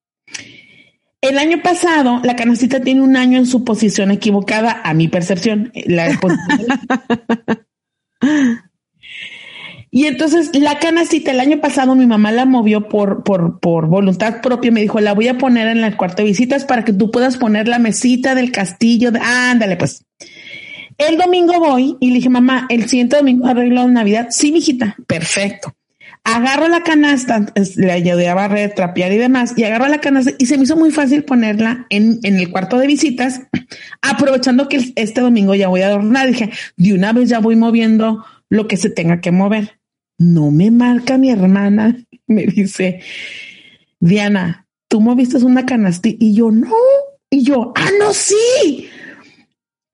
El 1.29 1.39
año 1.39 1.61
pasado, 1.61 2.21
la 2.23 2.37
canastita 2.37 2.81
tiene 2.81 3.01
un 3.01 3.17
año 3.17 3.37
en 3.39 3.47
su 3.47 3.65
posición 3.65 4.13
equivocada, 4.13 4.81
a 4.85 4.95
mi 4.95 5.09
percepción. 5.09 5.73
La 5.87 6.09
y 9.91 10.07
entonces 10.07 10.51
la 10.55 10.79
canastita 10.79 11.33
el 11.33 11.41
año 11.41 11.61
pasado 11.61 11.97
mi 11.97 12.07
mamá 12.07 12.31
la 12.31 12.45
movió 12.45 12.89
por, 12.89 13.25
por, 13.25 13.59
por 13.59 13.89
voluntad 13.89 14.41
propia. 14.41 14.71
Me 14.71 14.83
dijo, 14.83 15.01
la 15.01 15.15
voy 15.15 15.27
a 15.27 15.37
poner 15.37 15.67
en 15.67 15.83
el 15.83 15.97
cuarto 15.97 16.23
de 16.23 16.29
visitas 16.29 16.65
para 16.65 16.85
que 16.85 16.93
tú 16.93 17.11
puedas 17.11 17.39
poner 17.39 17.67
la 17.67 17.81
mesita 17.81 18.37
del 18.37 18.53
castillo. 18.53 19.11
De... 19.11 19.19
ándale, 19.19 19.77
pues. 19.77 20.05
El 20.97 21.19
domingo 21.19 21.59
voy 21.59 21.97
y 21.99 22.11
le 22.11 22.17
dije, 22.17 22.29
mamá, 22.29 22.67
el 22.69 22.89
siguiente 22.89 23.17
domingo 23.17 23.49
arreglo 23.49 23.83
de 23.83 23.93
Navidad. 23.93 24.29
Sí, 24.31 24.53
mijita, 24.53 24.95
perfecto. 25.09 25.75
Agarro 26.29 26.69
la 26.69 26.83
canasta, 26.83 27.47
le 27.77 27.93
ayudé 27.93 28.29
a 28.29 28.35
barrer, 28.35 28.75
trapear 28.75 29.13
y 29.13 29.17
demás, 29.17 29.55
y 29.57 29.65
agarro 29.65 29.87
la 29.87 30.01
canasta 30.01 30.33
y 30.39 30.47
se 30.47 30.59
me 30.59 30.65
hizo 30.65 30.77
muy 30.77 30.91
fácil 30.91 31.25
ponerla 31.25 31.87
en, 31.89 32.19
en 32.25 32.37
el 32.37 32.51
cuarto 32.51 32.79
de 32.79 32.87
visitas, 32.87 33.43
aprovechando 34.03 34.69
que 34.69 34.93
este 34.97 35.21
domingo 35.21 35.55
ya 35.55 35.69
voy 35.69 35.83
a 35.83 35.87
adornar. 35.87 36.27
Dije, 36.27 36.51
de 36.77 36.95
una 36.95 37.13
vez 37.13 37.29
ya 37.29 37.39
voy 37.39 37.57
moviendo 37.57 38.25
lo 38.51 38.67
que 38.67 38.77
se 38.77 38.91
tenga 38.91 39.21
que 39.21 39.31
mover. 39.31 39.79
No 40.19 40.51
me 40.51 40.71
marca 40.71 41.17
mi 41.17 41.31
hermana, 41.31 41.97
me 42.27 42.47
dice, 42.47 43.01
Diana, 44.01 44.67
tú 44.89 45.01
moviste 45.01 45.37
una 45.39 45.65
canastita 45.65 46.25
y 46.25 46.35
yo 46.35 46.51
no, 46.51 46.75
y 47.31 47.45
yo, 47.45 47.73
ah, 47.77 47.91
no, 48.01 48.13
sí 48.13 48.89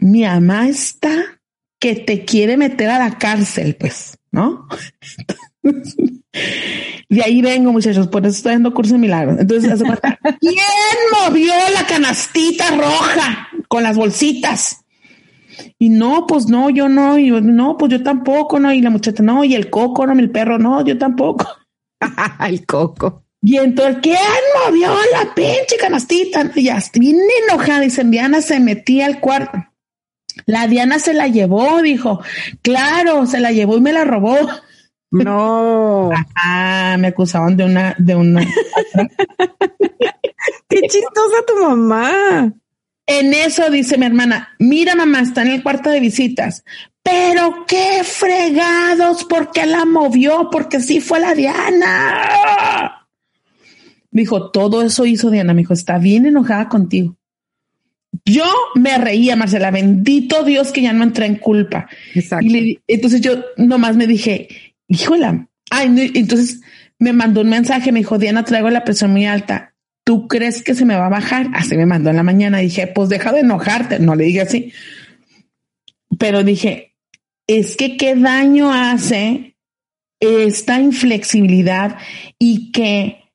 mi 0.03 0.25
mamá 0.25 0.69
está 0.69 1.41
que 1.79 1.95
te 1.95 2.25
quiere 2.25 2.57
meter 2.57 2.91
a 2.91 2.99
la 2.99 3.19
cárcel, 3.19 3.77
pues, 3.77 4.19
¿no? 4.31 4.69
De 5.63 7.23
ahí 7.23 7.43
vengo, 7.43 7.73
muchachos, 7.73 8.09
por 8.09 8.27
eso 8.27 8.37
estoy 8.37 8.53
dando 8.53 8.75
curso 8.75 8.95
de 8.95 8.99
milagros. 8.99 9.39
Entonces, 9.39 9.83
¿quién 10.41 10.57
movió 11.25 11.53
la 11.75 11.87
canastita 11.87 12.71
roja 12.71 13.49
con 13.69 13.83
las 13.83 13.97
bolsitas? 13.97 14.85
Y 15.79 15.91
no, 15.91 16.27
pues 16.27 16.49
no, 16.49 16.71
yo 16.71 16.89
no, 16.89 17.19
y 17.19 17.29
yo, 17.29 17.41
no, 17.41 17.77
pues 17.77 17.93
yo 17.93 18.03
tampoco, 18.03 18.59
no, 18.59 18.73
y 18.73 18.81
la 18.81 18.91
muchacha, 18.91 19.23
no, 19.23 19.45
y 19.45 19.55
el 19.55 19.71
coco, 19.71 20.07
no, 20.07 20.19
el 20.19 20.31
perro, 20.31 20.59
no, 20.59 20.85
yo 20.85 20.97
tampoco. 20.99 21.47
el 22.49 22.67
coco. 22.67 23.25
Y 23.43 23.57
entonces, 23.57 23.99
¿quién 24.03 24.17
movió 24.65 24.89
la 25.13 25.35
pinche 25.35 25.77
canastita? 25.79 26.51
Y 26.55 26.65
ya, 26.65 26.83
bien 26.95 27.19
enojada, 27.49 27.85
y 27.85 27.91
Diana 27.91 28.41
se 28.41 28.61
metía 28.61 29.07
al 29.07 29.21
cuarto. 29.21 29.59
La 30.47 30.67
Diana 30.67 30.99
se 30.99 31.13
la 31.13 31.29
llevó, 31.29 31.83
dijo. 31.83 32.21
Claro, 32.63 33.27
se 33.27 33.41
la 33.41 33.53
llevó 33.53 33.77
y 33.77 33.81
me 33.81 33.93
la 33.93 34.05
robó. 34.05 34.37
No. 35.13 36.11
Ah, 36.35 36.97
me 36.99 37.09
acusaban 37.09 37.57
de 37.57 37.65
una, 37.65 37.95
de 37.99 38.15
una. 38.17 38.41
Qué 40.69 40.81
chistosa 40.81 41.37
tu 41.47 41.63
mamá. 41.63 42.53
En 43.07 43.35
eso 43.35 43.69
dice 43.71 43.99
mi 43.99 44.07
hermana, 44.07 44.57
mira 44.59 44.95
mamá, 44.95 45.21
está 45.21 45.43
en 45.43 45.49
el 45.49 45.63
cuarto 45.63 45.91
de 45.91 46.01
visitas. 46.01 46.65
Pero 47.03 47.67
qué 47.67 48.05
fregados, 48.05 49.25
¿por 49.25 49.51
qué 49.51 49.67
la 49.67 49.85
movió? 49.85 50.49
Porque 50.51 50.81
sí 50.81 51.01
fue 51.01 51.19
la 51.21 51.35
Diana. 51.35 53.09
Dijo, 54.11 54.51
todo 54.51 54.83
eso 54.83 55.05
hizo 55.05 55.31
Diana. 55.31 55.53
Me 55.53 55.63
dijo, 55.63 55.75
está 55.75 55.99
bien 55.99 56.27
enojada 56.27 56.69
contigo. 56.69 57.17
Yo 58.25 58.45
me 58.77 58.99
reía, 58.99 59.37
Marcela, 59.37 59.71
bendito 59.71 60.45
Dios 60.45 60.71
que 60.71 60.83
ya 60.83 60.93
no 60.93 61.03
entré 61.03 61.27
en 61.27 61.37
culpa. 61.37 61.89
Exacto. 62.15 62.47
Y 62.47 62.79
entonces 62.87 63.21
yo 63.21 63.45
nomás 63.57 63.97
me 63.97 64.07
dije, 64.07 64.72
híjola, 64.93 65.49
ay, 65.71 66.13
entonces 66.15 66.61
me 66.99 67.13
mandó 67.13 67.41
un 67.41 67.49
mensaje, 67.49 67.93
me 67.93 68.01
dijo, 68.01 68.19
Diana, 68.19 68.45
traigo 68.45 68.71
la 68.71 68.85
presión 68.85 69.11
muy 69.11 69.27
alta. 69.27 69.75
¿Tú 70.05 70.29
crees 70.29 70.63
que 70.63 70.75
se 70.75 70.85
me 70.85 70.97
va 70.97 71.07
a 71.07 71.11
bajar? 71.11 71.49
Así 71.55 71.77
me 71.77 71.87
mandó 71.87 72.11
en 72.11 72.17
la 72.17 72.23
mañana. 72.23 72.59
Dije, 72.59 72.87
pues 72.89 73.09
deja 73.09 73.33
de 73.33 73.41
enojarte. 73.41 73.99
No 73.99 74.15
le 74.15 74.25
dije 74.25 74.41
así. 74.41 74.73
Pero 76.19 76.43
dije, 76.43 76.97
es 77.47 77.77
que 77.77 77.97
qué 77.97 78.15
daño 78.15 78.73
hace 78.73 79.57
esta 80.21 80.81
inflexibilidad 80.81 81.99
y 82.39 82.73
que 82.73 83.33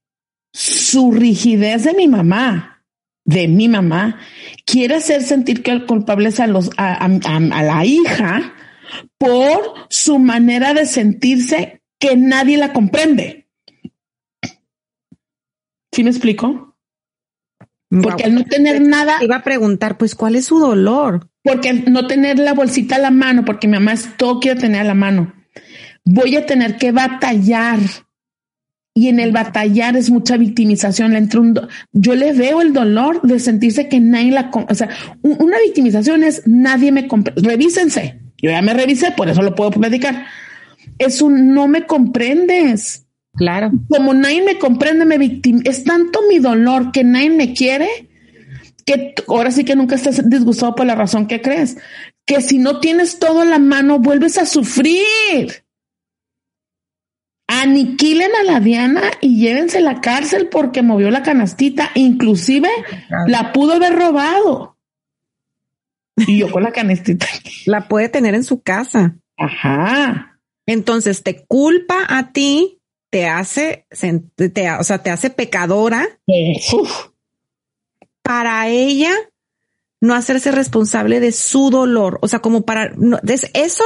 su 0.53 1.11
rigidez 1.11 1.83
de 1.83 1.93
mi 1.93 2.07
mamá, 2.07 2.83
de 3.25 3.47
mi 3.47 3.67
mamá, 3.67 4.19
quiere 4.65 4.95
hacer 4.95 5.23
sentir 5.23 5.63
que 5.63 5.71
el 5.71 5.85
culpable 5.85 6.29
es 6.29 6.39
a, 6.39 6.47
los, 6.47 6.71
a, 6.77 7.07
la 7.07 7.85
hija 7.85 8.53
por 9.17 9.87
su 9.89 10.19
manera 10.19 10.73
de 10.73 10.85
sentirse 10.85 11.81
que 11.99 12.15
nadie 12.15 12.57
la 12.57 12.73
comprende. 12.73 13.47
¿Sí 15.91 16.03
me 16.03 16.09
explico? 16.09 16.75
Porque 17.89 18.25
al 18.25 18.35
no 18.35 18.43
tener 18.43 18.81
nada. 18.81 19.17
Iba 19.21 19.37
a 19.37 19.43
preguntar, 19.43 19.97
pues, 19.97 20.13
¿cuál 20.13 20.35
es 20.35 20.45
su 20.45 20.59
dolor? 20.59 21.29
Porque 21.43 21.73
no 21.73 22.05
tener 22.05 22.37
la 22.37 22.53
bolsita 22.53 22.95
a 22.95 22.99
la 22.99 23.11
mano, 23.11 23.45
porque 23.45 23.67
mi 23.67 23.73
mamá 23.73 23.93
es 23.93 24.17
todo 24.17 24.39
quiere 24.39 24.59
tener 24.59 24.81
a 24.81 24.83
la 24.83 24.93
mano, 24.93 25.33
voy 26.03 26.35
a 26.35 26.45
tener 26.45 26.77
que 26.77 26.91
batallar 26.91 27.79
y 28.93 29.09
en 29.09 29.19
el 29.19 29.31
batallar 29.31 29.95
es 29.95 30.09
mucha 30.09 30.37
victimización. 30.37 31.15
entre 31.15 31.39
un 31.39 31.53
yo 31.93 32.15
le 32.15 32.33
veo 32.33 32.61
el 32.61 32.73
dolor 32.73 33.21
de 33.21 33.39
sentirse 33.39 33.87
que 33.87 33.99
nadie 33.99 34.31
la, 34.31 34.49
o 34.51 34.75
sea, 34.75 34.89
una 35.21 35.57
victimización 35.59 36.23
es 36.23 36.41
nadie 36.47 36.91
me 36.91 37.07
comprende. 37.07 37.47
Revísense. 37.47 38.26
Yo 38.41 38.51
ya 38.51 38.61
me 38.61 38.73
revisé, 38.73 39.11
por 39.11 39.29
eso 39.29 39.41
lo 39.41 39.55
puedo 39.55 39.71
predicar. 39.71 40.25
Es 40.97 41.21
un 41.21 41.53
no 41.53 41.67
me 41.67 41.85
comprendes. 41.85 43.05
Claro. 43.33 43.71
Como 43.89 44.13
nadie 44.13 44.43
me 44.43 44.57
comprende, 44.57 45.05
me 45.05 45.17
victim 45.17 45.61
es 45.63 45.83
tanto 45.83 46.21
mi 46.27 46.39
dolor 46.39 46.91
que 46.91 47.03
nadie 47.03 47.29
me 47.29 47.53
quiere 47.53 48.09
que 48.85 49.13
ahora 49.27 49.51
sí 49.51 49.65
que 49.65 49.75
nunca 49.75 49.95
estás 49.95 50.27
disgustado 50.29 50.73
por 50.73 50.85
la 50.85 50.95
razón 50.95 51.27
que 51.27 51.41
crees. 51.41 51.77
Que 52.25 52.41
si 52.41 52.57
no 52.57 52.79
tienes 52.79 53.19
todo 53.19 53.43
en 53.43 53.49
la 53.49 53.59
mano, 53.59 53.99
vuelves 53.99 54.37
a 54.37 54.45
sufrir 54.45 55.05
aniquilen 57.47 58.31
a 58.41 58.43
la 58.43 58.59
Diana 58.59 59.01
y 59.21 59.39
llévense 59.39 59.79
a 59.79 59.81
la 59.81 60.01
cárcel 60.01 60.49
porque 60.49 60.81
movió 60.81 61.09
la 61.09 61.23
canastita, 61.23 61.91
inclusive 61.95 62.69
la 63.27 63.53
pudo 63.53 63.73
haber 63.73 63.93
robado. 63.93 64.76
Y 66.25 66.39
yo 66.39 66.51
con 66.51 66.63
la 66.63 66.71
canastita. 66.71 67.27
La 67.65 67.87
puede 67.87 68.09
tener 68.09 68.33
en 68.33 68.43
su 68.43 68.61
casa. 68.61 69.17
Ajá. 69.37 70.39
Entonces 70.65 71.23
te 71.23 71.45
culpa 71.45 72.05
a 72.09 72.31
ti, 72.31 72.81
te 73.11 73.27
hace, 73.27 73.85
te, 74.35 74.71
o 74.71 74.83
sea, 74.83 75.03
te 75.03 75.11
hace 75.11 75.29
pecadora. 75.29 76.07
Para 78.23 78.67
ella 78.67 79.13
no 80.01 80.13
hacerse 80.13 80.51
responsable 80.51 81.19
de 81.19 81.31
su 81.31 81.69
dolor. 81.69 82.19
O 82.21 82.27
sea, 82.27 82.39
como 82.39 82.63
para 82.63 82.91
no, 82.97 83.19
eso 83.53 83.83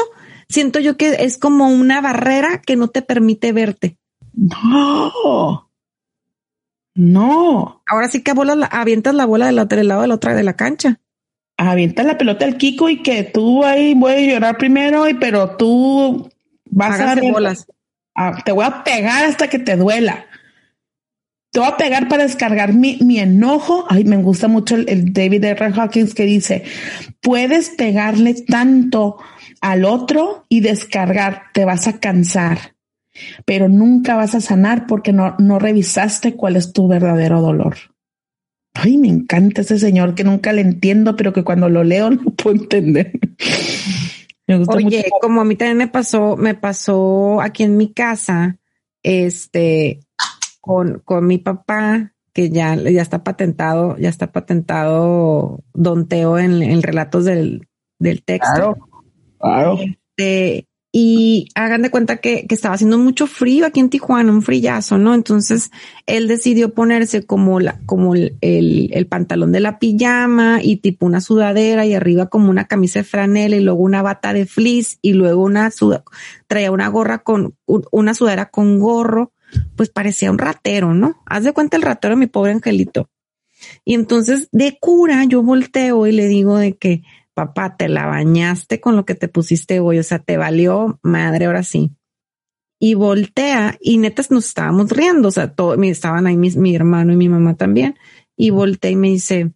siento 0.50 0.80
yo 0.80 0.98
que 0.98 1.18
es 1.20 1.38
como 1.38 1.70
una 1.70 2.02
barrera 2.02 2.62
que 2.66 2.76
no 2.76 2.88
te 2.88 3.02
permite 3.02 3.52
verte. 3.52 3.98
No. 4.34 5.70
No. 6.96 7.84
Ahora 7.88 8.08
sí 8.08 8.24
que 8.24 8.34
bolas, 8.34 8.58
avientas 8.72 9.14
la 9.14 9.26
bola 9.26 9.48
del 9.48 9.60
otro 9.60 9.82
lado 9.84 10.02
de 10.02 10.08
la 10.08 10.16
otra 10.16 10.34
de 10.34 10.44
la 10.44 10.56
cancha. 10.56 11.00
Avientas 11.70 12.08
la 12.08 12.18
pelota 12.18 12.46
al 12.46 12.58
Kiko 12.58 12.90
y 12.90 13.04
que 13.04 13.22
tú 13.24 13.64
ahí 13.64 13.94
voy 13.94 14.14
a 14.14 14.20
llorar 14.20 14.58
primero, 14.58 15.08
y 15.08 15.14
pero 15.14 15.58
tú 15.58 16.28
vas 16.66 17.00
a 17.00 17.16
bolas. 17.22 17.68
te 18.44 18.52
voy 18.52 18.66
a 18.66 18.84
pegar 18.84 19.26
hasta 19.26 19.48
que 19.48 19.60
te 19.60 19.76
duela. 19.76 20.26
Te 21.52 21.60
voy 21.60 21.70
a 21.70 21.78
pegar 21.78 22.08
para 22.08 22.24
descargar 22.24 22.74
mi, 22.74 22.98
mi 23.02 23.20
enojo. 23.20 23.86
Ay, 23.90 24.06
me 24.06 24.18
gusta 24.18 24.48
mucho 24.48 24.76
el, 24.76 24.90
el 24.90 25.14
David 25.14 25.44
R. 25.44 25.74
Hawkins 25.76 26.16
que 26.16 26.24
dice, 26.24 26.64
puedes 27.22 27.70
pegarle 27.70 28.34
tanto 28.48 29.18
al 29.62 29.86
otro 29.86 30.46
y 30.50 30.62
descargar, 30.62 31.44
te 31.54 31.64
vas 31.64 31.88
a 31.88 32.00
cansar, 32.00 32.76
pero 33.46 33.70
nunca 33.70 34.16
vas 34.16 34.34
a 34.34 34.42
sanar 34.42 34.88
porque 34.88 35.14
no, 35.14 35.36
no 35.38 35.60
revisaste 35.60 36.34
cuál 36.34 36.56
es 36.56 36.74
tu 36.74 36.88
verdadero 36.88 37.40
dolor. 37.40 37.91
Ay, 38.74 38.98
me 38.98 39.10
encanta 39.10 39.62
ese 39.62 39.78
señor 39.80 40.16
que 40.16 40.24
nunca 40.24 40.54
le 40.54 40.62
entiendo, 40.62 41.16
pero 41.16 41.34
que 41.34 41.44
cuando 41.44 41.70
lo 41.70 41.84
leo 41.84 42.10
no 42.12 42.32
puedo 42.32 42.56
entender. 42.56 43.12
Oye, 44.68 45.06
como 45.22 45.42
a 45.42 45.46
mí 45.46 45.56
también 45.56 45.78
me 45.78 45.88
pasó, 45.88 46.36
me 46.36 46.56
pasó 46.56 47.42
aquí 47.42 47.64
en 47.64 47.78
mi 47.78 47.94
casa, 47.94 48.58
este, 49.02 50.02
con, 50.60 51.00
con 51.06 51.26
mi 51.26 51.38
papá, 51.38 52.14
que 52.34 52.50
ya, 52.50 52.76
ya 52.76 53.02
está 53.02 53.24
patentado, 53.24 53.98
ya 53.98 54.10
está 54.10 54.32
patentado 54.32 55.64
Don 55.74 56.08
Teo 56.08 56.38
en, 56.38 56.62
en 56.62 56.82
relatos 56.82 57.26
del, 57.26 57.68
del 58.00 58.24
texto. 58.24 58.78
Este, 59.80 60.68
y 60.94 61.48
hagan 61.56 61.84
de 61.84 61.90
cuenta 61.90 62.18
que, 62.18 62.46
estaba 62.50 62.76
haciendo 62.76 62.98
mucho 62.98 63.26
frío 63.26 63.66
aquí 63.66 63.80
en 63.80 63.90
Tijuana, 63.90 64.32
un 64.32 64.42
frillazo, 64.42 64.98
¿no? 64.98 65.14
Entonces 65.14 65.72
él 66.06 66.28
decidió 66.28 66.74
ponerse 66.74 67.26
como 67.26 67.62
la, 67.62 67.80
como 67.86 68.14
el, 68.14 68.38
el, 68.42 69.08
pantalón 69.08 69.54
de 69.54 69.62
la 69.62 69.80
pijama 69.80 70.60
y 70.62 70.78
tipo 70.78 71.06
una 71.06 71.22
sudadera 71.22 71.86
y 71.86 71.94
arriba 71.94 72.28
como 72.28 72.50
una 72.50 72.66
camisa 72.66 73.00
de 73.00 73.04
franela 73.06 73.56
y 73.56 73.62
luego 73.62 73.82
una 73.82 74.02
bata 74.02 74.34
de 74.34 74.46
fleece 74.46 74.98
y 75.02 75.14
luego 75.14 75.44
una 75.44 75.72
traía 76.48 76.72
una 76.72 76.90
gorra 76.90 77.20
con, 77.20 77.56
una 77.66 78.14
sudadera 78.14 78.50
con 78.50 78.80
gorro, 78.80 79.32
pues 79.78 79.90
parecía 79.90 80.30
un 80.30 80.40
ratero, 80.40 80.94
¿no? 80.94 81.22
Haz 81.26 81.46
de 81.46 81.54
cuenta 81.54 81.78
el 81.78 81.84
ratero, 81.84 82.18
mi 82.18 82.28
pobre 82.28 82.52
angelito. 82.52 83.10
Y 83.86 83.94
entonces 83.94 84.50
de 84.52 84.78
cura 84.80 85.24
yo 85.24 85.42
volteo 85.42 86.06
y 86.08 86.12
le 86.12 86.28
digo 86.28 86.58
de 86.58 86.76
que, 86.76 87.04
papá, 87.34 87.78
te 87.78 87.88
la 87.88 88.06
bañaste 88.08 88.80
con 88.80 88.96
lo 88.96 89.06
que 89.06 89.16
te 89.16 89.28
pusiste 89.28 89.80
hoy, 89.80 90.00
o 90.00 90.04
sea, 90.04 90.20
te 90.20 90.38
valió 90.38 91.00
madre, 91.02 91.46
ahora 91.46 91.64
sí. 91.64 91.92
Y 92.80 92.96
voltea 92.96 93.78
y 93.80 93.98
netas 93.98 94.32
nos 94.32 94.48
estábamos 94.48 94.90
riendo, 94.90 95.28
o 95.28 95.32
sea, 95.32 95.54
todo, 95.54 95.82
estaban 95.84 96.28
ahí 96.28 96.38
mi, 96.38 96.50
mi 96.52 96.76
hermano 96.76 97.14
y 97.14 97.16
mi 97.16 97.30
mamá 97.30 97.56
también. 97.56 97.98
Y 98.36 98.50
voltea 98.50 98.92
y 98.92 98.96
me 98.96 99.10
dice, 99.10 99.52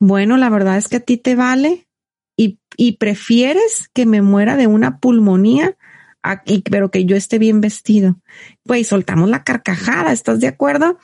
bueno, 0.00 0.36
la 0.36 0.50
verdad 0.50 0.76
es 0.76 0.88
que 0.88 0.96
a 0.96 1.00
ti 1.00 1.16
te 1.16 1.34
vale 1.36 1.88
y, 2.36 2.58
y 2.76 2.96
prefieres 2.96 3.88
que 3.92 4.06
me 4.06 4.22
muera 4.22 4.56
de 4.56 4.66
una 4.66 4.98
pulmonía 4.98 5.76
aquí, 6.22 6.62
pero 6.68 6.90
que 6.90 7.04
yo 7.04 7.16
esté 7.16 7.38
bien 7.38 7.60
vestido. 7.60 8.20
Pues 8.64 8.88
soltamos 8.88 9.30
la 9.30 9.44
carcajada, 9.44 10.12
¿estás 10.12 10.40
de 10.40 10.48
acuerdo? 10.48 10.98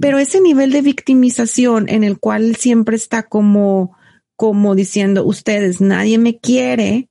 Pero 0.00 0.18
ese 0.18 0.40
nivel 0.40 0.72
de 0.72 0.82
victimización 0.82 1.88
en 1.88 2.04
el 2.04 2.18
cual 2.18 2.56
siempre 2.56 2.96
está 2.96 3.24
como, 3.24 3.96
como 4.40 4.74
diciendo, 4.74 5.26
ustedes, 5.26 5.82
nadie 5.82 6.16
me 6.16 6.38
quiere, 6.38 7.10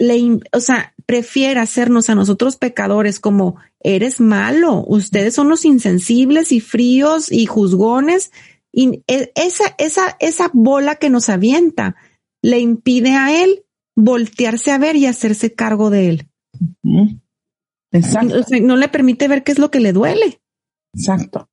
le, 0.00 0.40
o 0.52 0.58
sea, 0.58 0.92
prefiere 1.06 1.60
hacernos 1.60 2.10
a 2.10 2.16
nosotros 2.16 2.56
pecadores 2.56 3.20
como 3.20 3.54
eres 3.78 4.20
malo, 4.20 4.84
ustedes 4.84 5.32
son 5.32 5.48
los 5.48 5.64
insensibles 5.64 6.50
y 6.50 6.58
fríos 6.58 7.30
y 7.30 7.46
juzgones. 7.46 8.32
Y 8.72 9.04
e, 9.06 9.30
esa, 9.36 9.76
esa, 9.78 10.16
esa 10.18 10.50
bola 10.52 10.96
que 10.96 11.08
nos 11.08 11.28
avienta 11.28 11.94
le 12.42 12.58
impide 12.58 13.12
a 13.12 13.44
él 13.44 13.64
voltearse 13.94 14.72
a 14.72 14.78
ver 14.78 14.96
y 14.96 15.06
hacerse 15.06 15.54
cargo 15.54 15.88
de 15.88 16.08
él. 16.08 16.28
Exacto. 17.92 18.44
no 18.60 18.74
le 18.74 18.88
permite 18.88 19.28
ver 19.28 19.44
qué 19.44 19.52
es 19.52 19.60
lo 19.60 19.70
que 19.70 19.78
le 19.78 19.92
duele. 19.92 20.40
Exacto. 20.92 21.48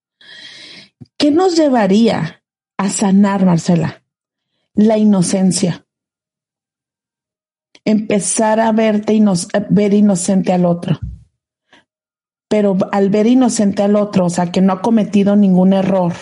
¿Qué 1.19 1.29
nos 1.29 1.55
llevaría 1.55 2.43
a 2.79 2.89
sanar, 2.89 3.45
Marcela? 3.45 4.01
La 4.75 4.97
inocencia. 4.97 5.85
Empezar 7.83 8.59
a 8.59 8.71
verte 8.71 9.19
ver 9.69 9.93
inocente 9.93 10.53
al 10.53 10.65
otro. 10.65 10.99
Pero 12.47 12.77
al 12.91 13.09
ver 13.09 13.27
inocente 13.27 13.83
al 13.83 13.95
otro, 13.95 14.25
o 14.25 14.29
sea, 14.29 14.51
que 14.51 14.61
no 14.61 14.73
ha 14.73 14.81
cometido 14.81 15.35
ningún 15.35 15.73
error, 15.73 16.13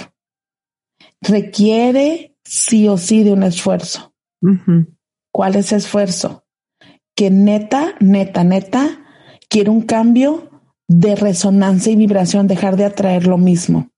requiere 1.22 2.38
sí 2.44 2.88
o 2.88 2.98
sí 2.98 3.24
de 3.24 3.34
un 3.34 3.44
esfuerzo. 3.44 4.14
¿Cuál 5.32 5.56
es 5.56 5.72
esfuerzo? 5.72 6.44
que 7.16 7.30
neta, 7.30 7.96
neta, 8.00 8.44
neta, 8.44 9.00
quiero 9.50 9.72
un 9.72 9.82
cambio 9.82 10.50
de 10.88 11.16
resonancia 11.16 11.92
y 11.92 11.96
vibración, 11.96 12.48
dejar 12.48 12.76
de 12.76 12.86
atraer 12.86 13.28
lo 13.28 13.38
mismo. 13.38 13.92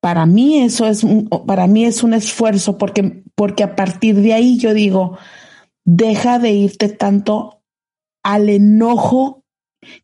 Para 0.00 0.26
mí 0.26 0.62
eso 0.62 0.86
es, 0.86 1.04
para 1.46 1.66
mí 1.66 1.84
es 1.84 2.02
un 2.02 2.14
esfuerzo 2.14 2.78
porque, 2.78 3.24
porque 3.34 3.64
a 3.64 3.74
partir 3.74 4.16
de 4.16 4.32
ahí 4.32 4.56
yo 4.56 4.72
digo, 4.72 5.18
deja 5.84 6.38
de 6.38 6.52
irte 6.52 6.88
tanto 6.88 7.62
al 8.22 8.48
enojo 8.48 9.44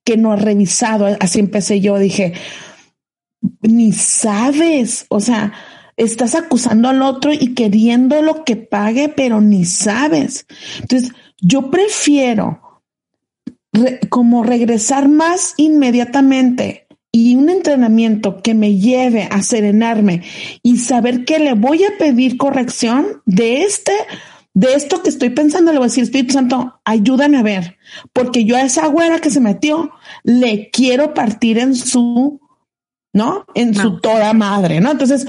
que 0.04 0.16
no 0.16 0.32
has 0.32 0.42
revisado. 0.42 1.06
Así 1.20 1.38
empecé 1.38 1.80
yo, 1.80 1.98
dije, 1.98 2.34
ni 3.60 3.92
sabes, 3.92 5.06
o 5.08 5.20
sea, 5.20 5.52
estás 5.96 6.34
acusando 6.34 6.88
al 6.88 7.02
otro 7.02 7.32
y 7.32 7.54
queriendo 7.54 8.20
lo 8.22 8.44
que 8.44 8.56
pague, 8.56 9.08
pero 9.08 9.40
ni 9.40 9.64
sabes. 9.64 10.46
Entonces, 10.80 11.12
yo 11.40 11.70
prefiero 11.70 12.82
como 14.08 14.44
regresar 14.44 15.08
más 15.08 15.54
inmediatamente 15.56 16.83
y 17.16 17.36
un 17.36 17.48
entrenamiento 17.48 18.42
que 18.42 18.54
me 18.54 18.74
lleve 18.74 19.28
a 19.30 19.40
serenarme 19.40 20.24
y 20.64 20.78
saber 20.78 21.24
que 21.24 21.38
le 21.38 21.54
voy 21.54 21.84
a 21.84 21.96
pedir 21.96 22.36
corrección 22.36 23.22
de 23.24 23.62
este, 23.62 23.92
de 24.52 24.74
esto 24.74 25.00
que 25.00 25.10
estoy 25.10 25.30
pensando, 25.30 25.70
le 25.70 25.78
voy 25.78 25.84
a 25.84 25.90
decir, 25.90 26.02
Espíritu 26.02 26.32
Santo, 26.32 26.80
ayúdame 26.84 27.36
a 27.36 27.44
ver, 27.44 27.76
porque 28.12 28.44
yo 28.44 28.56
a 28.56 28.62
esa 28.62 28.88
güera 28.88 29.20
que 29.20 29.30
se 29.30 29.38
metió 29.38 29.92
le 30.24 30.70
quiero 30.70 31.14
partir 31.14 31.58
en 31.58 31.76
su, 31.76 32.40
¿no? 33.12 33.46
En 33.54 33.76
su 33.76 34.00
toda 34.00 34.32
madre, 34.32 34.80
¿no? 34.80 34.90
Entonces, 34.90 35.24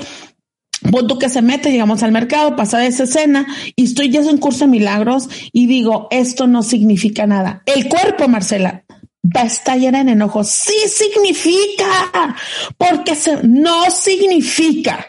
Voto 0.81 1.17
que 1.17 1.29
se 1.29 1.41
mete, 1.41 1.71
llegamos 1.71 2.03
al 2.03 2.11
mercado, 2.11 2.55
pasa 2.55 2.85
esa 2.85 3.03
escena 3.03 3.47
y 3.75 3.85
estoy 3.85 4.11
ya 4.11 4.21
en 4.21 4.37
curso 4.37 4.65
de 4.65 4.71
milagros 4.71 5.29
y 5.51 5.67
digo, 5.67 6.07
esto 6.11 6.47
no 6.47 6.63
significa 6.63 7.25
nada. 7.25 7.63
El 7.65 7.87
cuerpo, 7.87 8.27
Marcela, 8.27 8.84
va 9.25 9.41
a 9.41 9.45
estallar 9.45 9.95
en 9.95 10.09
enojo. 10.09 10.43
Sí 10.43 10.77
significa, 10.87 12.35
porque 12.77 13.13
no 13.43 13.89
significa. 13.91 15.07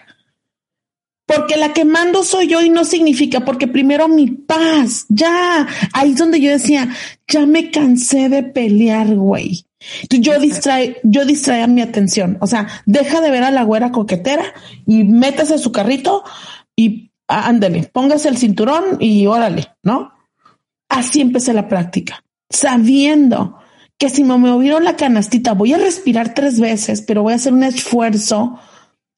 Porque 1.27 1.57
la 1.57 1.73
que 1.73 1.85
mando 1.85 2.23
soy 2.23 2.47
yo 2.47 2.63
y 2.63 2.71
no 2.71 2.85
significa, 2.85 3.41
porque 3.41 3.67
primero 3.67 4.07
mi 4.07 4.29
paz, 4.29 5.07
ya, 5.09 5.67
ahí 5.93 6.13
es 6.13 6.19
donde 6.19 6.41
yo 6.41 6.51
decía, 6.51 6.89
ya 7.27 7.47
me 7.47 7.73
cansé 7.73 8.29
de 8.29 8.45
pelear, 8.45 9.13
güey. 9.17 9.67
Yo 10.09 10.39
distrae, 10.39 11.01
yo 11.03 11.25
distraía 11.25 11.67
mi 11.67 11.83
atención. 11.83 12.39
O 12.41 12.47
sea, 12.47 12.69
deja 12.87 13.21
de 13.21 13.31
ver 13.33 13.43
a 13.43 13.51
la 13.51 13.65
güera 13.65 13.91
coquetera 13.91 14.55
y 14.87 15.03
métase 15.03 15.59
su 15.59 15.73
carrito 15.73 16.23
y 16.77 17.11
ándale, 17.27 17.91
póngase 17.93 18.29
el 18.29 18.39
cinturón 18.39 18.99
y 19.01 19.27
órale, 19.27 19.67
¿no? 19.83 20.13
Así 20.89 21.21
empecé 21.21 21.53
la 21.53 21.67
práctica, 21.67 22.23
sabiendo 22.49 23.59
que 23.99 24.11
si 24.11 24.25
me 24.25 24.37
movieron 24.37 24.85
la 24.85 24.97
canastita, 24.97 25.55
voy 25.55 25.73
a 25.73 25.79
respirar 25.79 26.35
tres 26.35 26.61
veces, 26.61 27.03
pero 27.03 27.23
voy 27.23 27.33
a 27.33 27.37
hacer 27.37 27.53
un 27.53 27.63
esfuerzo 27.63 28.59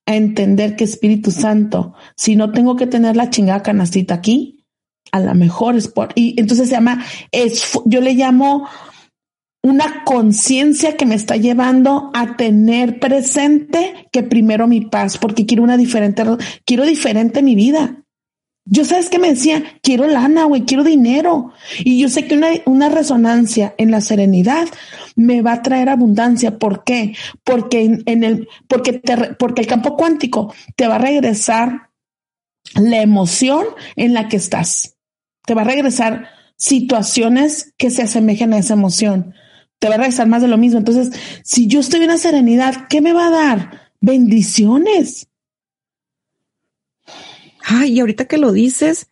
a 0.06 0.14
entender 0.14 0.76
que 0.76 0.84
Espíritu 0.84 1.30
Santo, 1.30 1.94
si 2.16 2.36
no 2.36 2.52
tengo 2.52 2.76
que 2.76 2.86
tener 2.86 3.16
la 3.16 3.30
chingada 3.30 3.62
canastita 3.62 4.14
aquí, 4.14 4.64
a 5.12 5.20
lo 5.20 5.34
mejor 5.34 5.76
es 5.76 5.88
por, 5.88 6.10
y 6.14 6.38
entonces 6.38 6.68
se 6.68 6.74
llama, 6.74 7.04
es, 7.32 7.78
yo 7.84 8.00
le 8.00 8.14
llamo 8.14 8.68
una 9.62 10.04
conciencia 10.04 10.96
que 10.96 11.06
me 11.06 11.14
está 11.14 11.36
llevando 11.36 12.10
a 12.14 12.36
tener 12.36 13.00
presente 13.00 14.08
que 14.12 14.22
primero 14.22 14.66
mi 14.66 14.82
paz, 14.82 15.18
porque 15.18 15.46
quiero 15.46 15.62
una 15.62 15.76
diferente, 15.76 16.22
quiero 16.64 16.84
diferente 16.86 17.42
mi 17.42 17.54
vida. 17.54 18.04
Yo 18.70 18.84
sabes 18.84 19.08
que 19.08 19.18
me 19.18 19.30
decía, 19.30 19.62
quiero 19.82 20.06
lana, 20.06 20.44
güey, 20.44 20.64
quiero 20.64 20.84
dinero. 20.84 21.52
Y 21.80 22.00
yo 22.00 22.08
sé 22.08 22.26
que 22.26 22.34
una, 22.34 22.48
una, 22.66 22.88
resonancia 22.88 23.74
en 23.78 23.90
la 23.90 24.00
serenidad 24.00 24.68
me 25.16 25.42
va 25.42 25.54
a 25.54 25.62
traer 25.62 25.88
abundancia. 25.88 26.58
¿Por 26.58 26.84
qué? 26.84 27.14
Porque 27.44 28.02
en, 28.04 28.24
el, 28.24 28.48
porque 28.68 28.94
te, 28.94 29.16
porque 29.34 29.62
el 29.62 29.66
campo 29.66 29.96
cuántico 29.96 30.54
te 30.76 30.86
va 30.86 30.96
a 30.96 30.98
regresar 30.98 31.90
la 32.74 33.00
emoción 33.00 33.64
en 33.96 34.14
la 34.14 34.28
que 34.28 34.36
estás. 34.36 34.96
Te 35.46 35.54
va 35.54 35.62
a 35.62 35.66
regresar 35.66 36.28
situaciones 36.56 37.72
que 37.78 37.90
se 37.90 38.02
asemejen 38.02 38.52
a 38.52 38.58
esa 38.58 38.74
emoción 38.74 39.34
te 39.78 39.88
va 39.88 39.94
a 39.94 39.98
regresar 39.98 40.26
más 40.26 40.42
de 40.42 40.48
lo 40.48 40.58
mismo. 40.58 40.78
Entonces, 40.78 41.10
si 41.44 41.66
yo 41.66 41.80
estoy 41.80 42.02
en 42.02 42.08
la 42.08 42.16
serenidad, 42.16 42.88
¿qué 42.88 43.00
me 43.00 43.12
va 43.12 43.28
a 43.28 43.30
dar? 43.30 43.92
Bendiciones. 44.00 45.27
Ay, 47.70 47.92
y 47.92 48.00
ahorita 48.00 48.24
que 48.24 48.38
lo 48.38 48.50
dices, 48.50 49.10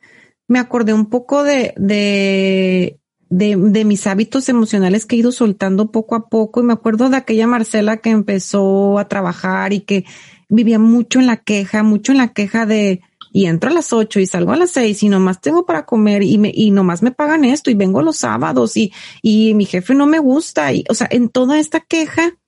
me 0.48 0.58
acordé 0.58 0.94
un 0.94 1.06
poco 1.06 1.44
de, 1.44 1.74
de, 1.76 2.98
de, 3.28 3.54
de, 3.54 3.84
mis 3.84 4.06
hábitos 4.06 4.48
emocionales 4.48 5.04
que 5.04 5.16
he 5.16 5.18
ido 5.18 5.30
soltando 5.30 5.92
poco 5.92 6.14
a 6.14 6.28
poco. 6.30 6.60
Y 6.60 6.64
me 6.64 6.72
acuerdo 6.72 7.10
de 7.10 7.18
aquella 7.18 7.46
Marcela 7.46 7.98
que 7.98 8.08
empezó 8.08 8.98
a 8.98 9.08
trabajar 9.08 9.74
y 9.74 9.80
que 9.80 10.06
vivía 10.48 10.78
mucho 10.78 11.20
en 11.20 11.26
la 11.26 11.36
queja, 11.36 11.82
mucho 11.82 12.12
en 12.12 12.18
la 12.18 12.32
queja 12.32 12.64
de, 12.64 13.02
y 13.30 13.44
entro 13.44 13.68
a 13.68 13.74
las 13.74 13.92
ocho 13.92 14.20
y 14.20 14.26
salgo 14.26 14.52
a 14.52 14.56
las 14.56 14.70
seis 14.70 15.02
y 15.02 15.10
nomás 15.10 15.42
tengo 15.42 15.66
para 15.66 15.84
comer 15.84 16.22
y 16.22 16.38
me, 16.38 16.50
y 16.54 16.70
nomás 16.70 17.02
me 17.02 17.10
pagan 17.10 17.44
esto 17.44 17.70
y 17.70 17.74
vengo 17.74 18.00
los 18.00 18.16
sábados 18.16 18.74
y, 18.78 18.90
y 19.20 19.52
mi 19.52 19.66
jefe 19.66 19.94
no 19.94 20.06
me 20.06 20.18
gusta. 20.18 20.72
Y, 20.72 20.84
o 20.88 20.94
sea, 20.94 21.08
en 21.10 21.28
toda 21.28 21.58
esta 21.58 21.80
queja, 21.80 22.38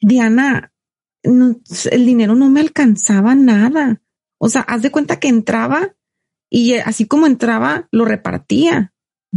Diana, 0.00 0.72
el 1.24 2.06
dinero 2.06 2.36
no 2.36 2.48
me 2.50 2.60
alcanzaba 2.60 3.34
nada. 3.34 4.00
O 4.38 4.48
sea, 4.48 4.62
haz 4.62 4.82
de 4.82 4.90
cuenta 4.90 5.18
que 5.20 5.28
entraba 5.28 5.94
y 6.50 6.74
así 6.74 7.06
como 7.06 7.26
entraba, 7.26 7.88
lo 7.90 8.04
repartía. 8.04 8.92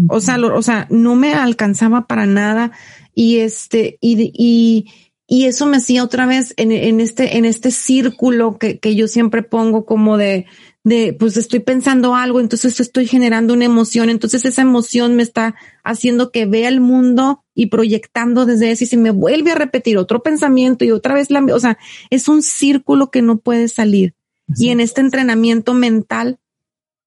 O 0.08 0.22
sea, 0.22 0.38
o 0.40 0.62
sea, 0.62 0.88
no 0.90 1.16
me 1.16 1.34
alcanzaba 1.34 2.08
para 2.08 2.26
nada. 2.26 2.72
Y 3.14 3.40
este, 3.40 3.98
y, 4.00 4.32
y, 4.34 4.86
y 5.28 5.46
eso 5.46 5.66
me 5.66 5.78
hacía 5.78 6.04
otra 6.04 6.26
vez 6.26 6.54
en, 6.58 6.72
en 6.72 7.02
este, 7.02 7.38
en 7.38 7.46
este 7.46 7.72
círculo 7.72 8.58
que, 8.58 8.80
que 8.80 8.96
yo 8.96 9.08
siempre 9.08 9.44
pongo 9.44 9.86
como 9.86 10.18
de, 10.18 10.46
de, 10.84 11.14
pues 11.18 11.38
estoy 11.38 11.60
pensando 11.60 12.16
algo, 12.16 12.40
entonces 12.40 12.80
estoy 12.80 13.06
generando 13.06 13.54
una 13.54 13.66
emoción, 13.66 14.10
entonces 14.10 14.46
esa 14.46 14.62
emoción 14.62 15.16
me 15.16 15.24
está 15.24 15.56
haciendo 15.84 16.32
que 16.32 16.46
vea 16.46 16.70
el 16.70 16.82
mundo 16.82 17.44
y 17.54 17.68
proyectando 17.68 18.46
desde 18.46 18.72
eso 18.72 18.84
y 18.84 18.88
se 18.88 18.98
me 18.98 19.12
vuelve 19.12 19.52
a 19.52 19.56
repetir 19.56 19.98
otro 19.98 20.24
pensamiento 20.24 20.86
y 20.86 20.92
otra 20.92 21.14
vez 21.14 21.30
la, 21.30 21.44
o 21.54 21.60
sea, 21.60 21.78
es 22.10 22.28
un 22.28 22.42
círculo 22.42 23.12
que 23.12 23.22
no 23.22 23.38
puede 23.38 23.68
salir. 23.68 24.16
Y 24.58 24.70
en 24.70 24.80
este 24.80 25.02
entrenamiento 25.02 25.74
mental 25.74 26.40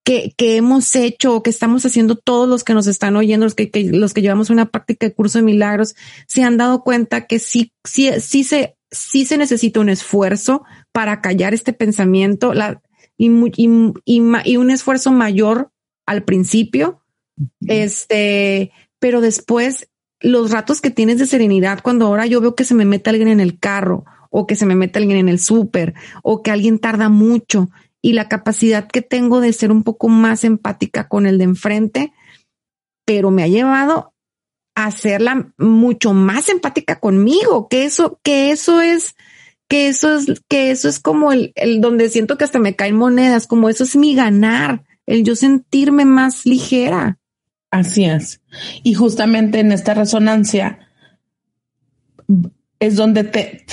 que, 0.04 0.34
que 0.36 0.56
hemos 0.56 0.94
hecho 0.94 1.34
o 1.34 1.42
que 1.42 1.50
estamos 1.50 1.84
haciendo 1.86 2.16
todos 2.16 2.48
los 2.48 2.62
que 2.62 2.74
nos 2.74 2.86
están 2.86 3.16
oyendo, 3.16 3.46
los 3.46 3.54
que, 3.54 3.70
que, 3.70 3.84
los 3.84 4.12
que 4.12 4.22
llevamos 4.22 4.50
una 4.50 4.70
práctica 4.70 5.06
de 5.06 5.14
curso 5.14 5.38
de 5.38 5.44
milagros, 5.44 5.96
se 6.28 6.42
han 6.42 6.58
dado 6.58 6.82
cuenta 6.82 7.26
que 7.26 7.38
sí, 7.38 7.72
sí, 7.84 8.10
sí 8.20 8.44
se, 8.44 8.76
sí 8.90 9.24
se 9.24 9.38
necesita 9.38 9.80
un 9.80 9.88
esfuerzo 9.88 10.62
para 10.92 11.22
callar 11.22 11.54
este 11.54 11.72
pensamiento 11.72 12.52
la, 12.52 12.82
y, 13.16 13.30
y, 13.56 13.92
y, 14.04 14.56
un 14.56 14.70
esfuerzo 14.70 15.10
mayor 15.10 15.70
al 16.06 16.24
principio. 16.24 17.00
Este, 17.66 18.70
pero 18.98 19.20
después 19.20 19.88
los 20.20 20.50
ratos 20.50 20.80
que 20.80 20.90
tienes 20.90 21.18
de 21.18 21.26
serenidad, 21.26 21.80
cuando 21.82 22.06
ahora 22.06 22.26
yo 22.26 22.40
veo 22.40 22.54
que 22.54 22.64
se 22.64 22.74
me 22.74 22.84
mete 22.84 23.10
alguien 23.10 23.28
en 23.28 23.40
el 23.40 23.58
carro 23.58 24.04
o 24.36 24.48
que 24.48 24.56
se 24.56 24.66
me 24.66 24.74
mete 24.74 24.98
alguien 24.98 25.18
en 25.18 25.28
el 25.28 25.38
súper 25.38 25.94
o 26.24 26.42
que 26.42 26.50
alguien 26.50 26.80
tarda 26.80 27.08
mucho 27.08 27.70
y 28.02 28.14
la 28.14 28.28
capacidad 28.28 28.88
que 28.88 29.00
tengo 29.00 29.40
de 29.40 29.52
ser 29.52 29.70
un 29.70 29.84
poco 29.84 30.08
más 30.08 30.42
empática 30.42 31.06
con 31.06 31.26
el 31.26 31.38
de 31.38 31.44
enfrente, 31.44 32.12
pero 33.04 33.30
me 33.30 33.44
ha 33.44 33.48
llevado 33.48 34.12
a 34.74 34.86
hacerla 34.86 35.52
mucho 35.56 36.14
más 36.14 36.48
empática 36.48 36.98
conmigo, 36.98 37.68
que 37.68 37.84
eso, 37.84 38.18
que 38.24 38.50
eso 38.50 38.80
es, 38.80 39.14
que 39.68 39.86
eso 39.86 40.16
es, 40.16 40.42
que 40.48 40.72
eso 40.72 40.88
es 40.88 40.98
como 40.98 41.30
el, 41.30 41.52
el 41.54 41.80
donde 41.80 42.08
siento 42.08 42.36
que 42.36 42.42
hasta 42.42 42.58
me 42.58 42.74
caen 42.74 42.96
monedas, 42.96 43.46
como 43.46 43.68
eso 43.68 43.84
es 43.84 43.94
mi 43.94 44.16
ganar, 44.16 44.82
el 45.06 45.22
yo 45.22 45.36
sentirme 45.36 46.06
más 46.06 46.44
ligera. 46.44 47.20
Así 47.70 48.04
es. 48.04 48.40
Y 48.82 48.94
justamente 48.94 49.60
en 49.60 49.70
esta 49.70 49.94
resonancia 49.94 50.88
es 52.86 52.96
donde 52.96 53.24
te, 53.24 53.64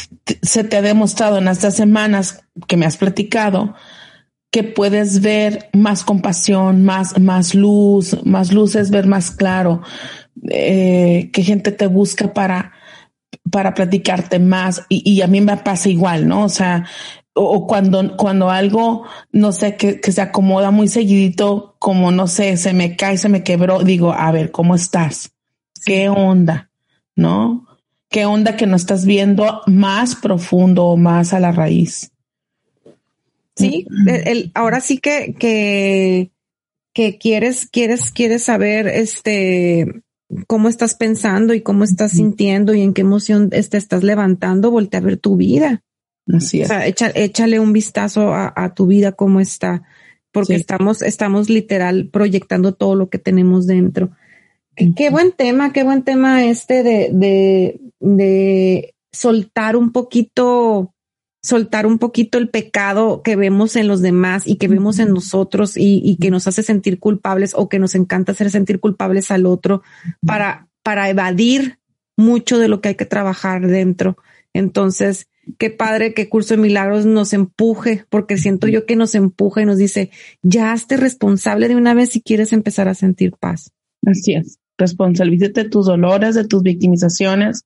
se 0.42 0.64
te 0.64 0.78
ha 0.78 0.82
demostrado 0.82 1.38
en 1.38 1.48
estas 1.48 1.76
semanas 1.76 2.44
que 2.68 2.78
me 2.78 2.86
has 2.86 2.98
platicado 2.98 3.76
que 4.52 4.64
puedes 4.64 5.22
ver 5.22 5.70
más 5.72 6.04
compasión, 6.04 6.84
más, 6.84 7.18
más 7.20 7.56
luz, 7.56 8.18
más 8.26 8.52
luces, 8.52 8.92
ver 8.92 9.08
más 9.08 9.32
claro, 9.32 9.82
eh, 10.50 11.30
que 11.32 11.44
gente 11.44 11.72
te 11.72 11.88
busca 11.88 12.34
para, 12.34 12.74
para 13.50 13.74
platicarte 13.74 14.40
más. 14.40 14.86
Y, 14.90 15.10
y, 15.10 15.22
a 15.22 15.28
mí 15.28 15.40
me 15.40 15.56
pasa 15.56 15.88
igual, 15.88 16.28
¿no? 16.28 16.44
O 16.44 16.50
sea, 16.50 16.86
o, 17.34 17.66
cuando, 17.66 18.18
cuando 18.18 18.50
algo, 18.50 19.06
no 19.32 19.54
sé, 19.54 19.78
que, 19.78 20.02
que 20.02 20.12
se 20.12 20.22
acomoda 20.22 20.70
muy 20.70 20.90
seguidito, 20.90 21.78
como 21.80 22.12
no 22.12 22.28
sé, 22.28 22.58
se 22.58 22.74
me 22.74 22.98
cae, 22.98 23.18
se 23.18 23.30
me 23.30 23.44
quebró, 23.44 23.84
digo, 23.84 24.12
a 24.12 24.32
ver, 24.34 24.52
¿cómo 24.52 24.76
estás? 24.76 25.32
¿Qué 25.86 26.10
onda? 26.10 26.72
¿No? 27.16 27.71
¿Qué 28.12 28.26
onda 28.26 28.58
que 28.58 28.68
no 28.68 28.76
estás 28.76 29.06
viendo 29.06 29.62
más 29.68 30.16
profundo 30.18 30.86
o 30.86 30.98
más 30.98 31.34
a 31.34 31.40
la 31.40 31.54
raíz? 31.54 32.12
Sí, 33.56 33.88
el, 34.06 34.52
ahora 34.54 34.82
sí 34.82 34.98
que, 34.98 35.34
que, 35.40 36.30
que 36.94 37.18
quieres, 37.18 37.70
quieres, 37.72 38.12
quieres 38.12 38.44
saber 38.44 38.88
este 38.88 40.04
cómo 40.46 40.68
estás 40.68 40.96
pensando 40.96 41.54
y 41.54 41.62
cómo 41.62 41.86
estás 41.86 42.12
sintiendo 42.12 42.74
y 42.74 42.82
en 42.82 42.94
qué 42.94 43.02
emoción 43.02 43.50
te 43.50 43.78
estás 43.78 44.04
levantando, 44.04 44.72
voltea 44.72 45.00
a 45.00 45.04
ver 45.04 45.18
tu 45.18 45.38
vida. 45.38 45.82
Así 46.34 46.62
es. 46.62 46.70
O 46.70 46.74
sea, 46.74 46.86
échale 46.88 47.60
un 47.62 47.72
vistazo 47.72 48.34
a, 48.34 48.74
tu 48.76 48.88
vida, 48.88 49.14
cómo 49.14 49.40
está, 49.40 49.84
porque 50.34 50.56
estamos, 50.56 51.02
estamos 51.02 51.50
literal 51.50 52.10
proyectando 52.12 52.74
todo 52.74 52.96
lo 52.96 53.10
que 53.10 53.20
tenemos 53.20 53.68
dentro. 53.68 54.12
Qué, 54.76 55.10
buen 55.10 55.32
tema, 55.32 55.74
qué 55.74 55.84
buen 55.84 56.04
tema 56.04 56.46
este 56.46 56.84
de, 56.84 57.10
de, 57.12 57.80
de 58.02 58.94
soltar 59.12 59.76
un 59.76 59.92
poquito 59.92 60.94
soltar 61.44 61.88
un 61.88 61.98
poquito 61.98 62.38
el 62.38 62.50
pecado 62.50 63.24
que 63.24 63.36
vemos 63.36 63.76
en 63.76 63.88
los 63.88 64.02
demás 64.02 64.46
y 64.46 64.58
que 64.58 64.68
vemos 64.68 65.00
en 65.00 65.10
nosotros 65.10 65.74
y, 65.76 66.18
que 66.22 66.30
nos 66.30 66.48
hace 66.48 66.62
sentir 66.62 67.00
culpables 67.00 67.54
o 67.56 67.68
que 67.68 67.80
nos 67.80 67.96
encanta 67.96 68.34
hacer 68.34 68.52
sentir 68.52 68.80
culpables 68.80 69.32
al 69.32 69.48
otro 69.48 69.82
para, 70.26 70.68
para 70.84 71.10
evadir 71.10 71.80
mucho 72.16 72.60
de 72.60 72.68
lo 72.68 72.80
que 72.80 72.90
hay 72.90 72.96
que 72.96 73.06
trabajar 73.06 73.66
dentro. 73.66 74.18
Entonces, 74.54 75.28
qué 75.58 75.72
padre 75.72 76.14
que 76.14 76.30
Curso 76.30 76.56
de 76.56 76.62
Milagros 76.62 77.08
nos 77.08 77.34
empuje, 77.34 78.06
porque 78.10 78.38
siento 78.38 78.68
yo 78.68 78.86
que 78.86 78.96
nos 78.96 79.16
empuja 79.16 79.62
y 79.62 79.66
nos 79.66 79.78
dice, 79.78 80.12
ya 80.44 80.72
hazte 80.72 80.98
responsable 80.98 81.68
de 81.68 81.76
una 81.76 81.96
vez 81.96 82.10
si 82.10 82.22
quieres 82.22 82.54
empezar 82.54 82.88
a 82.88 82.94
sentir 82.94 83.34
paz. 83.40 83.72
Así 84.06 84.34
es, 84.34 84.60
responsabilízate 84.78 85.64
de 85.64 85.70
tus 85.70 85.88
dolores, 85.88 86.36
de 86.36 86.48
tus 86.48 86.62
victimizaciones, 86.62 87.64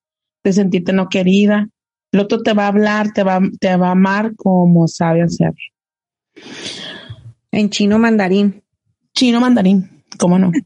de 0.49 0.53
sentirte 0.53 0.93
no 0.93 1.09
querida, 1.09 1.67
el 2.11 2.19
otro 2.21 2.41
te 2.41 2.53
va 2.53 2.65
a 2.65 2.69
hablar, 2.69 3.11
te 3.11 3.23
va, 3.23 3.41
te 3.59 3.75
va 3.75 3.89
a 3.89 3.91
amar 3.91 4.35
como 4.35 4.87
sabe 4.87 5.21
hacer. 5.21 5.53
En 7.51 7.69
chino 7.69 7.99
mandarín. 7.99 8.63
Chino 9.13 9.41
mandarín, 9.41 10.03
cómo 10.17 10.39
no. 10.39 10.51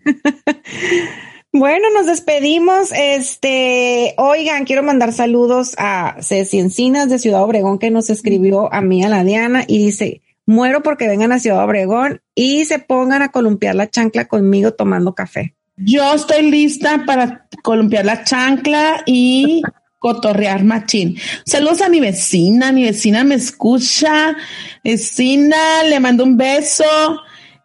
Bueno, 1.51 1.87
nos 1.95 2.05
despedimos. 2.05 2.91
Este, 2.91 4.13
oigan, 4.17 4.65
quiero 4.65 4.83
mandar 4.83 5.13
saludos 5.13 5.73
a 5.79 6.17
Ceci 6.21 6.59
Encinas 6.59 7.09
de 7.09 7.17
Ciudad 7.17 7.41
Obregón 7.41 7.79
que 7.79 7.89
nos 7.89 8.11
escribió 8.11 8.71
a 8.71 8.81
mí, 8.81 9.03
a 9.03 9.09
la 9.09 9.23
Diana, 9.23 9.63
y 9.67 9.79
dice, 9.79 10.21
muero 10.45 10.83
porque 10.83 11.07
vengan 11.07 11.31
a 11.31 11.39
Ciudad 11.39 11.63
Obregón 11.63 12.21
y 12.35 12.65
se 12.65 12.77
pongan 12.77 13.23
a 13.23 13.31
columpiar 13.31 13.73
la 13.73 13.89
chancla 13.89 14.25
conmigo 14.25 14.73
tomando 14.73 15.15
café. 15.15 15.55
Yo 15.81 16.13
estoy 16.13 16.49
lista 16.51 17.03
para 17.05 17.45
columpiar 17.63 18.05
la 18.05 18.23
chancla 18.23 19.03
y 19.05 19.61
cotorrear 19.99 20.63
machín. 20.63 21.17
Saludos 21.45 21.81
a 21.81 21.89
mi 21.89 21.99
vecina, 21.99 22.71
mi 22.71 22.83
vecina 22.83 23.23
me 23.23 23.35
escucha, 23.35 24.35
vecina, 24.83 25.83
le 25.83 25.99
mando 25.99 26.23
un 26.23 26.37
beso. 26.37 26.83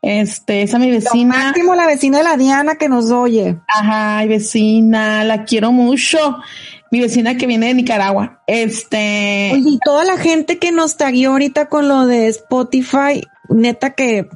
Este, 0.02 0.62
esa 0.62 0.78
mi 0.78 0.90
vecina. 0.90 1.38
Lo 1.38 1.44
máximo 1.44 1.74
la 1.74 1.86
vecina 1.86 2.18
de 2.18 2.24
la 2.24 2.36
Diana 2.36 2.76
que 2.76 2.88
nos 2.88 3.10
oye. 3.10 3.56
Ajá, 3.68 4.24
vecina, 4.26 5.24
la 5.24 5.44
quiero 5.44 5.72
mucho. 5.72 6.18
Mi 6.90 7.00
vecina 7.00 7.36
que 7.36 7.46
viene 7.46 7.68
de 7.68 7.74
Nicaragua. 7.74 8.42
Este. 8.46 9.50
Oye, 9.54 9.70
y 9.70 9.78
toda 9.84 10.04
la 10.04 10.18
gente 10.18 10.58
que 10.58 10.72
nos 10.72 10.96
taguió 10.96 11.30
ahorita 11.30 11.68
con 11.68 11.88
lo 11.88 12.06
de 12.06 12.28
Spotify, 12.28 13.22
neta 13.48 13.94
que 13.94 14.28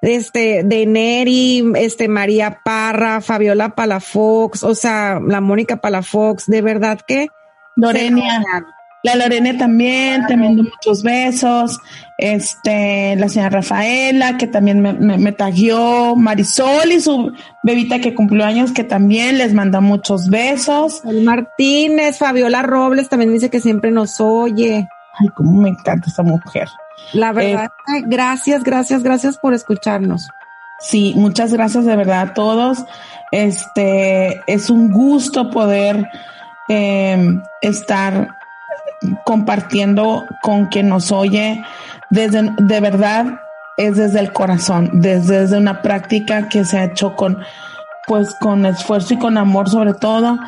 este, 0.00 0.62
de 0.64 0.86
Neri, 0.86 1.64
este, 1.76 2.08
María 2.08 2.60
Parra, 2.64 3.20
Fabiola 3.20 3.70
Palafox, 3.70 4.62
o 4.62 4.74
sea, 4.74 5.20
la 5.20 5.40
Mónica 5.40 5.76
Palafox, 5.80 6.46
de 6.46 6.62
verdad 6.62 7.00
que. 7.06 7.28
Lorenia. 7.76 8.42
La 9.02 9.14
Lorena 9.14 9.56
también, 9.56 10.26
te 10.26 10.36
mando 10.36 10.62
muchos 10.62 11.02
besos. 11.02 11.78
Este, 12.18 13.16
la 13.16 13.30
señora 13.30 13.48
Rafaela, 13.48 14.36
que 14.36 14.46
también 14.46 14.82
me, 14.82 14.92
me, 14.92 15.32
taguió. 15.32 16.14
Marisol 16.16 16.92
y 16.92 17.00
su 17.00 17.32
bebita 17.62 18.00
que 18.00 18.14
cumplió 18.14 18.44
años, 18.44 18.72
que 18.72 18.84
también 18.84 19.38
les 19.38 19.54
manda 19.54 19.80
muchos 19.80 20.28
besos. 20.28 21.02
El 21.06 21.24
Martínez, 21.24 22.18
Fabiola 22.18 22.60
Robles 22.60 23.08
también 23.08 23.32
dice 23.32 23.48
que 23.48 23.60
siempre 23.60 23.90
nos 23.90 24.20
oye. 24.20 24.86
Ay, 25.18 25.28
cómo 25.34 25.62
me 25.62 25.70
encanta 25.70 26.10
esta 26.10 26.22
mujer. 26.22 26.68
La 27.12 27.32
verdad, 27.32 27.72
eh, 27.94 28.02
gracias, 28.06 28.62
gracias, 28.62 29.02
gracias 29.02 29.38
por 29.38 29.54
escucharnos. 29.54 30.28
Sí, 30.80 31.12
muchas 31.16 31.52
gracias 31.52 31.84
de 31.84 31.96
verdad 31.96 32.20
a 32.20 32.34
todos. 32.34 32.84
Este 33.32 34.42
es 34.46 34.70
un 34.70 34.90
gusto 34.90 35.50
poder 35.50 36.08
em, 36.68 37.42
estar 37.60 38.36
compartiendo 39.24 40.26
con 40.42 40.66
quien 40.66 40.88
nos 40.88 41.10
oye 41.12 41.62
desde 42.10 42.50
de 42.58 42.80
verdad 42.80 43.40
es 43.76 43.96
desde 43.96 44.20
el 44.20 44.32
corazón, 44.32 44.90
desde, 45.00 45.40
desde 45.40 45.56
una 45.56 45.80
práctica 45.80 46.48
que 46.48 46.64
se 46.64 46.78
ha 46.78 46.84
hecho 46.84 47.16
con 47.16 47.38
pues 48.06 48.34
con 48.34 48.66
esfuerzo 48.66 49.14
y 49.14 49.18
con 49.18 49.38
amor 49.38 49.70
sobre 49.70 49.94
todo 49.94 50.38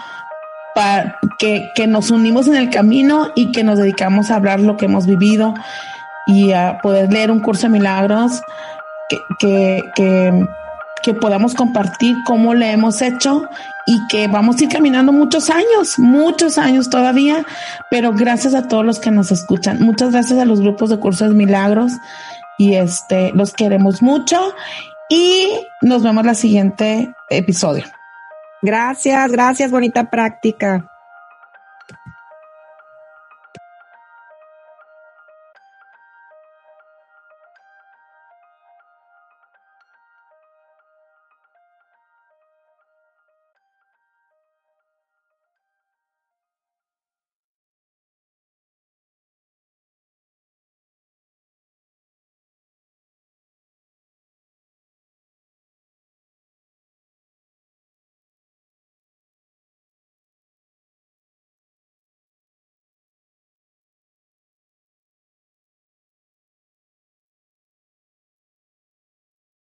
para 0.74 1.18
que, 1.38 1.70
que 1.74 1.86
nos 1.86 2.11
unimos 2.11 2.48
en 2.48 2.57
el 2.57 2.70
camino 2.70 3.30
y 3.34 3.53
que 3.53 3.62
nos 3.62 3.78
dedicamos 3.78 4.30
a 4.30 4.36
hablar 4.36 4.61
lo 4.61 4.76
que 4.76 4.86
hemos 4.86 5.07
vivido 5.07 5.55
y 6.26 6.52
a 6.52 6.78
poder 6.82 7.12
leer 7.12 7.30
un 7.30 7.40
curso 7.40 7.62
de 7.62 7.70
milagros 7.70 8.42
que, 9.38 9.82
que, 9.94 10.46
que, 11.02 11.14
podamos 11.14 11.54
compartir 11.54 12.16
cómo 12.24 12.54
le 12.54 12.70
hemos 12.70 13.02
hecho 13.02 13.48
y 13.86 14.06
que 14.08 14.28
vamos 14.28 14.58
a 14.58 14.64
ir 14.64 14.70
caminando 14.70 15.12
muchos 15.12 15.50
años, 15.50 15.98
muchos 15.98 16.58
años 16.58 16.88
todavía, 16.88 17.44
pero 17.90 18.12
gracias 18.12 18.54
a 18.54 18.68
todos 18.68 18.84
los 18.84 19.00
que 19.00 19.10
nos 19.10 19.32
escuchan. 19.32 19.82
Muchas 19.82 20.12
gracias 20.12 20.38
a 20.38 20.44
los 20.44 20.60
grupos 20.60 20.90
de 20.90 20.98
cursos 20.98 21.28
de 21.28 21.34
milagros 21.34 21.92
y 22.58 22.74
este, 22.74 23.32
los 23.32 23.52
queremos 23.52 24.02
mucho 24.02 24.54
y 25.08 25.48
nos 25.82 26.02
vemos 26.02 26.24
en 26.24 26.30
el 26.30 26.36
siguiente 26.36 27.14
episodio. 27.28 27.84
Gracias, 28.62 29.30
gracias, 29.32 29.70
bonita 29.70 30.08
práctica. 30.08 30.91